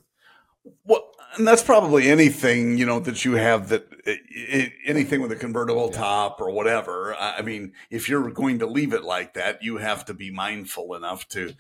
Well, 0.85 1.10
and 1.37 1.47
that's 1.47 1.63
probably 1.63 2.09
anything 2.09 2.77
you 2.77 2.87
know 2.87 3.01
that 3.01 3.25
you 3.25 3.35
have 3.35 3.69
that 3.69 3.87
it, 4.05 4.73
anything 4.85 5.21
with 5.21 5.33
a 5.33 5.37
convertible 5.37 5.91
yeah. 5.93 5.99
top 5.99 6.41
or 6.41 6.51
whatever. 6.51 7.15
I 7.15 7.43
mean, 7.43 7.73
if 7.91 8.09
you're 8.09 8.31
going 8.31 8.59
to 8.61 8.67
leave 8.67 8.93
it 8.93 9.05
like 9.05 9.35
that, 9.35 9.63
you 9.63 9.77
have 9.79 10.05
to 10.07 10.15
be 10.15 10.31
mindful 10.31 10.95
enough 10.95 11.29
to 11.29 11.55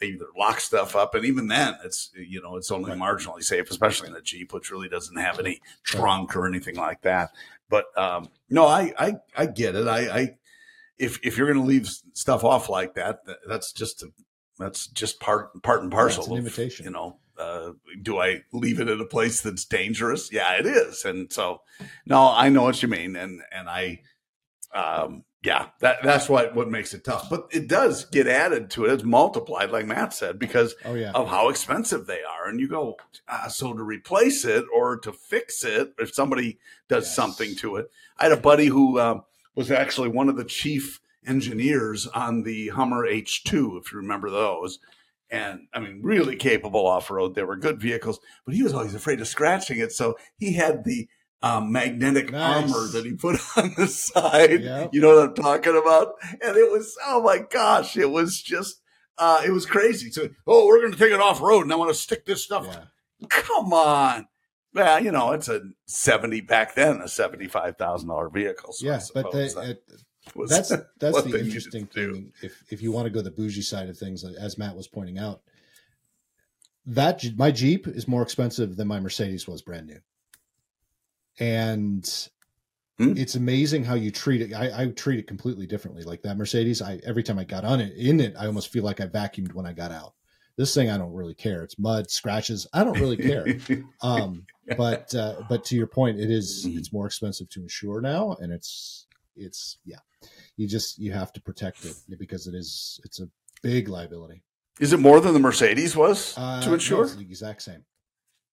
either 0.00 0.26
lock 0.36 0.60
stuff 0.60 0.96
up, 0.96 1.14
and 1.14 1.24
even 1.24 1.48
then, 1.48 1.76
it's 1.84 2.10
you 2.14 2.42
know 2.42 2.56
it's 2.56 2.70
only 2.70 2.90
right. 2.92 3.00
marginally 3.00 3.42
safe, 3.42 3.70
especially 3.70 4.08
in 4.08 4.16
a 4.16 4.22
Jeep, 4.22 4.52
which 4.52 4.70
really 4.70 4.88
doesn't 4.88 5.16
have 5.16 5.38
any 5.38 5.60
trunk 5.82 6.36
or 6.36 6.46
anything 6.46 6.76
like 6.76 7.02
that. 7.02 7.30
But 7.68 7.86
um, 7.96 8.28
no, 8.48 8.66
I, 8.66 8.92
I 8.98 9.14
I 9.36 9.46
get 9.46 9.74
it. 9.74 9.86
I, 9.86 10.20
I 10.20 10.36
if 10.98 11.18
if 11.22 11.36
you're 11.36 11.46
going 11.46 11.64
to 11.64 11.68
leave 11.68 11.88
stuff 12.12 12.44
off 12.44 12.68
like 12.68 12.94
that, 12.94 13.20
that's 13.46 13.72
just 13.72 14.02
a, 14.02 14.08
that's 14.58 14.86
just 14.88 15.20
part 15.20 15.62
part 15.62 15.82
and 15.82 15.92
parcel. 15.92 16.24
Yeah, 16.26 16.32
an 16.32 16.38
invitation, 16.38 16.84
you 16.84 16.90
know. 16.90 17.18
Uh, 17.38 17.72
do 18.02 18.18
I 18.18 18.42
leave 18.52 18.80
it 18.80 18.88
in 18.88 19.00
a 19.00 19.04
place 19.04 19.40
that's 19.40 19.64
dangerous? 19.64 20.32
Yeah, 20.32 20.54
it 20.58 20.66
is. 20.66 21.04
And 21.04 21.32
so, 21.32 21.62
no, 22.04 22.32
I 22.32 22.48
know 22.48 22.64
what 22.64 22.82
you 22.82 22.88
mean, 22.88 23.14
and 23.14 23.42
and 23.52 23.68
I, 23.68 24.00
um, 24.74 25.24
yeah, 25.42 25.66
that 25.80 25.98
that's 26.02 26.28
what 26.28 26.54
what 26.56 26.68
makes 26.68 26.94
it 26.94 27.04
tough. 27.04 27.30
But 27.30 27.48
it 27.52 27.68
does 27.68 28.06
get 28.06 28.26
added 28.26 28.70
to 28.70 28.86
it. 28.86 28.92
It's 28.92 29.04
multiplied, 29.04 29.70
like 29.70 29.86
Matt 29.86 30.12
said, 30.12 30.38
because 30.38 30.74
oh, 30.84 30.94
yeah. 30.94 31.12
of 31.12 31.28
how 31.28 31.48
expensive 31.48 32.06
they 32.06 32.22
are. 32.22 32.48
And 32.48 32.58
you 32.58 32.66
go, 32.66 32.96
ah, 33.28 33.46
so 33.48 33.72
to 33.72 33.82
replace 33.82 34.44
it 34.44 34.64
or 34.74 34.98
to 34.98 35.12
fix 35.12 35.64
it, 35.64 35.94
if 35.98 36.12
somebody 36.12 36.58
does 36.88 37.04
yes. 37.04 37.14
something 37.14 37.54
to 37.56 37.76
it. 37.76 37.90
I 38.18 38.24
had 38.24 38.32
a 38.32 38.36
buddy 38.36 38.66
who 38.66 38.98
um, 38.98 39.22
was 39.54 39.70
actually 39.70 40.08
one 40.08 40.28
of 40.28 40.36
the 40.36 40.44
chief 40.44 41.00
engineers 41.24 42.08
on 42.08 42.42
the 42.42 42.68
Hummer 42.68 43.06
H2, 43.06 43.78
if 43.78 43.92
you 43.92 43.98
remember 43.98 44.30
those 44.30 44.80
and 45.30 45.68
I 45.72 45.80
mean, 45.80 46.00
really 46.02 46.36
capable 46.36 46.86
off 46.86 47.10
road. 47.10 47.34
They 47.34 47.42
were 47.42 47.56
good 47.56 47.80
vehicles, 47.80 48.18
but 48.44 48.54
he 48.54 48.62
was 48.62 48.74
always 48.74 48.94
afraid 48.94 49.20
of 49.20 49.28
scratching 49.28 49.78
it. 49.78 49.92
So 49.92 50.16
he 50.36 50.54
had 50.54 50.84
the 50.84 51.08
um, 51.42 51.70
magnetic 51.70 52.32
nice. 52.32 52.72
armor 52.72 52.86
that 52.88 53.04
he 53.04 53.12
put 53.12 53.40
on 53.56 53.74
the 53.76 53.86
side. 53.86 54.62
Yep. 54.62 54.90
You 54.92 55.00
know 55.00 55.16
what 55.16 55.28
I'm 55.28 55.34
talking 55.34 55.76
about? 55.76 56.14
And 56.42 56.56
it 56.56 56.70
was, 56.70 56.96
oh 57.06 57.22
my 57.22 57.38
gosh, 57.38 57.96
it 57.96 58.10
was 58.10 58.40
just, 58.40 58.80
uh, 59.18 59.42
it 59.44 59.50
was 59.50 59.66
crazy. 59.66 60.10
So, 60.10 60.28
oh, 60.46 60.66
we're 60.66 60.80
going 60.80 60.92
to 60.92 60.98
take 60.98 61.12
it 61.12 61.20
off 61.20 61.40
road 61.40 61.62
and 61.62 61.72
I 61.72 61.76
want 61.76 61.90
to 61.90 61.94
stick 61.94 62.24
this 62.24 62.44
stuff. 62.44 62.66
Yeah. 62.66 63.28
Come 63.28 63.72
on. 63.72 64.28
Well, 64.74 65.02
you 65.02 65.10
know, 65.10 65.32
it's 65.32 65.48
a 65.48 65.62
70 65.86 66.42
back 66.42 66.74
then, 66.74 66.96
a 67.00 67.04
$75,000 67.04 68.32
vehicle. 68.32 68.72
So 68.72 68.86
yeah, 68.86 69.00
but 69.14 69.32
they, 69.32 69.44
was 69.44 69.56
that's 70.48 70.72
that's 70.98 71.22
the 71.22 71.40
interesting 71.40 71.86
thing. 71.86 72.32
If 72.42 72.62
if 72.70 72.82
you 72.82 72.92
want 72.92 73.06
to 73.06 73.10
go 73.10 73.22
the 73.22 73.30
bougie 73.30 73.62
side 73.62 73.88
of 73.88 73.96
things, 73.96 74.24
as 74.24 74.58
Matt 74.58 74.76
was 74.76 74.88
pointing 74.88 75.18
out, 75.18 75.42
that 76.86 77.24
my 77.36 77.50
Jeep 77.50 77.86
is 77.86 78.08
more 78.08 78.22
expensive 78.22 78.76
than 78.76 78.88
my 78.88 79.00
Mercedes 79.00 79.46
was 79.46 79.62
brand 79.62 79.86
new, 79.86 80.00
and 81.38 82.28
hmm? 82.98 83.14
it's 83.16 83.34
amazing 83.34 83.84
how 83.84 83.94
you 83.94 84.10
treat 84.10 84.42
it. 84.42 84.54
I, 84.54 84.82
I, 84.82 84.86
treat 84.88 85.18
it 85.18 85.26
completely 85.26 85.66
differently. 85.66 86.02
Like 86.02 86.22
that 86.22 86.36
Mercedes, 86.36 86.82
I 86.82 87.00
every 87.04 87.22
time 87.22 87.38
I 87.38 87.44
got 87.44 87.64
on 87.64 87.80
it 87.80 87.96
in 87.96 88.20
it, 88.20 88.34
I 88.38 88.46
almost 88.46 88.72
feel 88.72 88.84
like 88.84 89.00
I 89.00 89.06
vacuumed 89.06 89.54
when 89.54 89.66
I 89.66 89.72
got 89.72 89.92
out. 89.92 90.14
This 90.56 90.74
thing, 90.74 90.90
I 90.90 90.98
don't 90.98 91.12
really 91.12 91.34
care. 91.34 91.62
It's 91.62 91.78
mud, 91.78 92.10
scratches. 92.10 92.66
I 92.72 92.82
don't 92.82 92.98
really 92.98 93.16
care. 93.16 93.46
um, 94.02 94.44
but 94.76 95.14
uh, 95.14 95.42
but 95.48 95.64
to 95.66 95.76
your 95.76 95.86
point, 95.86 96.18
it 96.18 96.30
is, 96.30 96.66
mm-hmm. 96.66 96.78
it's 96.78 96.92
more 96.92 97.06
expensive 97.06 97.48
to 97.50 97.60
insure 97.60 98.00
now, 98.00 98.36
and 98.40 98.52
it's 98.52 99.06
it's 99.38 99.78
yeah 99.84 99.98
you 100.56 100.66
just 100.66 100.98
you 100.98 101.12
have 101.12 101.32
to 101.32 101.40
protect 101.40 101.84
it 101.84 101.94
because 102.18 102.46
it 102.46 102.54
is 102.54 103.00
it's 103.04 103.20
a 103.20 103.28
big 103.62 103.88
liability. 103.88 104.42
Is 104.80 104.92
it 104.92 105.00
more 105.00 105.20
than 105.20 105.32
the 105.32 105.40
Mercedes 105.40 105.96
was 105.96 106.34
uh, 106.36 106.60
to 106.62 106.74
insure? 106.74 107.06
No, 107.06 107.14
the 107.14 107.22
exact 107.22 107.62
same. 107.62 107.84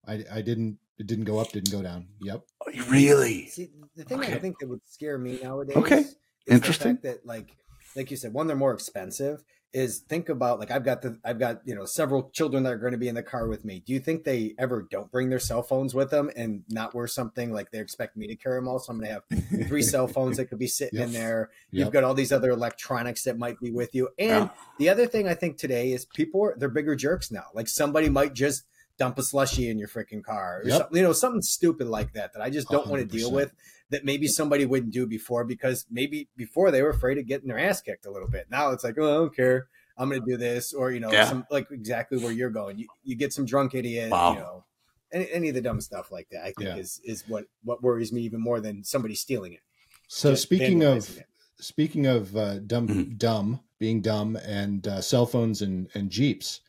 I 0.06 0.24
I 0.32 0.42
didn't 0.42 0.78
it 0.98 1.06
didn't 1.06 1.24
go 1.24 1.38
up, 1.38 1.50
didn't 1.50 1.72
go 1.72 1.82
down. 1.82 2.08
Yep. 2.20 2.42
Oh, 2.66 2.84
really? 2.88 3.46
See, 3.48 3.70
the 3.94 4.04
thing 4.04 4.20
okay. 4.20 4.34
I 4.34 4.38
think 4.38 4.58
that 4.60 4.68
would 4.68 4.80
scare 4.86 5.18
me 5.18 5.38
nowadays. 5.42 5.76
Okay. 5.76 6.04
Interesting. 6.46 6.98
that 7.02 7.26
like 7.26 7.48
like 7.94 8.10
you 8.10 8.16
said, 8.16 8.32
one 8.32 8.46
they're 8.46 8.56
more 8.56 8.72
expensive, 8.72 9.42
is 9.76 9.98
think 9.98 10.30
about 10.30 10.58
like 10.58 10.70
I've 10.70 10.84
got 10.84 11.02
the 11.02 11.18
I've 11.22 11.38
got 11.38 11.60
you 11.66 11.74
know 11.74 11.84
several 11.84 12.30
children 12.30 12.62
that 12.62 12.72
are 12.72 12.78
going 12.78 12.92
to 12.92 12.98
be 12.98 13.08
in 13.08 13.14
the 13.14 13.22
car 13.22 13.46
with 13.46 13.62
me. 13.62 13.82
Do 13.84 13.92
you 13.92 14.00
think 14.00 14.24
they 14.24 14.54
ever 14.58 14.80
don't 14.90 15.12
bring 15.12 15.28
their 15.28 15.38
cell 15.38 15.62
phones 15.62 15.94
with 15.94 16.10
them 16.10 16.30
and 16.34 16.64
not 16.70 16.94
wear 16.94 17.06
something 17.06 17.52
like 17.52 17.70
they 17.70 17.78
expect 17.78 18.16
me 18.16 18.26
to 18.26 18.34
carry 18.36 18.58
them 18.58 18.68
all? 18.68 18.78
So 18.78 18.90
I'm 18.90 18.98
going 18.98 19.10
to 19.10 19.12
have 19.12 19.68
three 19.68 19.82
cell 19.94 20.08
phones 20.08 20.38
that 20.38 20.46
could 20.46 20.58
be 20.58 20.66
sitting 20.66 20.98
yep. 20.98 21.08
in 21.08 21.12
there. 21.12 21.50
You've 21.70 21.92
got 21.92 22.04
all 22.04 22.14
these 22.14 22.32
other 22.32 22.50
electronics 22.50 23.24
that 23.24 23.38
might 23.38 23.60
be 23.60 23.70
with 23.70 23.94
you. 23.94 24.08
And 24.18 24.44
yeah. 24.44 24.48
the 24.78 24.88
other 24.88 25.06
thing 25.06 25.28
I 25.28 25.34
think 25.34 25.58
today 25.58 25.92
is 25.92 26.06
people 26.06 26.42
are 26.42 26.54
they're 26.56 26.70
bigger 26.70 26.96
jerks 26.96 27.30
now. 27.30 27.44
Like 27.52 27.68
somebody 27.68 28.08
might 28.08 28.32
just 28.32 28.64
dump 28.98 29.18
a 29.18 29.22
slushy 29.22 29.68
in 29.68 29.78
your 29.78 29.88
freaking 29.88 30.24
car 30.24 30.62
or 30.62 30.68
yep. 30.68 30.88
you 30.90 31.02
know 31.02 31.12
something 31.12 31.42
stupid 31.42 31.86
like 31.86 32.14
that 32.14 32.32
that 32.32 32.40
I 32.40 32.48
just 32.48 32.70
don't 32.70 32.86
100%. 32.86 32.90
want 32.90 33.02
to 33.02 33.18
deal 33.18 33.30
with 33.30 33.52
that 33.90 34.04
maybe 34.04 34.26
somebody 34.26 34.64
wouldn't 34.64 34.92
do 34.92 35.06
before 35.06 35.44
because 35.44 35.86
maybe 35.90 36.28
before 36.36 36.70
they 36.70 36.82
were 36.82 36.90
afraid 36.90 37.18
of 37.18 37.26
getting 37.26 37.48
their 37.48 37.58
ass 37.58 37.80
kicked 37.80 38.06
a 38.06 38.10
little 38.10 38.28
bit. 38.28 38.46
Now 38.50 38.70
it's 38.70 38.84
like, 38.84 38.96
oh, 38.98 39.04
I 39.04 39.16
don't 39.18 39.36
care. 39.36 39.68
I'm 39.98 40.08
going 40.10 40.20
to 40.20 40.26
do 40.26 40.36
this, 40.36 40.74
or 40.74 40.90
you 40.90 41.00
know, 41.00 41.10
yeah. 41.10 41.24
some 41.24 41.46
like 41.50 41.70
exactly 41.70 42.18
where 42.18 42.32
you're 42.32 42.50
going. 42.50 42.78
You, 42.78 42.86
you 43.02 43.16
get 43.16 43.32
some 43.32 43.46
drunk 43.46 43.74
idiot, 43.74 44.10
wow. 44.10 44.32
you 44.32 44.38
know, 44.38 44.64
any, 45.12 45.30
any 45.30 45.48
of 45.48 45.54
the 45.54 45.62
dumb 45.62 45.80
stuff 45.80 46.12
like 46.12 46.28
that. 46.30 46.42
I 46.42 46.52
think 46.52 46.68
yeah. 46.68 46.76
is 46.76 47.00
is 47.04 47.24
what 47.26 47.46
what 47.62 47.82
worries 47.82 48.12
me 48.12 48.20
even 48.22 48.40
more 48.40 48.60
than 48.60 48.84
somebody 48.84 49.14
stealing 49.14 49.54
it. 49.54 49.60
So 50.08 50.34
speaking 50.34 50.84
of 50.84 51.18
it. 51.18 51.26
speaking 51.58 52.06
of 52.06 52.36
uh, 52.36 52.58
dumb 52.58 52.88
mm-hmm. 52.88 53.16
dumb 53.16 53.60
being 53.78 54.02
dumb 54.02 54.36
and 54.36 54.86
uh, 54.86 55.00
cell 55.00 55.24
phones 55.24 55.62
and 55.62 55.88
and 55.94 56.10
jeeps, 56.10 56.60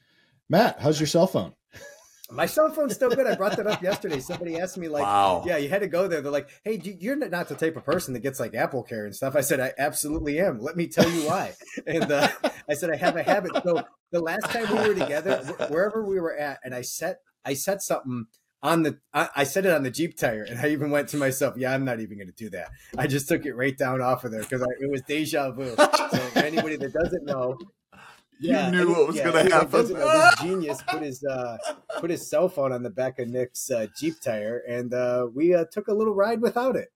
Matt, 0.47 0.80
how's 0.80 0.99
your 0.99 1.08
cell 1.08 1.27
phone? 1.27 1.53
My 2.29 2.45
cell 2.45 2.69
phone's 2.69 2.93
still 2.93 3.09
good. 3.09 3.25
I 3.25 3.35
brought 3.35 3.55
that 3.55 3.67
up 3.67 3.81
yesterday. 3.81 4.19
Somebody 4.19 4.59
asked 4.59 4.77
me, 4.77 4.89
like, 4.89 5.03
wow. 5.03 5.43
yeah, 5.45 5.57
you 5.57 5.69
had 5.69 5.79
to 5.79 5.87
go 5.87 6.09
there. 6.09 6.21
They're 6.21 6.31
like, 6.31 6.49
hey, 6.65 6.81
you're 6.99 7.15
not 7.15 7.47
the 7.47 7.55
type 7.55 7.77
of 7.77 7.85
person 7.85 8.13
that 8.13 8.19
gets 8.19 8.39
like 8.39 8.53
Apple 8.53 8.83
Care 8.83 9.05
and 9.05 9.15
stuff. 9.15 9.35
I 9.35 9.41
said, 9.41 9.61
I 9.61 9.73
absolutely 9.77 10.39
am. 10.39 10.59
Let 10.59 10.75
me 10.75 10.87
tell 10.87 11.09
you 11.09 11.21
why. 11.27 11.53
And 11.85 12.11
uh, 12.11 12.27
I 12.69 12.73
said, 12.73 12.89
I 12.89 12.97
have 12.97 13.15
a 13.15 13.23
habit. 13.23 13.51
So 13.63 13.81
the 14.11 14.19
last 14.19 14.45
time 14.51 14.69
we 14.69 14.89
were 14.89 14.95
together, 14.95 15.37
wherever 15.69 16.03
we 16.05 16.19
were 16.19 16.35
at, 16.35 16.59
and 16.63 16.75
I 16.75 16.81
set, 16.81 17.21
I 17.45 17.53
set 17.53 17.81
something 17.81 18.25
on 18.61 18.83
the, 18.83 18.99
I, 19.13 19.29
I 19.35 19.43
set 19.45 19.65
it 19.65 19.71
on 19.71 19.83
the 19.83 19.91
Jeep 19.91 20.17
tire, 20.17 20.43
and 20.43 20.59
I 20.59 20.69
even 20.69 20.91
went 20.91 21.09
to 21.09 21.17
myself, 21.17 21.55
yeah, 21.57 21.73
I'm 21.73 21.85
not 21.85 21.99
even 21.99 22.17
going 22.17 22.27
to 22.27 22.33
do 22.33 22.49
that. 22.49 22.71
I 22.97 23.07
just 23.07 23.29
took 23.29 23.45
it 23.45 23.53
right 23.53 23.77
down 23.77 24.01
off 24.01 24.25
of 24.25 24.31
there 24.31 24.41
because 24.41 24.61
it 24.81 24.89
was 24.91 25.01
deja 25.03 25.51
vu. 25.51 25.75
So 25.75 26.19
anybody 26.35 26.75
that 26.75 26.91
doesn't 26.91 27.23
know, 27.23 27.57
yeah, 28.39 28.65
you 28.67 28.71
knew 28.71 28.89
what 28.89 29.08
was 29.08 29.15
yeah, 29.15 29.32
going 29.32 29.47
to 29.47 29.54
happen. 29.54 29.88
this 29.88 30.39
genius 30.41 30.82
put 30.88 31.02
his 31.02 31.23
uh, 31.23 31.58
put 32.00 32.10
his 32.10 32.30
cell 32.30 32.50
phone 32.50 32.71
on 32.71 32.84
the 32.84 32.89
back 32.89 33.19
of 33.19 33.28
Nick's 33.28 33.69
uh, 33.71 33.88
Jeep 33.97 34.19
tire, 34.21 34.62
and 34.67 34.93
uh, 34.93 35.28
we 35.34 35.54
uh, 35.54 35.65
took 35.71 35.88
a 35.88 35.93
little 35.93 36.13
ride 36.13 36.41
without 36.41 36.76
it. 36.76 36.89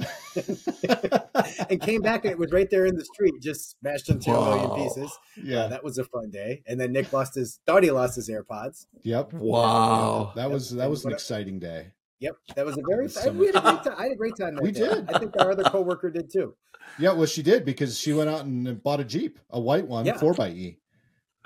and 1.70 1.80
came 1.80 2.00
back 2.00 2.24
and 2.24 2.30
it 2.30 2.38
was 2.38 2.52
right 2.52 2.70
there 2.70 2.86
in 2.86 2.94
the 2.94 3.04
street, 3.04 3.34
just 3.40 3.76
smashed 3.80 4.08
into 4.08 4.30
a 4.30 4.56
million 4.56 4.70
pieces. 4.76 5.18
Yeah, 5.42 5.62
uh, 5.62 5.68
that 5.68 5.82
was 5.82 5.98
a 5.98 6.04
fun 6.04 6.30
day. 6.30 6.62
And 6.66 6.80
then 6.80 6.92
Nick 6.92 7.12
lost 7.12 7.34
his 7.34 7.58
thought 7.66 7.82
he 7.82 7.90
lost 7.90 8.14
his 8.16 8.28
AirPods. 8.28 8.86
Yep. 9.02 9.32
Wow. 9.32 10.32
that 10.36 10.50
was 10.50 10.70
that 10.70 10.88
was 10.88 11.04
an 11.04 11.12
exciting 11.12 11.58
day. 11.58 11.92
Yep, 12.20 12.36
that 12.56 12.66
was 12.66 12.76
a 12.76 12.80
oh, 12.80 12.84
very. 12.88 13.04
Was 13.04 13.14
so 13.14 13.30
we 13.30 13.46
had 13.46 13.56
a 13.56 13.60
great 13.60 13.82
time. 13.84 13.94
I 13.96 14.02
had 14.04 14.12
a 14.12 14.16
great 14.16 14.36
time. 14.36 14.58
we 14.62 14.72
day. 14.72 14.80
did. 14.80 15.10
I 15.10 15.18
think 15.18 15.34
our 15.38 15.52
other 15.52 15.64
coworker 15.64 16.10
did 16.10 16.32
too. 16.32 16.54
Yeah, 16.98 17.12
well, 17.12 17.26
she 17.26 17.42
did 17.42 17.64
because 17.64 17.98
she 17.98 18.12
went 18.12 18.30
out 18.30 18.44
and 18.44 18.82
bought 18.82 19.00
a 19.00 19.04
Jeep, 19.04 19.38
a 19.50 19.60
white 19.60 19.86
one, 19.86 20.12
four 20.18 20.34
by 20.34 20.48
E. 20.50 20.78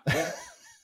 Yeah. 0.08 0.30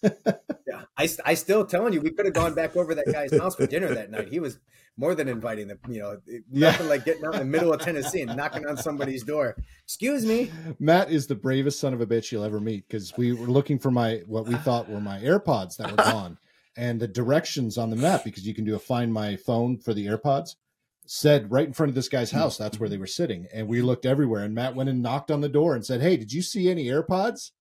yeah, 0.03 0.83
I, 0.97 1.09
I 1.25 1.35
still 1.35 1.65
telling 1.65 1.93
you, 1.93 2.01
we 2.01 2.11
could 2.11 2.27
have 2.27 2.35
gone 2.35 2.55
back 2.55 2.77
over 2.77 2.95
that 2.95 3.07
guy's 3.11 3.37
house 3.37 3.57
for 3.57 3.67
dinner 3.67 3.93
that 3.95 4.11
night. 4.11 4.29
He 4.29 4.39
was 4.39 4.59
more 4.97 5.15
than 5.15 5.29
inviting 5.29 5.69
them. 5.69 5.79
You 5.89 6.01
know, 6.01 6.21
nothing 6.51 6.87
yeah. 6.87 6.91
like 6.91 7.05
getting 7.05 7.25
out 7.25 7.35
in 7.35 7.41
the 7.41 7.45
middle 7.47 7.73
of 7.73 7.81
Tennessee 7.81 8.21
and 8.21 8.37
knocking 8.37 8.67
on 8.67 8.77
somebody's 8.77 9.25
door. 9.25 9.57
Excuse 9.85 10.25
me. 10.25 10.51
Matt 10.79 11.11
is 11.11 11.27
the 11.27 11.35
bravest 11.35 11.81
son 11.81 11.95
of 11.95 12.01
a 12.01 12.07
bitch 12.07 12.31
you'll 12.31 12.45
ever 12.45 12.61
meet 12.61 12.87
because 12.87 13.17
we 13.17 13.33
were 13.33 13.47
looking 13.47 13.79
for 13.79 13.91
my 13.91 14.23
what 14.27 14.47
we 14.47 14.55
thought 14.57 14.89
were 14.89 15.01
my 15.01 15.19
AirPods 15.21 15.77
that 15.79 15.91
were 15.91 15.97
gone, 16.13 16.39
and 16.79 16.99
the 16.99 17.09
directions 17.09 17.77
on 17.77 17.91
the 17.91 17.97
map 17.97 18.25
because 18.25 18.47
you 18.47 18.55
can 18.55 18.65
do 18.65 18.75
a 18.75 18.79
find 18.79 19.13
my 19.13 19.37
phone 19.37 19.77
for 19.77 19.93
the 19.93 20.07
AirPods 20.07 20.57
said 21.05 21.51
right 21.51 21.67
in 21.67 21.73
front 21.73 21.89
of 21.89 21.95
this 21.95 22.09
guy's 22.09 22.31
hmm. 22.31 22.39
house 22.39 22.57
that's 22.57 22.79
where 22.79 22.89
they 22.89 22.99
were 22.99 23.07
sitting 23.07 23.47
and 23.53 23.67
we 23.67 23.81
looked 23.81 24.05
everywhere 24.05 24.45
and 24.45 24.55
matt 24.55 24.75
went 24.75 24.91
and 24.91 25.03
knocked 25.03 25.31
on 25.31 25.41
the 25.41 25.49
door 25.49 25.75
and 25.75 25.85
said 25.85 26.03
hey 26.03 26.19
did 26.19 26.31
you 26.31 26.43
see 26.43 26.71
any 26.71 26.85
airpods 26.85 27.53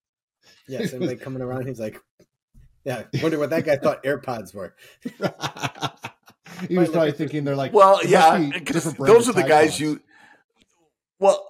yeah, 0.68 0.86
somebody 0.86 1.16
coming 1.16 1.42
around. 1.42 1.68
He's 1.68 1.80
like, 1.80 2.02
yeah, 2.84 3.04
wonder 3.22 3.40
what 3.40 3.50
that 3.50 3.66
guy 3.66 3.78
thought 3.78 4.04
AirPods 4.04 4.54
were. 4.54 4.76
he 6.68 6.78
was 6.78 6.90
probably 6.90 7.12
thinking 7.12 7.44
they're 7.44 7.56
like, 7.56 7.74
well, 7.74 8.06
yeah, 8.06 8.38
those 9.00 9.30
are 9.30 9.34
the 9.34 9.46
guys 9.48 9.80
you. 9.80 10.02
Well, 11.20 11.48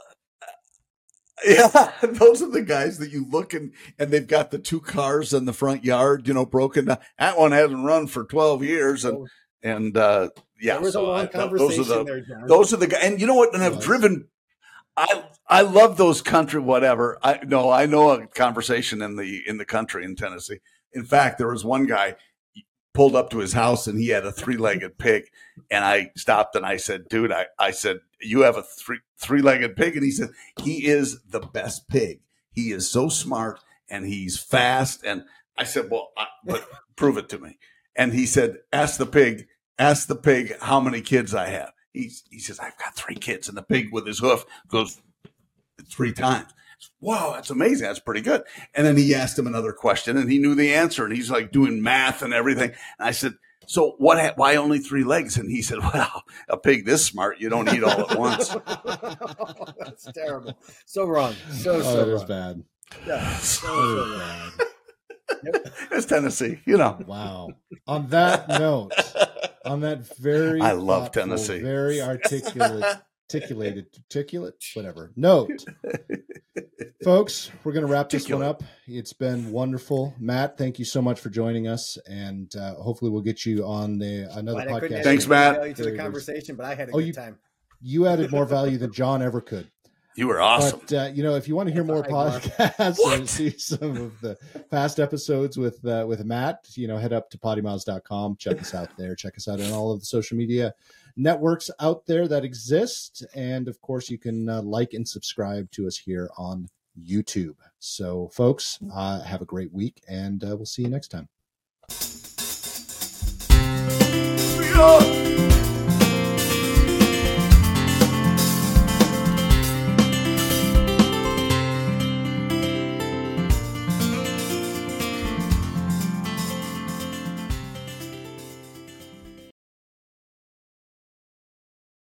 yeah, 1.45 1.91
those 2.01 2.41
are 2.41 2.49
the 2.49 2.63
guys 2.63 2.97
that 2.99 3.11
you 3.11 3.25
look 3.29 3.53
and 3.53 3.73
and 3.99 4.11
they've 4.11 4.27
got 4.27 4.51
the 4.51 4.59
two 4.59 4.79
cars 4.79 5.33
in 5.33 5.45
the 5.45 5.53
front 5.53 5.83
yard, 5.83 6.27
you 6.27 6.33
know, 6.33 6.45
broken 6.45 6.85
down. 6.85 6.97
That 7.19 7.37
one 7.37 7.51
hasn't 7.51 7.85
run 7.85 8.07
for 8.07 8.23
twelve 8.23 8.63
years, 8.63 9.05
and 9.05 9.17
oh. 9.17 9.27
and 9.63 9.97
uh, 9.97 10.29
yeah, 10.59 10.73
there 10.73 10.81
was 10.81 10.93
so 10.93 11.05
a 11.05 11.07
long 11.07 11.19
I, 11.21 11.25
conversation 11.27 11.77
those 11.77 11.91
are 11.91 11.97
the, 11.99 12.03
there, 12.03 12.21
John. 12.21 12.47
Those 12.47 12.73
are 12.73 12.77
the 12.77 12.87
guys, 12.87 13.03
and 13.03 13.21
you 13.21 13.27
know 13.27 13.35
what? 13.35 13.53
And 13.53 13.63
I've 13.63 13.81
driven 13.81 14.27
I 14.97 15.25
I 15.47 15.61
love 15.61 15.97
those 15.97 16.21
country 16.21 16.59
whatever. 16.59 17.19
I 17.21 17.39
no, 17.45 17.69
I 17.69 17.85
know 17.85 18.09
a 18.09 18.27
conversation 18.27 19.01
in 19.01 19.15
the 19.15 19.43
in 19.47 19.57
the 19.57 19.65
country 19.65 20.03
in 20.03 20.15
Tennessee. 20.15 20.59
In 20.91 21.05
fact, 21.05 21.37
there 21.37 21.49
was 21.49 21.63
one 21.63 21.85
guy 21.85 22.15
pulled 22.97 23.15
up 23.15 23.29
to 23.29 23.37
his 23.37 23.53
house 23.53 23.85
and 23.85 23.99
he 23.99 24.07
had 24.07 24.25
a 24.25 24.31
three-legged 24.31 24.97
pig. 24.97 25.25
And 25.69 25.85
I 25.85 26.09
stopped 26.15 26.55
and 26.55 26.65
I 26.65 26.77
said, 26.77 27.07
dude, 27.07 27.31
I, 27.31 27.45
I 27.59 27.69
said, 27.69 27.99
you 28.21 28.41
have 28.41 28.57
a 28.57 28.63
three 28.63 28.99
three-legged 29.19 29.75
pig? 29.75 29.95
And 29.95 30.03
he 30.03 30.11
said, 30.11 30.29
he 30.61 30.85
is 30.85 31.21
the 31.23 31.39
best 31.39 31.87
pig. 31.87 32.21
He 32.51 32.71
is 32.71 32.89
so 32.89 33.09
smart 33.09 33.59
and 33.89 34.05
he's 34.05 34.37
fast. 34.39 35.03
And 35.03 35.23
I 35.57 35.63
said, 35.63 35.89
well, 35.89 36.11
I, 36.17 36.27
but 36.45 36.67
prove 36.95 37.17
it 37.17 37.29
to 37.29 37.39
me. 37.39 37.57
And 37.95 38.13
he 38.13 38.25
said, 38.25 38.57
ask 38.71 38.97
the 38.97 39.05
pig, 39.05 39.47
ask 39.79 40.07
the 40.07 40.15
pig 40.15 40.53
how 40.61 40.79
many 40.79 41.01
kids 41.01 41.33
I 41.33 41.47
have. 41.47 41.71
He, 41.93 42.11
he 42.29 42.39
says, 42.39 42.59
I've 42.59 42.77
got 42.77 42.95
three 42.95 43.15
kids. 43.15 43.47
And 43.47 43.57
the 43.57 43.63
pig 43.63 43.89
with 43.91 44.05
his 44.05 44.19
hoof 44.19 44.45
goes 44.67 45.01
three 45.89 46.13
times. 46.13 46.51
Wow, 47.01 47.31
that's 47.33 47.49
amazing. 47.49 47.87
That's 47.87 47.99
pretty 47.99 48.21
good. 48.21 48.43
And 48.75 48.85
then 48.85 48.97
he 48.97 49.15
asked 49.15 49.37
him 49.37 49.47
another 49.47 49.73
question 49.73 50.15
and 50.15 50.31
he 50.31 50.37
knew 50.37 50.53
the 50.53 50.73
answer 50.75 51.05
and 51.05 51.15
he's 51.15 51.31
like 51.31 51.51
doing 51.51 51.81
math 51.81 52.21
and 52.21 52.33
everything. 52.33 52.69
And 52.99 53.07
I 53.07 53.11
said, 53.11 53.33
so 53.67 53.95
what, 53.99 54.17
ha- 54.19 54.33
why 54.35 54.55
only 54.55 54.79
three 54.79 55.03
legs? 55.03 55.37
And 55.37 55.51
he 55.51 55.61
said, 55.61 55.77
well, 55.93 56.23
a 56.49 56.57
pig 56.57 56.85
this 56.85 57.05
smart, 57.05 57.39
you 57.39 57.49
don't 57.49 57.71
eat 57.71 57.83
all 57.83 58.09
at 58.09 58.17
once. 58.17 58.49
That's 59.79 60.11
terrible. 60.13 60.57
So 60.85 61.05
wrong. 61.05 61.35
So 61.51 61.75
Oh, 61.75 61.81
so 61.81 61.97
that 62.05 62.07
is 62.13 62.19
wrong. 62.21 62.27
bad. 62.27 62.63
Yeah. 63.05 63.37
So, 63.37 63.67
so 63.67 64.03
is 64.05 64.09
wrong. 64.09 64.51
bad. 65.43 65.71
it's 65.91 66.05
Tennessee, 66.05 66.59
you 66.65 66.77
know. 66.77 66.97
Wow. 67.05 67.49
On 67.85 68.07
that 68.09 68.47
note, 68.47 68.93
on 69.65 69.81
that 69.81 70.07
very 70.17 70.61
I 70.61 70.71
love 70.71 71.05
thoughtful, 71.05 71.21
Tennessee. 71.23 71.59
very 71.59 72.01
articulate, 72.01 72.83
articulated, 73.29 73.87
articulate, 73.97 74.63
whatever. 74.73 75.11
Note, 75.17 75.65
folks, 77.11 77.51
we're 77.63 77.71
going 77.71 77.85
to 77.85 77.91
wrap 77.91 78.09
this 78.09 78.29
one 78.29 78.43
up. 78.43 78.61
It's 78.85 79.13
been 79.13 79.49
wonderful, 79.49 80.13
Matt. 80.19 80.57
Thank 80.57 80.77
you 80.77 80.83
so 80.83 81.01
much 81.01 81.21
for 81.21 81.29
joining 81.29 81.65
us, 81.65 81.97
and 82.05 82.53
uh, 82.57 82.75
hopefully, 82.75 83.09
we'll 83.11 83.21
get 83.21 83.45
you 83.45 83.63
on 83.65 83.97
the 83.97 84.27
another 84.33 84.65
Glad 84.65 84.81
podcast. 84.83 85.03
Thanks, 85.05 85.25
Matt. 85.25 85.73
To 85.77 85.83
the 85.83 85.95
conversation, 85.95 86.57
but 86.57 86.65
I 86.65 86.75
had 86.75 86.89
a 86.89 86.91
Oh, 86.91 86.97
good 86.97 87.07
you- 87.07 87.13
time. 87.13 87.37
You 87.79 88.07
added 88.07 88.29
more 88.29 88.45
value 88.45 88.77
than 88.77 88.91
John 88.91 89.21
ever 89.21 89.39
could. 89.39 89.71
You 90.17 90.27
were 90.27 90.41
awesome. 90.41 90.81
But 90.81 90.93
uh, 90.93 91.09
you 91.13 91.23
know, 91.23 91.35
if 91.35 91.47
you 91.47 91.55
want 91.55 91.67
to 91.69 91.73
hear 91.73 91.83
That's 91.83 92.09
more 92.09 92.27
podcasts 92.27 92.97
What? 92.99 93.19
and 93.19 93.29
see 93.29 93.51
some 93.57 93.95
of 93.95 94.19
the 94.19 94.35
past 94.69 94.99
episodes 94.99 95.55
with 95.57 95.85
uh, 95.85 96.03
with 96.09 96.25
Matt, 96.25 96.65
you 96.75 96.89
know, 96.89 96.97
head 96.97 97.13
up 97.13 97.29
to 97.29 97.37
poddimouths.com. 97.37 98.35
Check 98.37 98.59
us 98.59 98.73
out 98.73 98.89
there. 98.97 99.15
Check 99.15 99.37
us 99.37 99.47
out 99.47 99.61
on 99.61 99.71
all 99.71 99.93
of 99.93 99.99
the 100.01 100.05
social 100.05 100.35
media 100.35 100.73
networks 101.15 101.69
out 101.79 102.05
there 102.05 102.27
that 102.27 102.43
exist, 102.43 103.25
and 103.33 103.69
of 103.69 103.79
course, 103.79 104.09
you 104.09 104.17
can 104.17 104.49
uh, 104.49 104.61
like 104.61 104.93
and 104.93 105.07
subscribe 105.07 105.71
to 105.71 105.87
us 105.87 105.97
here 105.97 106.29
on 106.37 106.67
YouTube. 106.97 107.55
So, 107.79 108.29
folks, 108.33 108.79
mm. 108.81 108.89
uh, 108.93 109.21
have 109.23 109.41
a 109.41 109.45
great 109.45 109.71
week, 109.73 110.01
and 110.07 110.43
uh, 110.43 110.55
we'll 110.55 110.65
see 110.65 110.83
you 110.83 110.89
next 110.89 111.09
time. 111.09 111.27